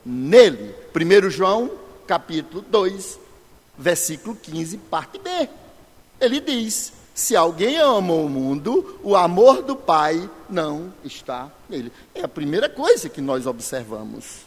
nele. 0.05 0.75
1 0.93 1.29
João, 1.29 1.71
capítulo 2.05 2.61
2, 2.61 3.19
versículo 3.77 4.35
15, 4.35 4.77
parte 4.77 5.17
B. 5.17 5.49
Ele 6.21 6.39
diz: 6.39 6.93
Se 7.13 7.35
alguém 7.35 7.77
ama 7.77 8.13
o 8.13 8.29
mundo, 8.29 8.99
o 9.03 9.15
amor 9.15 9.63
do 9.63 9.75
Pai 9.75 10.29
não 10.49 10.93
está 11.03 11.51
nele. 11.67 11.91
É 12.13 12.21
a 12.21 12.27
primeira 12.27 12.69
coisa 12.69 13.09
que 13.09 13.19
nós 13.19 13.47
observamos. 13.47 14.45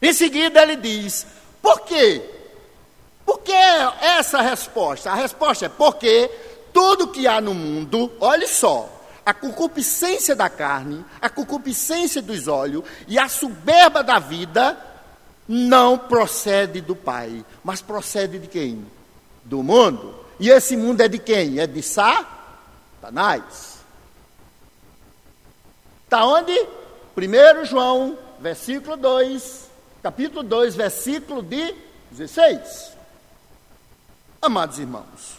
Em 0.00 0.12
seguida, 0.12 0.62
ele 0.62 0.76
diz: 0.76 1.26
Por 1.62 1.80
quê? 1.82 2.22
Que 3.44 3.52
essa 3.52 4.40
resposta? 4.40 5.10
A 5.10 5.14
resposta 5.14 5.66
é 5.66 5.68
porque 5.68 6.30
tudo 6.72 7.08
que 7.08 7.26
há 7.26 7.40
no 7.40 7.54
mundo, 7.54 8.10
olhe 8.18 8.46
só, 8.48 8.88
a 9.24 9.32
concupiscência 9.32 10.34
da 10.34 10.50
carne, 10.50 11.04
a 11.20 11.28
concupiscência 11.28 12.20
dos 12.20 12.48
olhos 12.48 12.84
e 13.06 13.18
a 13.18 13.28
soberba 13.28 14.02
da 14.02 14.18
vida 14.18 14.76
não 15.46 15.96
procede 15.96 16.80
do 16.80 16.96
Pai, 16.96 17.44
mas 17.62 17.80
procede 17.80 18.38
de 18.38 18.48
quem? 18.48 18.84
Do 19.44 19.62
mundo. 19.62 20.14
E 20.40 20.50
esse 20.50 20.76
mundo 20.76 21.00
é 21.00 21.08
de 21.08 21.18
quem? 21.18 21.58
É 21.58 21.66
de 21.66 21.82
Satanás. 21.82 23.78
Está 26.04 26.24
onde? 26.24 26.52
1 27.16 27.64
João, 27.66 28.18
versículo 28.40 28.96
2, 28.96 29.70
capítulo 30.02 30.42
2, 30.42 30.74
versículo 30.74 31.42
de 31.42 31.74
16. 32.10 32.93
Amados 34.44 34.78
irmãos, 34.78 35.38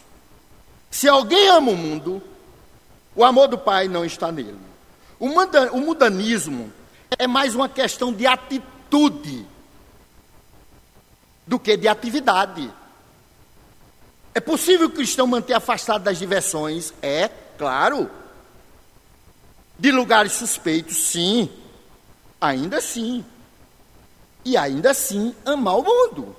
se 0.90 1.08
alguém 1.08 1.46
ama 1.46 1.70
o 1.70 1.76
mundo, 1.76 2.20
o 3.14 3.24
amor 3.24 3.46
do 3.46 3.56
Pai 3.56 3.86
não 3.86 4.04
está 4.04 4.32
nele. 4.32 4.58
O, 5.20 5.28
mudanismo 5.78 6.72
é 7.16 7.24
mais 7.24 7.54
uma 7.54 7.68
questão 7.68 8.12
de 8.12 8.26
atitude 8.26 9.46
do 11.46 11.56
que 11.56 11.76
de 11.76 11.86
atividade. 11.86 12.68
É 14.34 14.40
possível 14.40 14.88
o 14.88 14.90
cristão 14.90 15.24
manter 15.24 15.54
afastado 15.54 16.02
das 16.02 16.18
diversões? 16.18 16.92
É, 17.00 17.28
claro. 17.56 18.10
De 19.78 19.92
lugares 19.92 20.32
suspeitos? 20.32 20.96
Sim. 20.96 21.48
Ainda 22.40 22.80
sim. 22.80 23.24
E 24.44 24.56
ainda 24.56 24.90
assim 24.90 25.32
amar 25.44 25.78
o 25.78 25.84
mundo. 25.84 26.36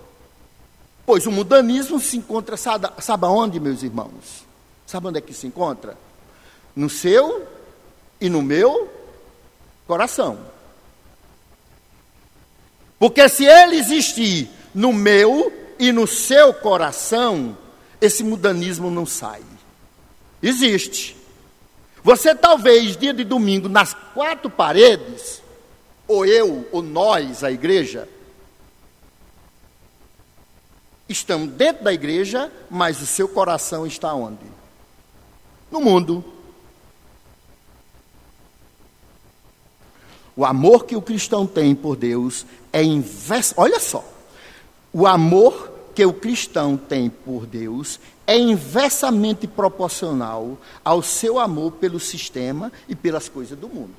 Pois 1.07 1.25
o 1.25 1.31
mudanismo 1.31 1.99
se 1.99 2.17
encontra, 2.17 2.55
sabe, 2.55 2.87
sabe 3.01 3.25
onde, 3.25 3.59
meus 3.59 3.81
irmãos? 3.81 4.45
Sabe 4.85 5.07
onde 5.07 5.17
é 5.17 5.21
que 5.21 5.33
se 5.33 5.47
encontra? 5.47 5.97
no 6.77 6.91
seu 6.91 7.47
e 8.21 8.29
no 8.29 8.43
meu 8.43 8.87
coração. 9.87 10.37
Porque 12.99 13.27
se 13.27 13.45
ele 13.45 13.77
existir 13.77 14.47
no 14.75 14.93
meu 14.93 15.51
e 15.79 15.91
no 15.91 16.05
seu 16.05 16.53
coração, 16.53 17.57
esse 17.99 18.23
mudanismo 18.23 18.91
não 18.91 19.07
sai. 19.07 19.41
Existe. 20.41 21.17
Você 22.03 22.35
talvez, 22.35 22.95
dia 22.95 23.11
de 23.11 23.23
domingo, 23.23 23.67
nas 23.67 23.95
quatro 24.13 24.51
paredes, 24.51 25.41
ou 26.07 26.25
eu, 26.25 26.67
ou 26.71 26.83
nós, 26.83 27.43
a 27.43 27.51
igreja, 27.51 28.07
estamos 31.09 31.49
dentro 31.49 31.83
da 31.83 31.93
igreja, 31.93 32.51
mas 32.69 33.01
o 33.01 33.05
seu 33.05 33.27
coração 33.27 33.85
está 33.85 34.13
onde? 34.13 34.57
no 35.71 35.81
mundo. 35.81 36.23
O 40.35 40.45
amor 40.45 40.85
que 40.85 40.95
o 40.95 41.01
cristão 41.01 41.47
tem 41.47 41.73
por 41.73 41.95
Deus 41.95 42.45
é 42.71 42.83
inverso. 42.83 43.53
Olha 43.57 43.79
só. 43.79 44.03
O 44.93 45.07
amor 45.07 45.71
que 45.95 46.05
o 46.05 46.13
cristão 46.13 46.77
tem 46.77 47.09
por 47.09 47.45
Deus 47.45 47.99
é 48.25 48.37
inversamente 48.37 49.47
proporcional 49.47 50.57
ao 50.85 51.01
seu 51.01 51.39
amor 51.39 51.71
pelo 51.73 51.99
sistema 51.99 52.71
e 52.87 52.95
pelas 52.95 53.27
coisas 53.27 53.57
do 53.57 53.67
mundo. 53.67 53.95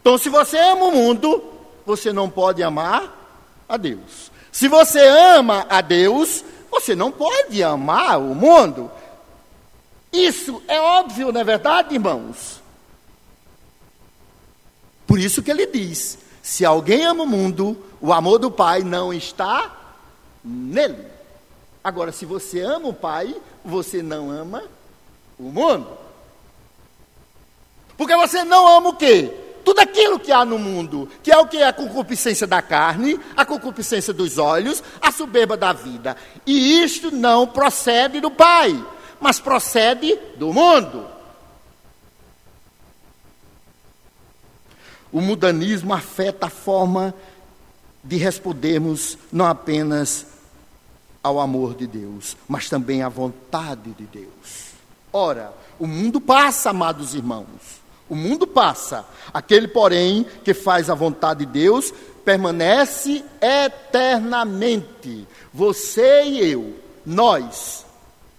Então, 0.00 0.16
se 0.16 0.30
você 0.30 0.56
ama 0.56 0.86
o 0.86 0.92
mundo, 0.92 1.42
você 1.84 2.10
não 2.10 2.30
pode 2.30 2.62
amar 2.62 3.64
a 3.68 3.76
Deus. 3.76 4.30
Se 4.52 4.68
você 4.68 5.00
ama 5.00 5.66
a 5.68 5.80
Deus, 5.80 6.44
você 6.70 6.94
não 6.94 7.10
pode 7.10 7.62
amar 7.62 8.18
o 8.18 8.34
mundo. 8.34 8.90
Isso 10.12 10.62
é 10.66 10.80
óbvio, 10.80 11.32
não 11.32 11.40
é 11.40 11.44
verdade, 11.44 11.94
irmãos? 11.94 12.60
Por 15.06 15.18
isso 15.18 15.42
que 15.42 15.50
ele 15.50 15.66
diz: 15.66 16.18
se 16.42 16.64
alguém 16.64 17.04
ama 17.04 17.24
o 17.24 17.26
mundo, 17.26 17.76
o 18.00 18.12
amor 18.12 18.38
do 18.38 18.50
Pai 18.50 18.82
não 18.82 19.12
está 19.12 19.76
nele. 20.44 21.06
Agora, 21.82 22.12
se 22.12 22.24
você 22.26 22.60
ama 22.60 22.88
o 22.88 22.94
Pai, 22.94 23.34
você 23.64 24.02
não 24.02 24.30
ama 24.30 24.64
o 25.38 25.44
mundo. 25.44 25.88
Porque 27.96 28.16
você 28.16 28.44
não 28.44 28.66
ama 28.66 28.90
o 28.90 28.96
quê? 28.96 29.32
Tudo 29.70 29.82
aquilo 29.82 30.18
que 30.18 30.32
há 30.32 30.44
no 30.44 30.58
mundo, 30.58 31.08
que 31.22 31.30
é 31.30 31.38
o 31.38 31.46
que? 31.46 31.62
A 31.62 31.72
concupiscência 31.72 32.44
da 32.44 32.60
carne, 32.60 33.20
a 33.36 33.44
concupiscência 33.44 34.12
dos 34.12 34.36
olhos, 34.36 34.82
a 35.00 35.12
soberba 35.12 35.56
da 35.56 35.72
vida. 35.72 36.16
E 36.44 36.82
isto 36.82 37.12
não 37.12 37.46
procede 37.46 38.20
do 38.20 38.32
Pai, 38.32 38.84
mas 39.20 39.38
procede 39.38 40.18
do 40.36 40.52
mundo. 40.52 41.06
O 45.12 45.20
mudanismo 45.20 45.94
afeta 45.94 46.46
a 46.46 46.50
forma 46.50 47.14
de 48.02 48.16
respondermos 48.16 49.16
não 49.30 49.46
apenas 49.46 50.26
ao 51.22 51.38
amor 51.38 51.76
de 51.76 51.86
Deus, 51.86 52.36
mas 52.48 52.68
também 52.68 53.04
à 53.04 53.08
vontade 53.08 53.92
de 53.92 54.04
Deus. 54.04 54.72
Ora, 55.12 55.54
o 55.78 55.86
mundo 55.86 56.20
passa, 56.20 56.70
amados 56.70 57.14
irmãos. 57.14 57.79
O 58.10 58.16
mundo 58.16 58.46
passa. 58.46 59.06
Aquele, 59.32 59.68
porém, 59.68 60.26
que 60.44 60.52
faz 60.52 60.90
a 60.90 60.94
vontade 60.94 61.46
de 61.46 61.52
Deus, 61.52 61.94
permanece 62.24 63.24
eternamente. 63.40 65.26
Você 65.54 66.24
e 66.24 66.50
eu, 66.50 66.76
nós, 67.06 67.86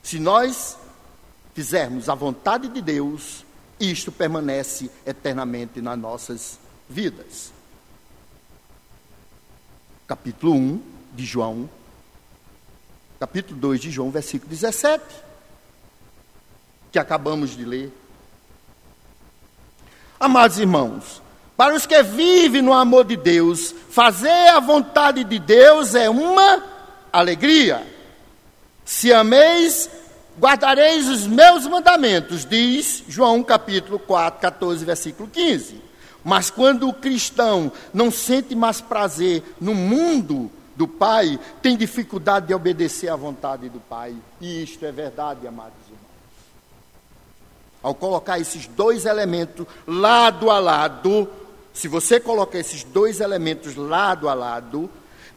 se 0.04 0.20
nós 0.20 0.78
fizermos 1.54 2.10
a 2.10 2.16
vontade 2.16 2.68
de 2.68 2.82
Deus, 2.82 3.46
isto 3.80 4.12
permanece 4.12 4.92
eternamente 5.06 5.82
nas 5.82 5.98
nossas 5.98 6.60
vidas. 6.90 7.52
Capítulo 10.06 10.54
1 10.54 10.82
de 11.14 11.26
João, 11.26 11.70
capítulo 13.20 13.60
2 13.60 13.80
de 13.80 13.92
João, 13.92 14.12
versículo 14.12 14.50
17, 14.50 15.04
que 16.92 17.00
acabamos 17.00 17.52
de 17.52 17.64
ler. 17.64 18.01
Amados 20.22 20.60
irmãos, 20.60 21.20
para 21.58 21.74
os 21.74 21.88
que 21.88 22.04
vivem 22.04 22.62
no 22.62 22.74
amor 22.74 23.06
de 23.06 23.18
Deus, 23.18 23.74
fazer 23.90 24.50
a 24.50 24.60
vontade 24.60 25.24
de 25.24 25.40
Deus 25.40 25.96
é 25.96 26.12
uma 26.12 26.64
alegria. 27.12 27.84
Se 28.86 29.12
ameis, 29.12 29.90
guardareis 30.40 31.10
os 31.10 31.26
meus 31.26 31.66
mandamentos, 31.66 32.46
diz 32.46 33.04
João 33.08 33.42
capítulo 33.42 33.98
4, 33.98 34.40
14, 34.40 34.86
versículo 34.86 35.28
15. 35.28 35.82
Mas 36.24 36.52
quando 36.52 36.88
o 36.88 36.94
cristão 36.94 37.72
não 37.92 38.12
sente 38.12 38.54
mais 38.54 38.80
prazer 38.80 39.42
no 39.60 39.74
mundo 39.74 40.52
do 40.76 40.88
Pai, 40.88 41.40
tem 41.64 41.76
dificuldade 41.76 42.46
de 42.46 42.54
obedecer 42.54 43.10
à 43.10 43.16
vontade 43.16 43.70
do 43.70 43.80
Pai. 43.80 44.14
E 44.40 44.62
isto 44.62 44.86
é 44.86 44.92
verdade, 44.92 45.48
irmãos. 45.48 45.81
Ao 47.82 47.96
colocar 47.96 48.40
esses 48.40 48.68
dois 48.68 49.06
elementos 49.06 49.66
lado 49.88 50.50
a 50.52 50.60
lado, 50.60 51.28
se 51.74 51.88
você 51.88 52.20
colocar 52.20 52.60
esses 52.60 52.84
dois 52.84 53.20
elementos 53.20 53.76
lado 53.76 54.30
a 54.30 54.34
lado, 54.34 54.90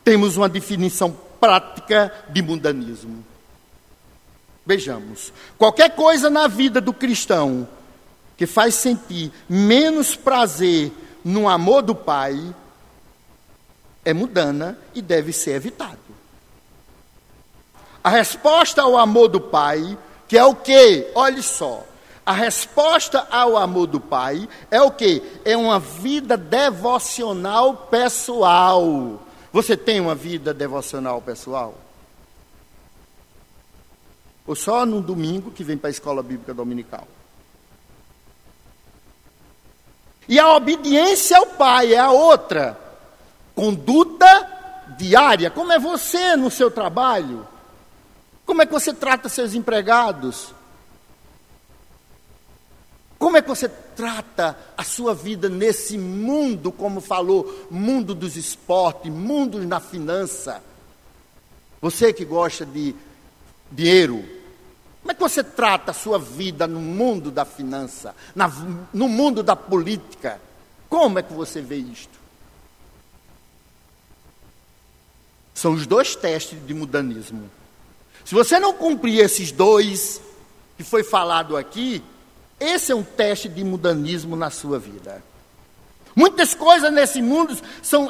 temos 0.04 0.36
uma 0.36 0.48
definição 0.48 1.16
prática 1.40 2.12
de 2.28 2.42
mundanismo. 2.42 3.24
Vejamos, 4.66 5.32
qualquer 5.58 5.94
coisa 5.94 6.30
na 6.30 6.48
vida 6.48 6.80
do 6.80 6.92
cristão 6.92 7.68
que 8.36 8.46
faz 8.46 8.74
sentir 8.74 9.32
menos 9.48 10.16
prazer 10.16 10.92
no 11.24 11.48
amor 11.48 11.82
do 11.82 11.94
Pai, 11.94 12.54
é 14.04 14.12
mudana 14.12 14.78
e 14.94 15.00
deve 15.00 15.32
ser 15.32 15.52
evitado. 15.52 15.98
A 18.02 18.10
resposta 18.10 18.82
ao 18.82 18.98
amor 18.98 19.28
do 19.28 19.40
Pai, 19.40 19.96
que 20.28 20.36
é 20.36 20.44
o 20.44 20.54
quê? 20.54 21.10
Olhe 21.14 21.42
só. 21.42 21.84
A 22.26 22.32
resposta 22.32 23.26
ao 23.30 23.56
amor 23.56 23.86
do 23.86 24.00
Pai 24.00 24.48
é 24.70 24.80
o 24.80 24.90
quê? 24.90 25.22
É 25.44 25.56
uma 25.56 25.78
vida 25.78 26.36
devocional 26.36 27.76
pessoal. 27.76 29.20
Você 29.52 29.76
tem 29.76 30.00
uma 30.00 30.14
vida 30.14 30.54
devocional 30.54 31.20
pessoal? 31.20 31.74
Ou 34.46 34.54
só 34.54 34.86
no 34.86 35.02
domingo 35.02 35.50
que 35.50 35.62
vem 35.62 35.76
para 35.76 35.88
a 35.88 35.90
escola 35.90 36.22
bíblica 36.22 36.54
dominical? 36.54 37.06
E 40.26 40.38
a 40.38 40.54
obediência 40.54 41.36
ao 41.36 41.46
Pai 41.46 41.92
é 41.92 41.98
a 41.98 42.10
outra. 42.10 42.78
Conduta 43.54 44.84
diária. 44.96 45.50
Como 45.50 45.72
é 45.72 45.78
você 45.78 46.36
no 46.36 46.50
seu 46.50 46.70
trabalho? 46.70 47.46
Como 48.46 48.62
é 48.62 48.66
que 48.66 48.72
você 48.72 48.94
trata 48.94 49.28
seus 49.28 49.52
empregados? 49.52 50.53
Como 53.18 53.36
é 53.36 53.42
que 53.42 53.48
você 53.48 53.68
trata 53.68 54.58
a 54.76 54.84
sua 54.84 55.14
vida 55.14 55.48
nesse 55.48 55.96
mundo, 55.96 56.70
como 56.72 57.00
falou, 57.00 57.68
mundo 57.70 58.14
dos 58.14 58.36
esportes, 58.36 59.10
mundo 59.12 59.58
na 59.66 59.80
finança? 59.80 60.62
Você 61.80 62.12
que 62.12 62.24
gosta 62.24 62.66
de 62.66 62.94
dinheiro, 63.70 64.24
como 65.00 65.12
é 65.12 65.14
que 65.14 65.20
você 65.20 65.44
trata 65.44 65.90
a 65.90 65.94
sua 65.94 66.18
vida 66.18 66.66
no 66.66 66.80
mundo 66.80 67.30
da 67.30 67.44
finança, 67.44 68.14
na, 68.34 68.48
no 68.92 69.06
mundo 69.06 69.42
da 69.42 69.54
política? 69.54 70.40
Como 70.88 71.18
é 71.18 71.22
que 71.22 71.32
você 71.32 71.60
vê 71.60 71.76
isto? 71.76 72.18
São 75.54 75.72
os 75.72 75.86
dois 75.86 76.16
testes 76.16 76.58
de 76.66 76.74
mudanismo. 76.74 77.50
Se 78.24 78.34
você 78.34 78.58
não 78.58 78.72
cumprir 78.72 79.20
esses 79.20 79.52
dois 79.52 80.20
que 80.76 80.82
foi 80.82 81.04
falado 81.04 81.56
aqui, 81.56 82.02
esse 82.64 82.92
é 82.92 82.94
um 82.94 83.02
teste 83.02 83.48
de 83.48 83.62
mudanismo 83.62 84.36
na 84.36 84.50
sua 84.50 84.78
vida. 84.78 85.22
Muitas 86.16 86.54
coisas 86.54 86.92
nesse 86.92 87.20
mundo 87.20 87.56
são 87.82 88.08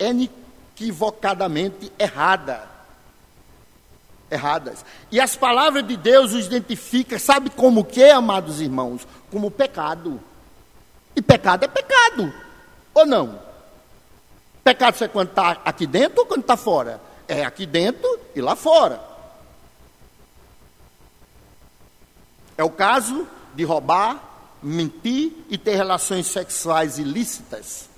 equivocadamente 0.00 1.90
erradas. 1.98 2.60
Erradas. 4.30 4.84
E 5.10 5.20
as 5.20 5.34
palavras 5.34 5.86
de 5.86 5.96
Deus 5.96 6.32
os 6.32 6.46
identificam, 6.46 7.18
sabe 7.18 7.50
como 7.50 7.84
que, 7.84 8.04
amados 8.04 8.60
irmãos? 8.60 9.06
Como 9.30 9.50
pecado. 9.50 10.20
E 11.16 11.22
pecado 11.22 11.64
é 11.64 11.68
pecado. 11.68 12.32
Ou 12.94 13.06
não? 13.06 13.40
Pecado 14.62 15.02
é 15.02 15.08
quando 15.08 15.30
está 15.30 15.60
aqui 15.64 15.86
dentro 15.86 16.20
ou 16.20 16.26
quando 16.26 16.42
está 16.42 16.56
fora? 16.56 17.00
É 17.26 17.44
aqui 17.44 17.66
dentro 17.66 18.20
e 18.34 18.40
lá 18.40 18.54
fora. 18.54 19.09
É 22.60 22.62
o 22.62 22.68
caso 22.68 23.26
de 23.54 23.64
roubar, 23.64 24.58
mentir 24.62 25.32
e 25.48 25.56
ter 25.56 25.76
relações 25.76 26.26
sexuais 26.26 26.98
ilícitas. 26.98 27.88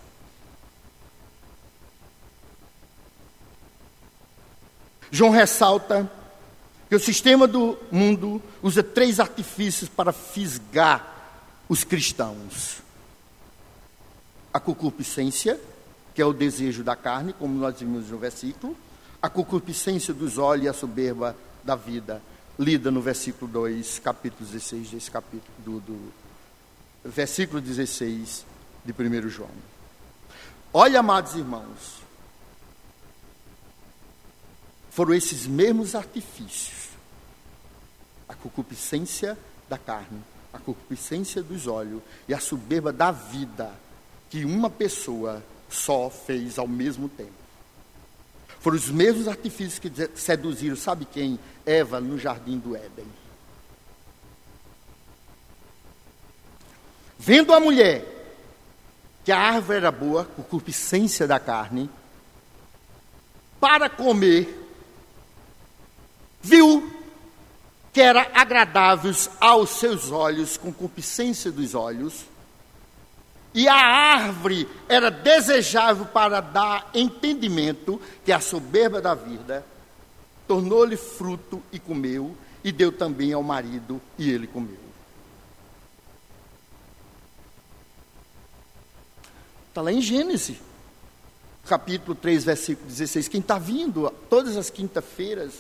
João 5.10 5.32
ressalta 5.32 6.08
que 6.88 6.94
o 6.94 7.00
sistema 7.00 7.48
do 7.48 7.76
mundo 7.90 8.40
usa 8.62 8.84
três 8.84 9.18
artifícios 9.18 9.88
para 9.88 10.12
fisgar 10.12 11.12
os 11.68 11.82
cristãos: 11.82 12.76
a 14.54 14.60
concupiscência, 14.60 15.58
que 16.14 16.22
é 16.22 16.24
o 16.24 16.32
desejo 16.32 16.84
da 16.84 16.94
carne, 16.94 17.32
como 17.32 17.58
nós 17.58 17.80
vimos 17.80 18.10
no 18.10 18.16
versículo, 18.16 18.76
a 19.20 19.28
concupiscência 19.28 20.14
dos 20.14 20.38
olhos 20.38 20.66
e 20.66 20.68
a 20.68 20.72
soberba 20.72 21.34
da 21.64 21.74
vida, 21.74 22.22
lida 22.62 22.90
no 22.90 23.00
versículo 23.00 23.50
2, 23.50 23.98
capítulo 23.98 24.44
16, 24.46 24.90
desse 24.90 25.10
capítulo, 25.10 25.52
do, 25.58 25.80
do 25.80 26.12
versículo 27.04 27.60
16 27.60 28.46
de 28.84 28.92
1 28.92 29.28
João. 29.28 29.50
Olha, 30.72 31.00
amados 31.00 31.34
irmãos, 31.34 32.02
foram 34.90 35.14
esses 35.14 35.46
mesmos 35.46 35.94
artifícios 35.94 36.82
concupiscência 38.42 39.38
da 39.68 39.78
carne, 39.78 40.20
a 40.52 40.58
concupiscência 40.58 41.42
dos 41.42 41.66
olhos 41.66 42.02
e 42.28 42.34
a 42.34 42.40
soberba 42.40 42.92
da 42.92 43.12
vida 43.12 43.72
que 44.28 44.44
uma 44.44 44.68
pessoa 44.68 45.42
só 45.70 46.10
fez 46.10 46.58
ao 46.58 46.66
mesmo 46.66 47.08
tempo. 47.08 47.41
Foram 48.62 48.76
os 48.76 48.88
mesmos 48.88 49.26
artifícios 49.26 49.80
que 49.80 49.90
seduziram, 50.14 50.76
sabe 50.76 51.04
quem? 51.04 51.36
Eva 51.66 52.00
no 52.00 52.16
jardim 52.16 52.58
do 52.58 52.76
Éden. 52.76 53.06
Vendo 57.18 57.52
a 57.52 57.58
mulher 57.58 58.06
que 59.24 59.32
a 59.32 59.38
árvore 59.38 59.78
era 59.78 59.90
boa, 59.90 60.24
concupiscência 60.24 61.26
da 61.26 61.40
carne, 61.40 61.90
para 63.60 63.90
comer, 63.90 64.58
viu 66.40 66.88
que 67.92 68.00
era 68.00 68.30
agradáveis 68.32 69.28
aos 69.40 69.70
seus 69.70 70.12
olhos, 70.12 70.56
concupiscência 70.56 71.50
dos 71.50 71.74
olhos, 71.74 72.24
e 73.54 73.68
a 73.68 73.74
árvore 73.74 74.68
era 74.88 75.10
desejável 75.10 76.06
para 76.06 76.40
dar 76.40 76.90
entendimento 76.94 78.00
que 78.24 78.32
a 78.32 78.40
soberba 78.40 79.00
da 79.00 79.14
vida 79.14 79.64
tornou-lhe 80.46 80.96
fruto 80.96 81.62
e 81.72 81.78
comeu, 81.78 82.36
e 82.64 82.70
deu 82.70 82.92
também 82.92 83.32
ao 83.32 83.42
marido, 83.42 84.00
e 84.18 84.30
ele 84.30 84.46
comeu. 84.46 84.78
Está 89.68 89.80
lá 89.80 89.92
em 89.92 90.00
Gênesis, 90.00 90.58
capítulo 91.66 92.14
3, 92.14 92.44
versículo 92.44 92.86
16. 92.86 93.28
Quem 93.28 93.40
está 93.40 93.58
vindo 93.58 94.10
todas 94.28 94.56
as 94.56 94.68
quinta-feiras 94.70 95.54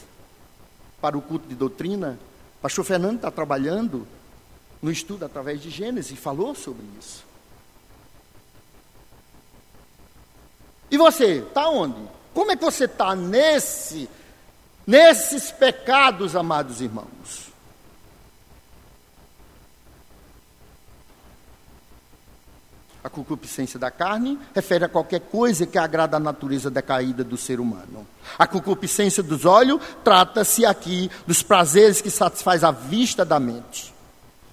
para 1.00 1.16
o 1.16 1.22
culto 1.22 1.48
de 1.48 1.54
doutrina, 1.54 2.18
pastor 2.60 2.84
Fernando 2.84 3.16
está 3.16 3.30
trabalhando 3.30 4.06
no 4.80 4.90
estudo 4.90 5.24
através 5.24 5.62
de 5.62 5.70
Gênesis 5.70 6.18
falou 6.18 6.54
sobre 6.54 6.84
isso. 7.00 7.31
E 10.92 10.98
você, 10.98 11.38
está 11.38 11.70
onde? 11.70 11.96
Como 12.34 12.52
é 12.52 12.56
que 12.56 12.62
você 12.62 12.84
está 12.84 13.16
nesse, 13.16 14.06
nesses 14.86 15.50
pecados, 15.50 16.36
amados 16.36 16.82
irmãos? 16.82 17.50
A 23.02 23.08
concupiscência 23.08 23.80
da 23.80 23.90
carne 23.90 24.38
refere 24.54 24.84
a 24.84 24.88
qualquer 24.88 25.20
coisa 25.20 25.66
que 25.66 25.78
agrada 25.78 26.18
a 26.18 26.20
natureza 26.20 26.70
decaída 26.70 27.24
do 27.24 27.38
ser 27.38 27.58
humano. 27.58 28.06
A 28.38 28.46
concupiscência 28.46 29.22
dos 29.22 29.46
olhos 29.46 29.80
trata-se 30.04 30.66
aqui 30.66 31.10
dos 31.26 31.42
prazeres 31.42 32.02
que 32.02 32.10
satisfaz 32.10 32.62
a 32.62 32.70
vista 32.70 33.24
da 33.24 33.40
mente. 33.40 33.94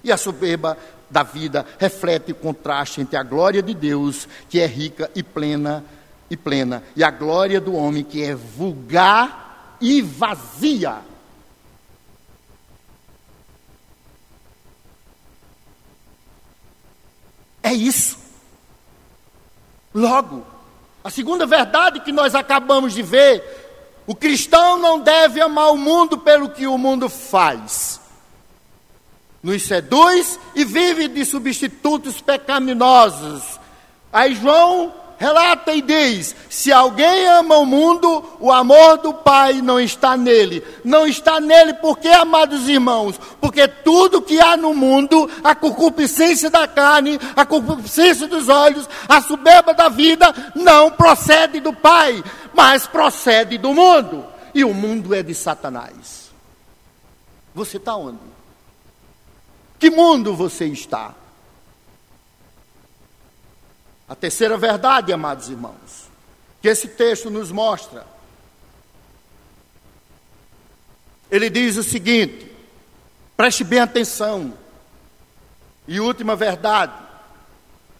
E 0.02 0.10
a 0.10 0.16
soberba 0.16 0.76
da 1.10 1.22
vida 1.22 1.66
reflete 1.78 2.32
o 2.32 2.34
contraste 2.34 3.02
entre 3.02 3.18
a 3.18 3.22
glória 3.22 3.62
de 3.62 3.74
Deus, 3.74 4.26
que 4.48 4.58
é 4.58 4.66
rica 4.66 5.10
e 5.14 5.22
plena, 5.22 5.84
e 6.30 6.36
plena, 6.36 6.84
e 6.94 7.02
a 7.02 7.10
glória 7.10 7.60
do 7.60 7.74
homem, 7.74 8.04
que 8.04 8.22
é 8.22 8.34
vulgar 8.34 9.76
e 9.80 10.00
vazia. 10.00 10.98
É 17.62 17.72
isso. 17.72 18.16
Logo, 19.92 20.46
a 21.02 21.10
segunda 21.10 21.46
verdade 21.46 22.00
que 22.00 22.12
nós 22.12 22.34
acabamos 22.34 22.92
de 22.92 23.02
ver, 23.02 23.42
o 24.06 24.14
cristão 24.14 24.78
não 24.78 25.00
deve 25.00 25.40
amar 25.40 25.72
o 25.72 25.76
mundo 25.76 26.18
pelo 26.18 26.50
que 26.50 26.66
o 26.66 26.78
mundo 26.78 27.08
faz. 27.08 28.00
Nos 29.42 29.62
seduz 29.62 30.38
e 30.54 30.64
vive 30.64 31.08
de 31.08 31.24
substitutos 31.24 32.20
pecaminosos. 32.20 33.58
Aí 34.12 34.34
João 34.34 34.92
relata 35.20 35.74
e 35.74 35.82
diz: 35.82 36.34
se 36.48 36.72
alguém 36.72 37.26
ama 37.26 37.58
o 37.58 37.66
mundo, 37.66 38.24
o 38.40 38.50
amor 38.50 38.96
do 38.96 39.12
Pai 39.12 39.60
não 39.60 39.78
está 39.78 40.16
nele. 40.16 40.64
Não 40.82 41.06
está 41.06 41.38
nele 41.38 41.74
porque, 41.74 42.08
amados 42.08 42.66
irmãos, 42.66 43.20
porque 43.38 43.68
tudo 43.68 44.22
que 44.22 44.40
há 44.40 44.56
no 44.56 44.72
mundo, 44.72 45.30
a 45.44 45.54
concupiscência 45.54 46.48
da 46.48 46.66
carne, 46.66 47.20
a 47.36 47.44
concupiscência 47.44 48.26
dos 48.26 48.48
olhos, 48.48 48.88
a 49.06 49.20
soberba 49.20 49.74
da 49.74 49.90
vida, 49.90 50.34
não 50.54 50.90
procede 50.90 51.60
do 51.60 51.74
Pai, 51.74 52.24
mas 52.54 52.86
procede 52.86 53.58
do 53.58 53.74
mundo. 53.74 54.24
E 54.54 54.64
o 54.64 54.72
mundo 54.72 55.14
é 55.14 55.22
de 55.22 55.34
Satanás. 55.34 56.30
Você 57.54 57.76
está 57.76 57.94
onde? 57.94 58.18
Que 59.78 59.90
mundo 59.90 60.34
você 60.34 60.64
está? 60.64 61.14
A 64.10 64.14
terceira 64.16 64.58
verdade, 64.58 65.12
amados 65.12 65.48
irmãos, 65.48 66.10
que 66.60 66.66
esse 66.66 66.88
texto 66.88 67.30
nos 67.30 67.52
mostra. 67.52 68.04
Ele 71.30 71.48
diz 71.48 71.76
o 71.76 71.84
seguinte: 71.84 72.50
preste 73.36 73.62
bem 73.62 73.78
atenção. 73.78 74.52
E 75.86 76.00
última 76.00 76.34
verdade, 76.34 76.92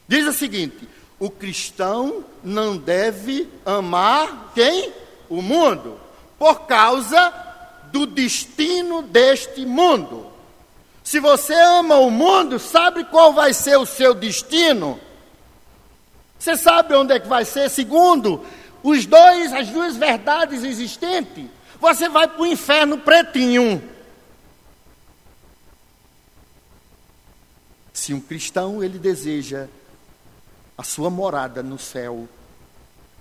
diz 0.09 0.27
o 0.27 0.33
seguinte: 0.33 0.89
o 1.17 1.31
cristão 1.31 2.25
não 2.43 2.77
deve 2.77 3.49
amar 3.65 4.51
quem? 4.53 4.93
O 5.29 5.41
mundo, 5.41 5.97
por 6.37 6.63
causa 6.63 7.33
do 7.93 8.05
destino 8.05 9.01
deste 9.01 9.65
mundo. 9.65 10.27
Se 11.05 11.21
você 11.21 11.55
ama 11.55 11.99
o 11.99 12.11
mundo, 12.11 12.59
sabe 12.59 13.05
qual 13.05 13.33
vai 13.33 13.55
ser 13.55 13.79
o 13.79 13.87
seu 13.87 14.13
destino? 14.13 14.99
Você 16.41 16.57
sabe 16.57 16.95
onde 16.95 17.13
é 17.13 17.21
que 17.21 17.29
vai 17.29 17.45
ser? 17.45 17.69
Segundo, 17.69 18.43
os 18.83 19.05
dois, 19.05 19.53
as 19.53 19.69
duas 19.69 19.95
verdades 19.95 20.65
existentes, 20.65 21.45
você 21.79 22.09
vai 22.09 22.27
para 22.27 22.41
o 22.41 22.47
inferno 22.47 22.97
pretinho. 22.97 23.83
Se 27.93 28.15
um 28.15 28.21
cristão 28.21 28.83
ele 28.83 28.99
deseja 28.99 29.69
a 30.79 30.83
sua 30.83 31.11
morada 31.11 31.63
no 31.63 31.79
céu, 31.79 32.27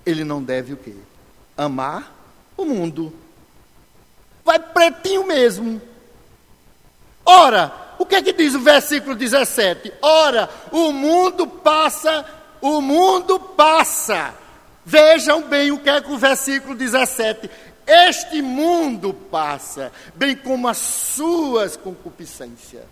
ele 0.06 0.24
não 0.24 0.42
deve 0.42 0.72
o 0.72 0.78
quê? 0.78 0.96
Amar 1.58 2.16
o 2.56 2.64
mundo. 2.64 3.14
Vai 4.46 4.60
pretinho 4.60 5.28
mesmo. 5.28 5.82
Ora, 7.26 7.70
o 8.00 8.06
que 8.06 8.16
é 8.16 8.22
que 8.22 8.32
diz 8.32 8.56
o 8.56 8.62
versículo 8.62 9.14
17? 9.14 9.92
Ora, 10.02 10.50
o 10.72 10.94
mundo 10.94 11.46
passa 11.46 12.26
o 12.62 12.82
mundo 12.82 13.40
passa. 13.40 14.34
Vejam 14.86 15.44
bem 15.44 15.72
o 15.72 15.80
que 15.80 15.90
é 15.90 16.02
que 16.02 16.12
o 16.12 16.18
versículo 16.18 16.76
17. 16.76 17.50
Este 17.86 18.42
mundo 18.42 19.14
passa, 19.14 19.92
bem 20.16 20.36
como 20.36 20.68
as 20.68 20.78
suas 20.78 21.76
concupiscências. 21.76 22.84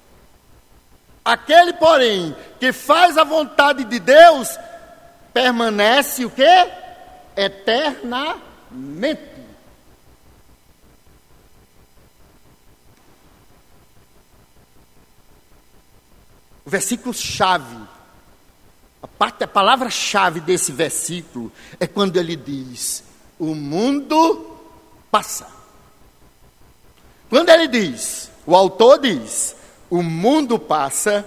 Aquele, 1.24 1.74
porém, 1.74 2.36
que 2.59 2.72
faz 2.72 3.18
a 3.18 3.24
vontade 3.24 3.84
de 3.84 3.99
Deus, 3.99 4.57
permanece 5.34 6.26
o 6.26 6.30
quê? 6.30 6.72
Eternamente. 7.36 8.41
O 16.65 16.70
versículo 16.70 17.13
chave 17.13 17.78
a, 19.02 19.08
parte, 19.08 19.43
a 19.43 19.48
palavra-chave 19.48 20.39
desse 20.39 20.72
versículo 20.72 21.52
é 21.80 21.88
quando 21.88 22.18
ele 22.18 22.36
diz: 22.36 23.04
O 23.39 23.54
mundo 23.54 24.58
passa. 25.12 25.48
Quando 27.30 27.50
ele 27.50 27.68
diz, 27.68 28.32
o 28.45 28.56
autor 28.56 29.00
diz, 29.00 29.56
o 29.89 30.02
mundo 30.02 30.58
passa, 30.58 31.26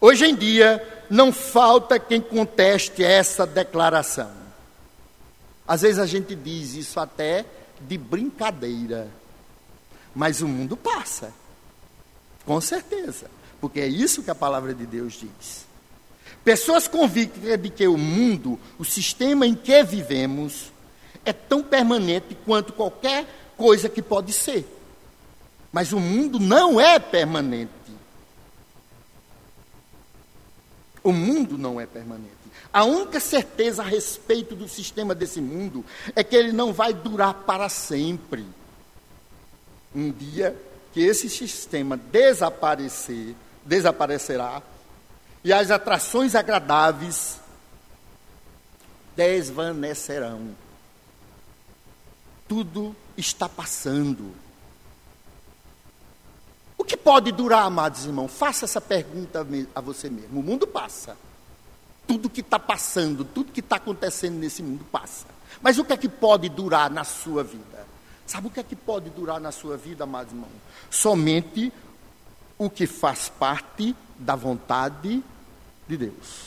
hoje 0.00 0.24
em 0.24 0.34
dia 0.34 1.04
não 1.10 1.30
falta 1.30 1.98
quem 1.98 2.20
conteste 2.20 3.04
essa 3.04 3.46
declaração. 3.46 4.30
Às 5.68 5.82
vezes 5.82 5.98
a 5.98 6.06
gente 6.06 6.34
diz 6.34 6.74
isso 6.74 6.98
até 6.98 7.44
de 7.80 7.98
brincadeira, 7.98 9.08
mas 10.14 10.40
o 10.40 10.48
mundo 10.48 10.76
passa, 10.76 11.34
com 12.46 12.58
certeza, 12.60 13.30
porque 13.60 13.80
é 13.80 13.86
isso 13.86 14.22
que 14.22 14.30
a 14.30 14.34
palavra 14.34 14.72
de 14.72 14.86
Deus 14.86 15.14
diz. 15.14 15.65
Pessoas 16.46 16.86
convictas 16.86 17.60
de 17.60 17.68
que 17.68 17.88
o 17.88 17.98
mundo, 17.98 18.56
o 18.78 18.84
sistema 18.84 19.44
em 19.44 19.52
que 19.52 19.82
vivemos, 19.82 20.70
é 21.24 21.32
tão 21.32 21.60
permanente 21.60 22.36
quanto 22.46 22.72
qualquer 22.72 23.26
coisa 23.56 23.88
que 23.88 24.00
pode 24.00 24.32
ser. 24.32 24.64
Mas 25.72 25.92
o 25.92 25.98
mundo 25.98 26.38
não 26.38 26.80
é 26.80 27.00
permanente. 27.00 27.72
O 31.02 31.10
mundo 31.10 31.58
não 31.58 31.80
é 31.80 31.86
permanente. 31.86 32.30
A 32.72 32.84
única 32.84 33.18
certeza 33.18 33.82
a 33.82 33.86
respeito 33.86 34.54
do 34.54 34.68
sistema 34.68 35.16
desse 35.16 35.40
mundo 35.40 35.84
é 36.14 36.22
que 36.22 36.36
ele 36.36 36.52
não 36.52 36.72
vai 36.72 36.94
durar 36.94 37.34
para 37.34 37.68
sempre. 37.68 38.46
Um 39.92 40.12
dia 40.12 40.56
que 40.92 41.00
esse 41.00 41.28
sistema 41.28 41.96
desaparecer, 41.96 43.34
desaparecerá 43.64 44.62
e 45.46 45.52
as 45.52 45.70
atrações 45.70 46.34
agradáveis 46.34 47.38
desvanecerão. 49.14 50.56
Tudo 52.48 52.96
está 53.16 53.48
passando. 53.48 54.34
O 56.76 56.82
que 56.82 56.96
pode 56.96 57.30
durar, 57.30 57.62
amados 57.62 58.06
irmãos? 58.06 58.32
Faça 58.32 58.64
essa 58.64 58.80
pergunta 58.80 59.46
a 59.72 59.80
você 59.80 60.10
mesmo. 60.10 60.40
O 60.40 60.42
mundo 60.42 60.66
passa. 60.66 61.16
Tudo 62.08 62.28
que 62.28 62.40
está 62.40 62.58
passando, 62.58 63.24
tudo 63.24 63.52
que 63.52 63.60
está 63.60 63.76
acontecendo 63.76 64.34
nesse 64.40 64.64
mundo 64.64 64.84
passa. 64.90 65.26
Mas 65.62 65.78
o 65.78 65.84
que 65.84 65.92
é 65.92 65.96
que 65.96 66.08
pode 66.08 66.48
durar 66.48 66.90
na 66.90 67.04
sua 67.04 67.44
vida? 67.44 67.86
Sabe 68.26 68.48
o 68.48 68.50
que 68.50 68.58
é 68.58 68.64
que 68.64 68.74
pode 68.74 69.10
durar 69.10 69.40
na 69.40 69.52
sua 69.52 69.76
vida, 69.76 70.02
amados 70.02 70.32
irmãos? 70.32 70.50
Somente 70.90 71.72
o 72.58 72.68
que 72.68 72.84
faz 72.84 73.28
parte 73.28 73.94
da 74.18 74.34
vontade 74.34 75.22
de 75.22 75.35
Deus. 75.94 76.46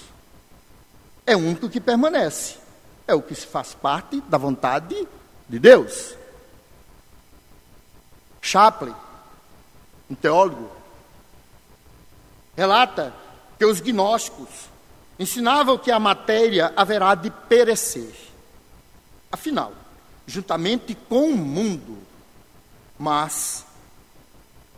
É 1.23 1.35
único 1.35 1.69
que 1.69 1.79
permanece. 1.79 2.57
É 3.07 3.13
o 3.13 3.21
que 3.21 3.35
faz 3.35 3.75
parte 3.75 4.19
da 4.21 4.39
vontade 4.39 5.07
de 5.47 5.59
Deus. 5.59 6.15
Chaplin, 8.41 8.95
um 10.09 10.15
teólogo, 10.15 10.71
relata 12.57 13.13
que 13.59 13.65
os 13.65 13.79
gnósticos 13.79 14.69
ensinavam 15.19 15.77
que 15.77 15.91
a 15.91 15.99
matéria 15.99 16.73
haverá 16.75 17.13
de 17.13 17.29
perecer. 17.29 18.15
Afinal, 19.31 19.73
juntamente 20.25 20.95
com 20.95 21.29
o 21.29 21.37
mundo, 21.37 21.97
mas 22.97 23.65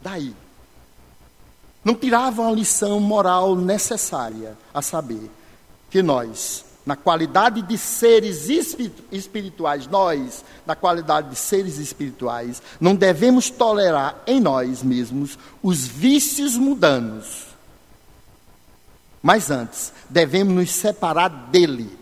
daí 0.01 0.35
não 1.83 1.95
tiravam 1.95 2.47
a 2.47 2.51
lição 2.51 2.99
moral 2.99 3.55
necessária, 3.55 4.57
a 4.73 4.81
saber, 4.81 5.29
que 5.89 6.01
nós, 6.01 6.63
na 6.85 6.95
qualidade 6.95 7.61
de 7.61 7.77
seres 7.77 8.47
espirituais, 9.11 9.87
nós, 9.87 10.43
na 10.65 10.75
qualidade 10.75 11.29
de 11.29 11.35
seres 11.35 11.77
espirituais, 11.77 12.61
não 12.79 12.95
devemos 12.95 13.49
tolerar 13.49 14.21
em 14.25 14.39
nós 14.39 14.83
mesmos 14.83 15.37
os 15.61 15.85
vícios 15.85 16.55
mundanos. 16.55 17.47
Mas 19.21 19.51
antes, 19.51 19.93
devemos 20.09 20.53
nos 20.53 20.71
separar 20.71 21.29
dele. 21.29 21.97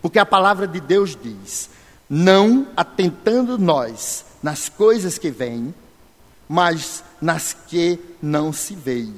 Porque 0.00 0.18
a 0.18 0.26
palavra 0.26 0.66
de 0.66 0.80
Deus 0.80 1.16
diz: 1.20 1.68
não 2.08 2.68
atentando 2.76 3.58
nós 3.58 4.24
nas 4.42 4.68
coisas 4.68 5.18
que 5.18 5.30
vêm, 5.30 5.74
mas 6.48 7.04
nas 7.20 7.52
que 7.52 7.98
não 8.22 8.52
se 8.52 8.74
veem. 8.74 9.14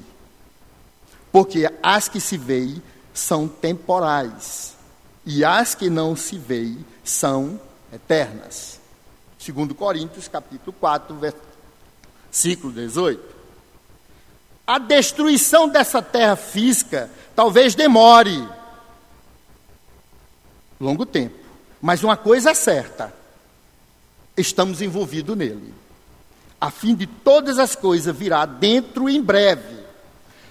Porque 1.31 1.71
as 1.83 2.09
que 2.09 2.21
se 2.21 2.37
veem 2.37 2.83
são 3.13 3.47
temporais, 3.47 4.75
e 5.25 5.45
as 5.45 5.75
que 5.75 5.91
não 5.91 6.17
se 6.17 6.39
veem 6.39 6.85
são 7.05 7.61
eternas. 7.93 8.81
Segundo 9.39 9.75
Coríntios, 9.75 10.29
capítulo 10.29 10.73
4, 10.79 11.17
versículo 12.31 12.73
18. 12.73 13.23
A 14.67 14.79
destruição 14.79 15.69
dessa 15.69 16.01
terra 16.01 16.37
física 16.37 17.11
talvez 17.35 17.75
demore 17.75 18.47
longo 20.81 21.05
tempo, 21.05 21.37
mas 21.81 22.03
uma 22.03 22.17
coisa 22.17 22.51
é 22.51 22.55
certa: 22.55 23.13
estamos 24.37 24.81
envolvidos 24.81 25.37
nele 25.37 25.75
a 26.61 26.71
fim 26.71 26.95
de 26.95 27.07
todas 27.07 27.59
as 27.59 27.75
coisas 27.75 28.15
virá 28.15 28.45
dentro 28.45 29.09
em 29.09 29.21
breve. 29.23 29.81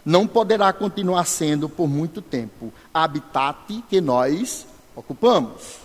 Não 0.04 0.26
poderá 0.26 0.74
continuar 0.74 1.26
sendo 1.26 1.70
por 1.70 1.88
muito 1.88 2.22
tempo 2.22 2.74
habitat 2.92 3.84
que 3.88 4.02
nós 4.02 4.66
ocupamos. 4.96 5.78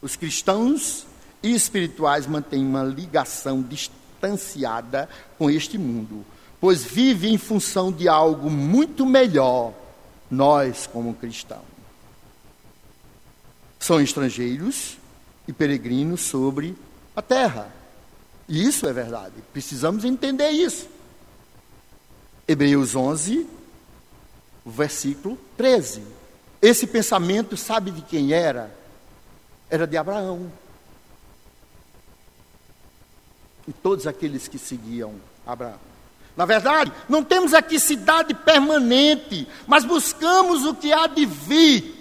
Os 0.00 0.14
cristãos 0.14 1.06
e 1.42 1.52
espirituais 1.52 2.26
mantêm 2.26 2.64
uma 2.64 2.84
ligação 2.84 3.62
distanciada 3.62 5.08
com 5.36 5.50
este 5.50 5.76
mundo, 5.76 6.24
pois 6.60 6.84
vivem 6.84 7.34
em 7.34 7.38
função 7.38 7.90
de 7.90 8.08
algo 8.08 8.48
muito 8.48 9.04
melhor, 9.04 9.72
nós 10.30 10.86
como 10.86 11.14
cristãos. 11.14 11.64
São 13.78 14.00
estrangeiros 14.00 14.98
e 15.48 15.52
peregrinos 15.52 16.20
sobre 16.20 16.76
a 17.20 17.22
terra. 17.22 17.72
E 18.48 18.66
isso 18.66 18.86
é 18.86 18.92
verdade. 18.92 19.34
Precisamos 19.52 20.04
entender 20.04 20.50
isso. 20.50 20.88
Hebreus 22.48 22.96
11, 22.96 23.46
versículo 24.66 25.38
13. 25.56 26.02
Esse 26.60 26.86
pensamento, 26.86 27.56
sabe 27.56 27.90
de 27.92 28.02
quem 28.02 28.32
era? 28.32 28.74
Era 29.70 29.86
de 29.86 29.96
Abraão. 29.96 30.50
E 33.68 33.72
todos 33.72 34.06
aqueles 34.06 34.48
que 34.48 34.58
seguiam 34.58 35.14
Abraão. 35.46 35.78
Na 36.36 36.44
verdade, 36.44 36.92
não 37.08 37.22
temos 37.22 37.54
aqui 37.54 37.78
cidade 37.78 38.34
permanente, 38.34 39.46
mas 39.66 39.84
buscamos 39.84 40.64
o 40.64 40.74
que 40.74 40.92
há 40.92 41.06
de 41.06 41.26
vir. 41.26 42.00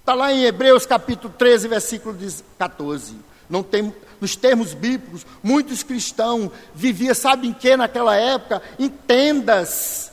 Está 0.00 0.14
lá 0.14 0.32
em 0.32 0.44
Hebreus 0.44 0.86
capítulo 0.86 1.34
13, 1.36 1.68
versículo 1.68 2.16
14. 2.56 3.16
Não 3.48 3.62
tem, 3.62 3.94
nos 4.20 4.34
termos 4.34 4.74
bíblicos, 4.74 5.26
muitos 5.42 5.82
cristãos 5.82 6.50
viviam, 6.74 7.14
sabem 7.14 7.52
que 7.52 7.76
naquela 7.76 8.16
época? 8.16 8.62
Em 8.78 8.88
tendas. 8.88 10.12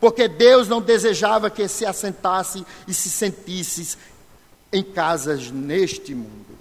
Porque 0.00 0.26
Deus 0.26 0.68
não 0.68 0.80
desejava 0.80 1.50
que 1.50 1.68
se 1.68 1.86
assentasse 1.86 2.64
e 2.88 2.94
se 2.94 3.10
sentisse 3.10 3.96
em 4.72 4.82
casas 4.82 5.50
neste 5.50 6.14
mundo. 6.14 6.58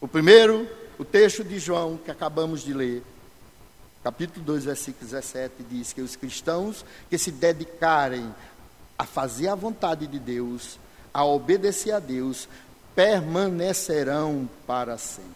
O 0.00 0.08
primeiro, 0.08 0.66
o 0.98 1.04
texto 1.04 1.44
de 1.44 1.58
João 1.58 1.98
que 1.98 2.10
acabamos 2.10 2.62
de 2.62 2.72
ler, 2.72 3.02
capítulo 4.02 4.44
2, 4.46 4.64
versículo 4.64 5.04
17, 5.04 5.62
diz 5.68 5.92
que 5.92 6.00
os 6.00 6.16
cristãos 6.16 6.84
que 7.10 7.18
se 7.18 7.30
dedicarem 7.30 8.34
a 8.96 9.04
fazer 9.04 9.48
a 9.48 9.54
vontade 9.54 10.06
de 10.06 10.18
Deus 10.18 10.78
a 11.12 11.24
obedecer 11.24 11.92
a 11.92 11.98
Deus, 11.98 12.48
permanecerão 12.94 14.48
para 14.66 14.96
sempre. 14.98 15.30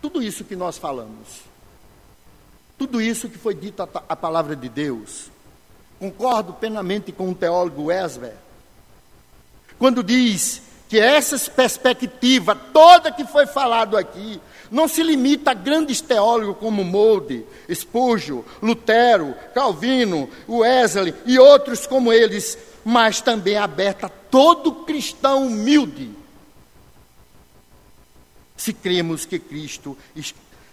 Tudo 0.00 0.22
isso 0.22 0.44
que 0.44 0.56
nós 0.56 0.78
falamos, 0.78 1.42
tudo 2.76 3.00
isso 3.00 3.28
que 3.28 3.38
foi 3.38 3.54
dito 3.54 3.82
a, 3.82 3.88
a 4.08 4.16
palavra 4.16 4.56
de 4.56 4.68
Deus, 4.68 5.30
concordo 5.98 6.52
plenamente 6.52 7.12
com 7.12 7.30
o 7.30 7.34
teólogo 7.34 7.84
Wesley, 7.84 8.32
quando 9.78 10.02
diz 10.02 10.62
que 10.88 10.98
essa 10.98 11.38
perspectiva 11.50 12.54
toda 12.54 13.12
que 13.12 13.24
foi 13.24 13.46
falado 13.46 13.96
aqui 13.96 14.40
não 14.72 14.88
se 14.88 15.04
limita 15.04 15.52
a 15.52 15.54
grandes 15.54 16.00
teólogos 16.00 16.56
como 16.58 16.82
Molde, 16.82 17.46
Spurgeon, 17.72 18.42
Lutero, 18.60 19.34
Calvino, 19.54 20.28
Wesley 20.48 21.14
e 21.24 21.38
outros 21.38 21.86
como 21.86 22.12
eles 22.12 22.58
mas 22.84 23.20
também 23.20 23.56
aberta 23.56 24.06
a 24.06 24.10
todo 24.10 24.84
cristão 24.84 25.46
humilde. 25.46 26.10
Se 28.56 28.72
cremos 28.72 29.24
que 29.24 29.38
Cristo, 29.38 29.96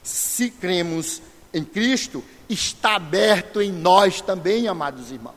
se 0.04 0.50
cremos 0.52 1.22
em 1.54 1.64
Cristo, 1.64 2.24
está 2.48 2.96
aberto 2.96 3.62
em 3.62 3.72
nós 3.72 4.22
também, 4.22 4.68
amados 4.68 5.12
irmãos. 5.12 5.36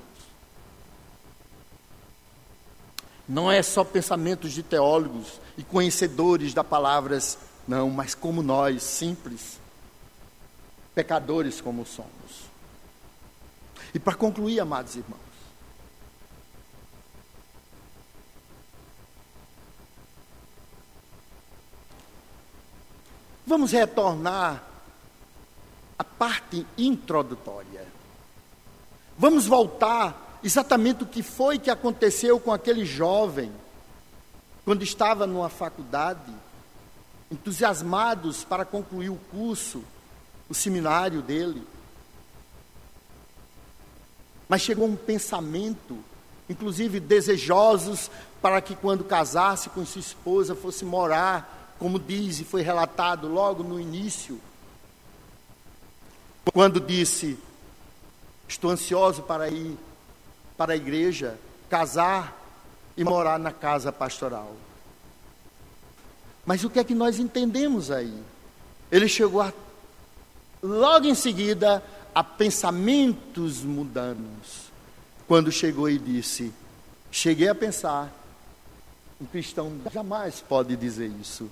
Não 3.29 3.51
é 3.51 3.63
só 3.63 3.85
pensamentos 3.85 4.53
de 4.53 4.63
teólogos 4.63 5.41
e 5.57 5.63
conhecedores 5.63 6.53
da 6.53 6.63
palavras, 6.63 7.39
não, 7.67 7.91
mas 7.91 8.15
como 8.15 8.43
nós, 8.43 8.83
simples, 8.83 9.59
pecadores 10.95 11.61
como 11.61 11.87
somos. 11.87 12.51
E 13.95 13.99
para 13.99 14.15
concluir, 14.15 14.61
amados 14.61 14.97
irmãos, 14.97 15.33
Vamos 23.53 23.73
retornar 23.73 24.63
à 25.99 26.03
parte 26.05 26.67
introdutória. 26.79 27.87
Vamos 29.19 29.47
voltar 29.47 30.39
exatamente 30.43 31.03
o 31.03 31.07
que 31.07 31.23
foi 31.23 31.59
que 31.59 31.71
aconteceu 31.71 32.41
com 32.41 32.51
aquele 32.51 32.87
jovem 32.87 33.53
quando 34.65 34.83
estava 34.83 35.27
numa 35.27 35.51
faculdade, 35.51 36.33
entusiasmados 37.33 38.45
para 38.45 38.63
concluir 38.63 39.09
o 39.09 39.19
curso, 39.31 39.83
o 40.51 40.55
seminário 40.55 41.23
dele. 41.23 41.67
Mas 44.47 44.61
chegou 44.61 44.87
um 44.87 44.95
pensamento, 44.95 45.99
inclusive 46.47 47.01
desejosos 47.01 48.11
para 48.43 48.61
que 48.61 48.77
quando 48.77 49.03
casasse 49.03 49.71
com 49.71 49.87
sua 49.87 50.01
esposa 50.01 50.55
fosse 50.55 50.85
morar, 50.85 51.75
como 51.79 51.99
diz 51.99 52.39
e 52.41 52.45
foi 52.45 52.61
relatado 52.61 53.27
logo 53.29 53.63
no 53.63 53.81
início, 53.81 54.39
quando 56.53 56.79
disse: 56.79 57.39
Estou 58.47 58.71
ansioso 58.71 59.23
para 59.23 59.49
ir 59.49 59.79
para 60.55 60.75
a 60.75 60.77
igreja, 60.77 61.39
casar 61.71 62.39
e 62.95 63.03
morar 63.03 63.39
na 63.39 63.53
casa 63.53 63.91
pastoral. 63.91 64.55
Mas 66.45 66.65
o 66.65 66.71
que 66.71 66.79
é 66.79 66.85
que 66.85 66.95
nós 66.95 67.19
entendemos 67.19 67.91
aí? 67.91 68.13
Ele 68.91 69.09
chegou 69.09 69.41
a, 69.41 69.53
logo 70.63 71.07
em 71.07 71.15
seguida 71.15 71.83
a 72.15 72.23
pensamentos 72.23 73.63
mundanos. 73.63 74.71
Quando 75.27 75.53
chegou 75.53 75.89
e 75.89 75.99
disse: 75.99 76.53
Cheguei 77.11 77.49
a 77.49 77.55
pensar, 77.55 78.13
um 79.21 79.27
cristão 79.27 79.73
jamais 79.93 80.41
pode 80.41 80.77
dizer 80.77 81.11
isso, 81.21 81.49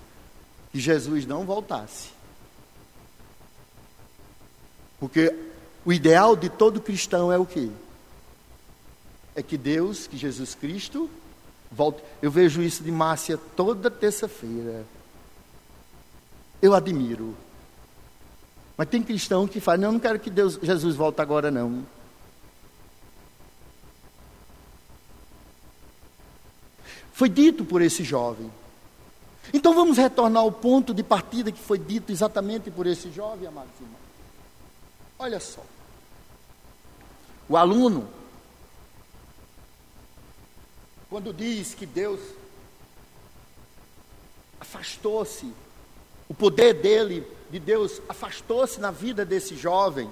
que 0.72 0.80
Jesus 0.80 1.24
não 1.24 1.44
voltasse. 1.44 2.10
Porque 4.98 5.34
o 5.84 5.92
ideal 5.92 6.36
de 6.36 6.50
todo 6.50 6.80
cristão 6.80 7.32
é 7.32 7.38
o 7.38 7.46
quê? 7.46 7.70
É 9.34 9.42
que 9.42 9.56
Deus, 9.56 10.06
que 10.06 10.18
Jesus 10.18 10.54
Cristo, 10.54 11.08
volte. 11.70 12.02
Eu 12.20 12.30
vejo 12.30 12.62
isso 12.62 12.82
de 12.82 12.90
Márcia 12.90 13.38
toda 13.56 13.90
terça-feira. 13.90 14.84
Eu 16.60 16.74
admiro. 16.74 17.36
Mas 18.76 18.88
tem 18.88 19.02
cristão 19.02 19.46
que 19.46 19.60
fala, 19.60 19.78
não, 19.78 19.88
eu 19.88 19.92
não 19.92 20.00
quero 20.00 20.18
que 20.18 20.30
Deus, 20.30 20.58
Jesus 20.62 20.96
volte 20.96 21.20
agora 21.20 21.50
não. 21.50 21.84
Foi 27.12 27.28
dito 27.28 27.64
por 27.64 27.82
esse 27.82 28.02
jovem. 28.02 28.50
Então 29.52 29.74
vamos 29.74 29.98
retornar 29.98 30.42
ao 30.42 30.50
ponto 30.50 30.94
de 30.94 31.02
partida 31.02 31.52
que 31.52 31.60
foi 31.60 31.78
dito 31.78 32.10
exatamente 32.10 32.70
por 32.70 32.86
esse 32.86 33.10
jovem, 33.10 33.46
amados 33.46 33.72
irmãos. 33.78 34.00
Olha 35.18 35.40
só. 35.40 35.62
O 37.48 37.56
aluno, 37.56 38.08
quando 41.10 41.32
diz 41.32 41.74
que 41.74 41.84
Deus 41.84 42.20
afastou-se, 44.60 45.52
o 46.28 46.34
poder 46.34 46.74
dele, 46.74 47.26
de 47.50 47.58
Deus, 47.58 48.00
afastou-se 48.08 48.80
na 48.80 48.92
vida 48.92 49.24
desse 49.24 49.56
jovem, 49.56 50.08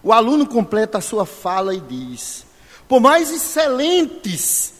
o 0.00 0.12
aluno 0.12 0.46
completa 0.46 0.98
a 0.98 1.00
sua 1.00 1.26
fala 1.26 1.74
e 1.74 1.80
diz: 1.80 2.46
Por 2.86 3.00
mais 3.00 3.32
excelentes 3.32 4.74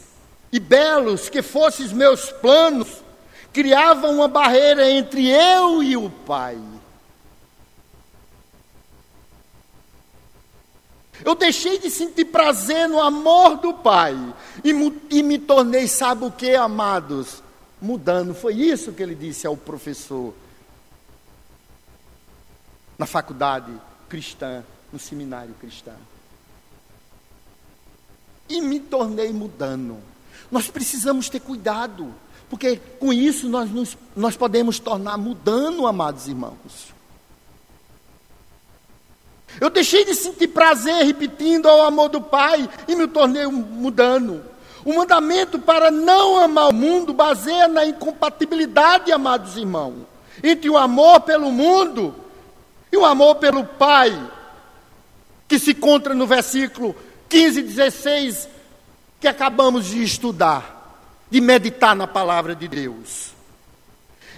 e 0.53 0.59
belos 0.59 1.27
que 1.27 1.41
fossem 1.41 1.85
os 1.85 1.91
meus 1.91 2.31
planos, 2.31 2.87
criavam 3.51 4.15
uma 4.15 4.29
barreira 4.29 4.89
entre 4.89 5.27
eu 5.27 5.83
e 5.83 5.97
o 5.97 6.09
Pai. 6.09 6.57
Eu 11.23 11.35
deixei 11.35 11.79
de 11.79 11.89
sentir 11.89 12.25
prazer 12.25 12.87
no 12.87 12.99
amor 12.99 13.57
do 13.57 13.73
Pai 13.73 14.15
e, 14.63 14.69
e 15.09 15.23
me 15.23 15.37
tornei, 15.37 15.87
sabe 15.87 16.25
o 16.25 16.31
que, 16.31 16.55
amados? 16.55 17.43
Mudando. 17.81 18.33
Foi 18.33 18.53
isso 18.53 18.93
que 18.93 19.03
ele 19.03 19.15
disse 19.15 19.45
ao 19.45 19.57
professor 19.57 20.33
na 22.97 23.05
faculdade 23.05 23.71
cristã, 24.09 24.63
no 24.91 24.99
seminário 24.99 25.53
cristão. 25.59 25.95
E 28.49 28.61
me 28.61 28.79
tornei 28.79 29.31
mudando. 29.31 29.97
Nós 30.51 30.69
precisamos 30.69 31.29
ter 31.29 31.39
cuidado, 31.39 32.13
porque 32.49 32.77
com 32.99 33.13
isso 33.13 33.47
nós, 33.47 33.69
nos, 33.69 33.97
nós 34.15 34.35
podemos 34.35 34.79
tornar 34.79 35.17
mudando, 35.17 35.85
amados 35.85 36.27
irmãos. 36.27 36.98
Eu 39.59 39.69
deixei 39.69 40.05
de 40.05 40.15
sentir 40.15 40.47
prazer 40.47 41.05
repetindo 41.05 41.67
ao 41.67 41.81
amor 41.81 42.09
do 42.09 42.21
Pai 42.21 42.69
e 42.87 42.95
me 42.95 43.07
tornei 43.07 43.45
mudando. 43.47 44.43
O 44.85 44.93
mandamento 44.93 45.59
para 45.59 45.91
não 45.91 46.37
amar 46.37 46.69
o 46.69 46.73
mundo 46.73 47.13
baseia 47.13 47.67
na 47.67 47.85
incompatibilidade, 47.85 49.11
amados 49.11 49.57
irmãos, 49.57 50.05
entre 50.43 50.69
o 50.69 50.77
amor 50.77 51.21
pelo 51.21 51.51
mundo 51.51 52.15
e 52.91 52.97
o 52.97 53.05
amor 53.05 53.35
pelo 53.35 53.63
Pai, 53.65 54.17
que 55.47 55.59
se 55.59 55.71
encontra 55.71 56.13
no 56.13 56.25
versículo 56.25 56.95
15 57.27 57.59
e 57.59 57.63
16 57.63 58.49
que 59.19 59.27
acabamos 59.27 59.87
de 59.87 60.01
estudar, 60.01 61.01
de 61.29 61.41
meditar 61.41 61.95
na 61.95 62.07
palavra 62.07 62.55
de 62.55 62.67
Deus. 62.67 63.38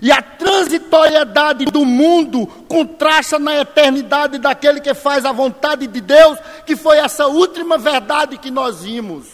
E 0.01 0.11
a 0.11 0.19
transitoriedade 0.19 1.65
do 1.65 1.85
mundo 1.85 2.47
contrasta 2.67 3.37
na 3.37 3.59
eternidade 3.59 4.39
daquele 4.39 4.81
que 4.81 4.95
faz 4.95 5.25
a 5.25 5.31
vontade 5.31 5.85
de 5.85 6.01
Deus, 6.01 6.39
que 6.65 6.75
foi 6.75 6.97
essa 6.97 7.27
última 7.27 7.77
verdade 7.77 8.39
que 8.39 8.49
nós 8.49 8.81
vimos. 8.81 9.27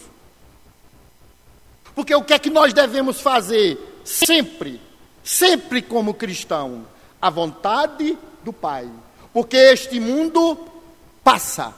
Porque 1.95 2.13
o 2.13 2.21
que 2.21 2.33
é 2.33 2.39
que 2.39 2.49
nós 2.49 2.73
devemos 2.73 3.21
fazer? 3.21 4.01
Sempre, 4.03 4.81
sempre 5.23 5.81
como 5.81 6.13
cristão, 6.13 6.85
a 7.21 7.29
vontade 7.29 8.17
do 8.43 8.51
Pai. 8.51 8.89
Porque 9.33 9.55
este 9.55 10.01
mundo 10.01 10.67
passa. 11.23 11.73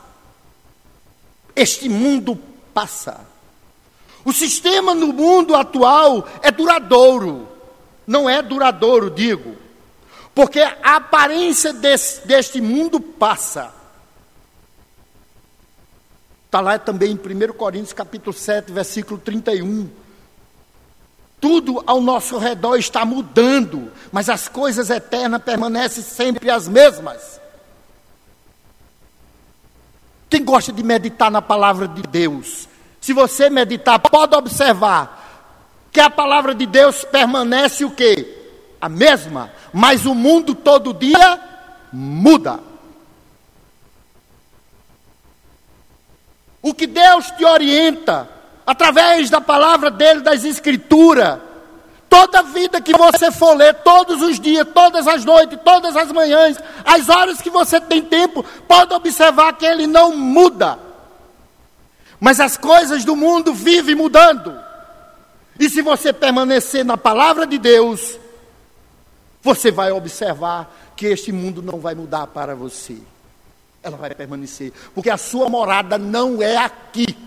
Este 1.55 1.87
mundo 1.87 2.39
passa. 2.73 3.21
O 4.25 4.33
sistema 4.33 4.95
no 4.95 5.13
mundo 5.13 5.55
atual 5.55 6.27
é 6.41 6.51
duradouro. 6.51 7.47
Não 8.09 8.27
é 8.27 8.41
duradouro, 8.41 9.11
digo. 9.11 9.55
Porque 10.33 10.59
a 10.59 10.95
aparência 10.95 11.71
desse, 11.71 12.25
deste 12.25 12.59
mundo 12.59 12.99
passa. 12.99 13.71
Está 16.47 16.59
lá 16.59 16.79
também 16.79 17.11
em 17.11 17.13
1 17.13 17.53
Coríntios 17.53 17.93
capítulo 17.93 18.33
7, 18.33 18.71
versículo 18.71 19.19
31. 19.19 19.87
Tudo 21.39 21.83
ao 21.85 22.01
nosso 22.01 22.39
redor 22.39 22.77
está 22.77 23.05
mudando, 23.05 23.91
mas 24.11 24.27
as 24.27 24.47
coisas 24.47 24.89
eternas 24.89 25.43
permanecem 25.43 26.03
sempre 26.03 26.49
as 26.49 26.67
mesmas. 26.67 27.39
Quem 30.27 30.43
gosta 30.43 30.73
de 30.73 30.81
meditar 30.81 31.29
na 31.29 31.43
palavra 31.43 31.87
de 31.87 32.01
Deus, 32.01 32.67
se 32.99 33.13
você 33.13 33.51
meditar, 33.51 33.99
pode 33.99 34.35
observar 34.35 35.18
que 35.91 35.99
a 35.99 36.09
palavra 36.09 36.53
de 36.53 36.65
Deus 36.65 37.03
permanece 37.03 37.83
o 37.83 37.91
quê? 37.91 38.37
A 38.79 38.87
mesma, 38.87 39.51
mas 39.73 40.05
o 40.05 40.13
mundo 40.13 40.55
todo 40.55 40.93
dia 40.93 41.39
muda. 41.91 42.59
O 46.61 46.73
que 46.73 46.87
Deus 46.87 47.31
te 47.31 47.45
orienta 47.45 48.29
através 48.65 49.29
da 49.29 49.41
palavra 49.41 49.89
dele, 49.89 50.21
das 50.21 50.43
escrituras, 50.43 51.39
toda 52.09 52.43
vida 52.43 52.81
que 52.81 52.95
você 52.95 53.31
for 53.31 53.55
ler, 53.55 53.73
todos 53.75 54.21
os 54.21 54.39
dias, 54.39 54.67
todas 54.73 55.07
as 55.07 55.25
noites, 55.25 55.57
todas 55.63 55.95
as 55.95 56.11
manhãs, 56.11 56.57
as 56.85 57.09
horas 57.09 57.41
que 57.41 57.49
você 57.49 57.79
tem 57.79 58.01
tempo, 58.01 58.43
pode 58.67 58.93
observar 58.93 59.53
que 59.53 59.65
ele 59.65 59.87
não 59.87 60.15
muda. 60.15 60.77
Mas 62.19 62.39
as 62.39 62.57
coisas 62.57 63.05
do 63.05 63.15
mundo 63.15 63.53
vivem 63.53 63.95
mudando. 63.95 64.68
E 65.59 65.69
se 65.69 65.81
você 65.81 66.13
permanecer 66.13 66.85
na 66.85 66.97
palavra 66.97 67.45
de 67.45 67.57
Deus, 67.57 68.17
você 69.41 69.69
vai 69.69 69.91
observar 69.91 70.73
que 70.95 71.05
este 71.07 71.33
mundo 71.33 71.61
não 71.61 71.79
vai 71.79 71.93
mudar 71.93 72.27
para 72.27 72.55
você. 72.55 72.97
Ela 73.83 73.97
vai 73.97 74.15
permanecer, 74.15 74.71
porque 74.95 75.09
a 75.09 75.17
sua 75.17 75.49
morada 75.49 75.97
não 75.97 76.41
é 76.41 76.55
aqui. 76.57 77.17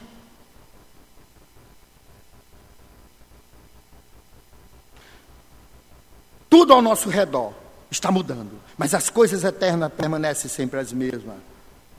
Tudo 6.49 6.73
ao 6.73 6.83
nosso 6.83 7.09
redor 7.09 7.55
está 7.91 8.11
mudando, 8.11 8.61
mas 8.77 8.95
as 8.95 9.09
coisas 9.11 9.45
eternas 9.45 9.93
permanecem 9.93 10.51
sempre 10.51 10.81
as 10.81 10.93
mesmas. 10.93 11.37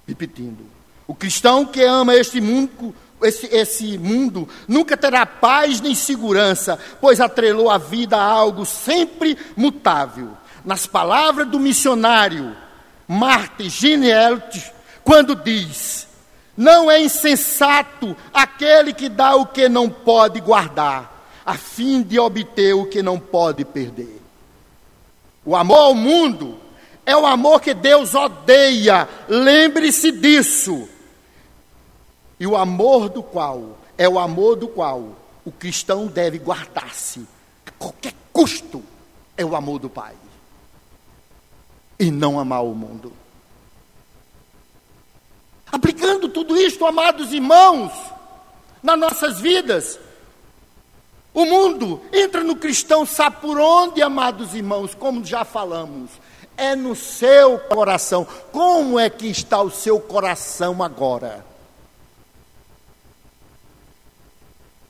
Repetindo, 0.08 0.66
o 1.08 1.16
cristão 1.16 1.66
que 1.66 1.82
ama 1.82 2.16
este 2.16 2.40
mundo, 2.40 2.94
esse, 3.26 3.48
esse 3.48 3.98
mundo 3.98 4.48
nunca 4.68 4.98
terá 4.98 5.26
paz 5.26 5.82
nem 5.82 5.96
segurança, 5.96 6.80
pois 7.00 7.20
atrelou 7.20 7.70
a 7.70 7.78
vida 7.78 8.18
a 8.18 8.24
algo 8.24 8.66
sempre 8.66 9.38
mutável. 9.56 10.32
Nas 10.64 10.86
palavras 10.86 11.48
do 11.48 11.60
missionário 11.60 12.56
Martin 13.08 13.70
Ginielt, 13.70 14.72
quando 15.04 15.36
diz: 15.36 16.08
Não 16.56 16.90
é 16.90 17.02
insensato 17.02 18.16
aquele 18.34 18.94
que 18.94 19.10
dá 19.10 19.36
o 19.36 19.46
que 19.46 19.68
não 19.68 19.90
pode 19.90 20.40
guardar, 20.40 21.28
a 21.46 21.56
fim 21.56 22.02
de 22.02 22.18
obter 22.20 22.74
o 22.74 22.86
que 22.86 23.02
não 23.02 23.20
pode 23.20 23.66
perder. 23.66 24.22
O 25.46 25.56
amor 25.56 25.80
ao 25.80 25.94
mundo 25.94 26.58
é 27.06 27.16
o 27.16 27.26
amor 27.26 27.60
que 27.60 27.74
Deus 27.74 28.16
odeia, 28.16 29.08
lembre-se 29.28 30.12
disso 30.12 30.88
e 32.44 32.46
o 32.46 32.58
amor 32.58 33.08
do 33.08 33.24
qual 33.24 33.78
é 33.98 34.10
o 34.10 34.20
amor 34.20 34.58
do 34.58 34.68
qual 34.68 35.16
o 35.46 35.52
cristão 35.52 36.08
deve 36.08 36.38
guardar-se 36.38 37.26
a 37.66 37.72
qualquer 37.72 38.14
custo 38.34 38.84
é 39.38 39.46
o 39.46 39.56
amor 39.56 39.80
do 39.80 39.90
Pai 39.90 40.14
e 41.98 42.12
não 42.12 42.38
amar 42.38 42.66
o 42.66 42.76
mundo. 42.76 43.14
Aplicando 45.72 46.28
tudo 46.28 46.58
isto, 46.58 46.86
amados 46.86 47.32
irmãos, 47.32 47.94
nas 48.84 49.00
nossas 49.00 49.40
vidas, 49.40 49.98
o 51.34 51.46
mundo 51.46 52.02
entra 52.12 52.44
no 52.44 52.58
cristão, 52.58 53.06
sabe 53.06 53.38
por 53.38 53.58
onde, 53.58 54.02
amados 54.02 54.54
irmãos, 54.54 54.94
como 54.94 55.24
já 55.24 55.46
falamos, 55.46 56.10
é 56.58 56.76
no 56.76 56.94
seu 56.94 57.58
coração. 57.58 58.28
Como 58.52 59.00
é 59.00 59.10
que 59.10 59.28
está 59.28 59.62
o 59.62 59.72
seu 59.72 59.98
coração 59.98 60.84
agora? 60.84 61.53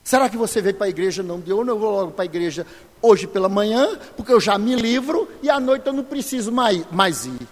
Será 0.03 0.29
que 0.29 0.35
você 0.35 0.61
veio 0.61 0.75
para 0.75 0.87
a 0.87 0.89
igreja? 0.89 1.23
Não, 1.23 1.41
eu 1.47 1.63
não 1.63 1.79
vou 1.79 1.91
logo 1.91 2.11
para 2.11 2.23
a 2.23 2.25
igreja 2.25 2.67
hoje 3.01 3.25
pela 3.25 3.47
manhã, 3.47 3.97
porque 4.17 4.33
eu 4.33 4.39
já 4.39 4.57
me 4.57 4.75
livro 4.75 5.29
e 5.41 5.49
à 5.49 5.59
noite 5.59 5.87
eu 5.87 5.93
não 5.93 6.03
preciso 6.03 6.51
mais, 6.51 6.85
mais 6.91 7.25
ir. 7.25 7.47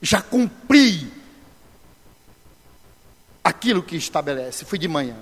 Já 0.00 0.22
cumpri 0.22 1.12
aquilo 3.44 3.82
que 3.82 3.96
estabelece. 3.96 4.64
Fui 4.64 4.78
de 4.78 4.88
manhã. 4.88 5.16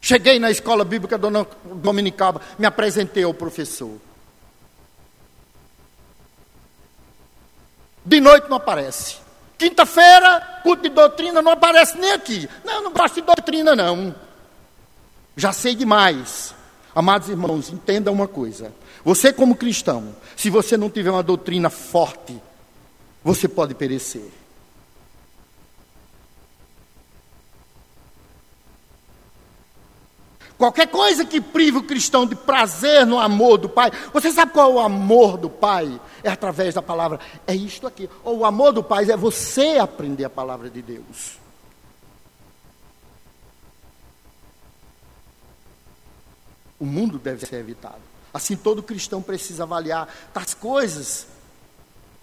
Cheguei 0.00 0.38
na 0.38 0.50
escola 0.50 0.84
bíblica 0.84 1.18
dominical, 1.18 2.40
me 2.58 2.66
apresentei 2.66 3.22
ao 3.22 3.34
professor. 3.34 4.00
De 8.04 8.20
noite 8.20 8.48
não 8.48 8.56
aparece. 8.56 9.18
Quinta-feira, 9.58 10.60
culto 10.62 10.84
de 10.84 10.88
doutrina 10.88 11.42
não 11.42 11.52
aparece 11.52 11.98
nem 11.98 12.12
aqui. 12.12 12.48
Não, 12.64 12.82
não 12.82 12.92
gosto 12.92 13.16
de 13.16 13.22
doutrina, 13.22 13.76
não. 13.76 14.14
Já 15.36 15.52
sei 15.52 15.74
demais. 15.74 16.54
Amados 16.94 17.28
irmãos, 17.28 17.70
entenda 17.70 18.10
uma 18.10 18.26
coisa. 18.26 18.72
Você, 19.04 19.32
como 19.32 19.54
cristão, 19.54 20.14
se 20.36 20.50
você 20.50 20.76
não 20.76 20.90
tiver 20.90 21.10
uma 21.10 21.22
doutrina 21.22 21.70
forte, 21.70 22.40
você 23.22 23.48
pode 23.48 23.74
perecer. 23.74 24.30
Qualquer 30.60 30.88
coisa 30.88 31.24
que 31.24 31.40
prive 31.40 31.78
o 31.78 31.82
cristão 31.82 32.26
de 32.26 32.34
prazer 32.34 33.06
no 33.06 33.18
amor 33.18 33.56
do 33.56 33.66
Pai. 33.66 33.90
Você 34.12 34.30
sabe 34.30 34.52
qual 34.52 34.70
é 34.70 34.74
o 34.74 34.78
amor 34.78 35.38
do 35.38 35.48
Pai? 35.48 35.98
É 36.22 36.28
através 36.28 36.74
da 36.74 36.82
palavra. 36.82 37.18
É 37.46 37.54
isto 37.54 37.86
aqui. 37.86 38.10
Ou 38.22 38.40
o 38.40 38.44
amor 38.44 38.70
do 38.70 38.82
Pai 38.82 39.10
é 39.10 39.16
você 39.16 39.78
aprender 39.78 40.26
a 40.26 40.28
palavra 40.28 40.68
de 40.68 40.82
Deus. 40.82 41.39
O 46.80 46.86
mundo 46.86 47.18
deve 47.18 47.46
ser 47.46 47.56
evitado. 47.56 48.00
Assim, 48.34 48.56
todo 48.56 48.82
cristão 48.82 49.22
precisa 49.22 49.62
avaliar 49.62 50.08
as 50.34 50.54
coisas 50.54 51.26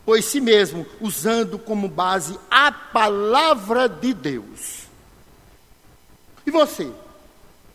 pois 0.07 0.23
si 0.23 0.39
mesmo, 0.39 0.85
usando 1.01 1.59
como 1.59 1.89
base 1.89 2.39
a 2.49 2.71
palavra 2.71 3.89
de 3.89 4.13
Deus. 4.13 4.83
E 6.45 6.49
você? 6.49 6.89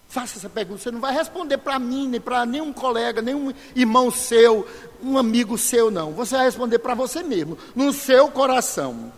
Faça 0.08 0.38
essa 0.38 0.48
pergunta. 0.48 0.80
Você 0.80 0.90
não 0.90 0.98
vai 0.98 1.12
responder 1.12 1.58
para 1.58 1.78
mim, 1.78 2.08
nem 2.08 2.18
para 2.18 2.46
nenhum 2.46 2.72
colega, 2.72 3.20
nenhum 3.20 3.52
irmão 3.76 4.10
seu, 4.10 4.66
um 5.02 5.18
amigo 5.18 5.58
seu, 5.58 5.90
não. 5.90 6.12
Você 6.12 6.34
vai 6.34 6.46
responder 6.46 6.78
para 6.78 6.94
você 6.94 7.22
mesmo, 7.22 7.58
no 7.74 7.92
seu 7.92 8.30
coração. 8.30 9.12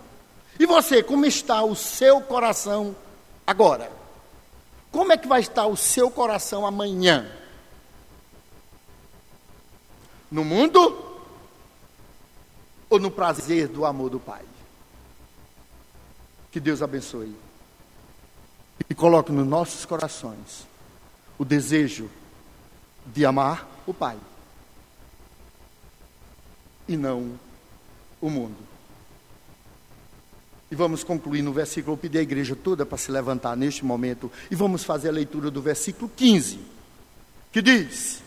E 0.59 0.67
você, 0.67 1.01
como 1.01 1.25
está 1.25 1.62
o 1.62 1.77
seu 1.77 2.21
coração 2.21 2.97
agora? 3.47 3.93
Como 4.91 5.12
é 5.12 5.17
que 5.17 5.29
vai 5.29 5.41
estar 5.41 5.67
o 5.67 5.77
seu 5.77 6.11
coração 6.11 6.67
amanhã? 6.67 7.31
No 10.31 10.45
mundo 10.45 11.14
ou 12.89 12.99
no 12.99 13.11
prazer 13.11 13.68
do 13.68 13.85
amor 13.85 14.11
do 14.11 14.20
Pai? 14.20 14.43
Que 16.51 16.61
Deus 16.61 16.83
abençoe 16.83 17.35
e 18.89 18.95
coloque 18.95 19.33
nos 19.33 19.47
nossos 19.47 19.85
corações 19.85 20.66
o 21.39 21.45
desejo 21.45 22.11
de 23.07 23.25
amar 23.25 23.68
o 23.87 23.95
Pai 23.95 24.18
e 26.89 26.97
não 26.97 27.39
o 28.20 28.31
mundo. 28.31 28.57
E 30.70 30.75
vamos 30.75 31.05
concluir 31.05 31.43
no 31.43 31.53
versículo, 31.53 31.93
eu 31.93 31.99
pedi 31.99 32.18
a 32.18 32.22
igreja 32.22 32.57
toda 32.57 32.85
para 32.85 32.99
se 32.99 33.11
levantar 33.11 33.57
neste 33.57 33.85
momento 33.85 34.31
e 34.51 34.55
vamos 34.55 34.83
fazer 34.83 35.09
a 35.09 35.12
leitura 35.12 35.51
do 35.51 35.62
versículo 35.62 36.11
15, 36.16 36.59
que 37.53 37.62
diz: 37.62 38.24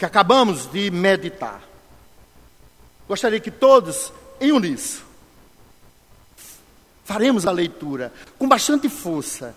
que 0.00 0.06
acabamos 0.06 0.64
de 0.72 0.90
meditar. 0.90 1.60
Gostaria 3.06 3.38
que 3.38 3.50
todos, 3.50 4.10
em 4.40 4.50
uníssono, 4.50 5.04
faremos 7.04 7.46
a 7.46 7.50
leitura 7.50 8.10
com 8.38 8.48
bastante 8.48 8.88
força 8.88 9.54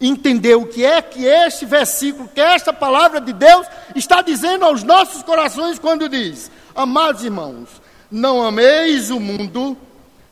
entender 0.00 0.54
o 0.54 0.66
que 0.66 0.84
é 0.84 1.02
que 1.02 1.24
este 1.24 1.66
versículo, 1.66 2.28
que 2.28 2.40
esta 2.40 2.72
palavra 2.72 3.20
de 3.20 3.32
Deus 3.32 3.66
está 3.96 4.22
dizendo 4.22 4.64
aos 4.64 4.84
nossos 4.84 5.24
corações 5.24 5.76
quando 5.76 6.08
diz: 6.08 6.48
Amados 6.76 7.24
irmãos, 7.24 7.68
não 8.08 8.40
ameis 8.40 9.10
o 9.10 9.18
mundo, 9.18 9.76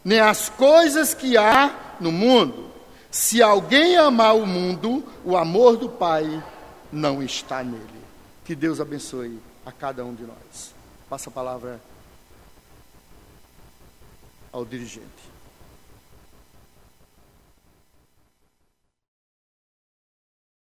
nem 0.05 0.21
as 0.21 0.49
coisas 0.49 1.13
que 1.13 1.37
há 1.37 1.75
no 1.99 2.13
mundo. 2.13 2.71
Se 3.11 3.43
alguém 3.43 3.97
amar 3.97 4.37
o 4.37 4.47
mundo, 4.47 5.03
o 5.25 5.37
amor 5.37 5.77
do 5.77 5.89
Pai 5.89 6.41
não 6.93 7.21
está 7.21 7.65
nele. 7.65 7.96
Que 8.47 8.55
Deus 8.55 8.81
abençoe 8.81 9.41
a 9.65 9.73
cada 9.73 10.05
um 10.05 10.15
de 10.15 10.23
nós. 10.23 10.73
Passa 11.09 11.29
a 11.29 11.33
palavra 11.33 11.81
ao 14.53 14.65
dirigente. 14.65 15.16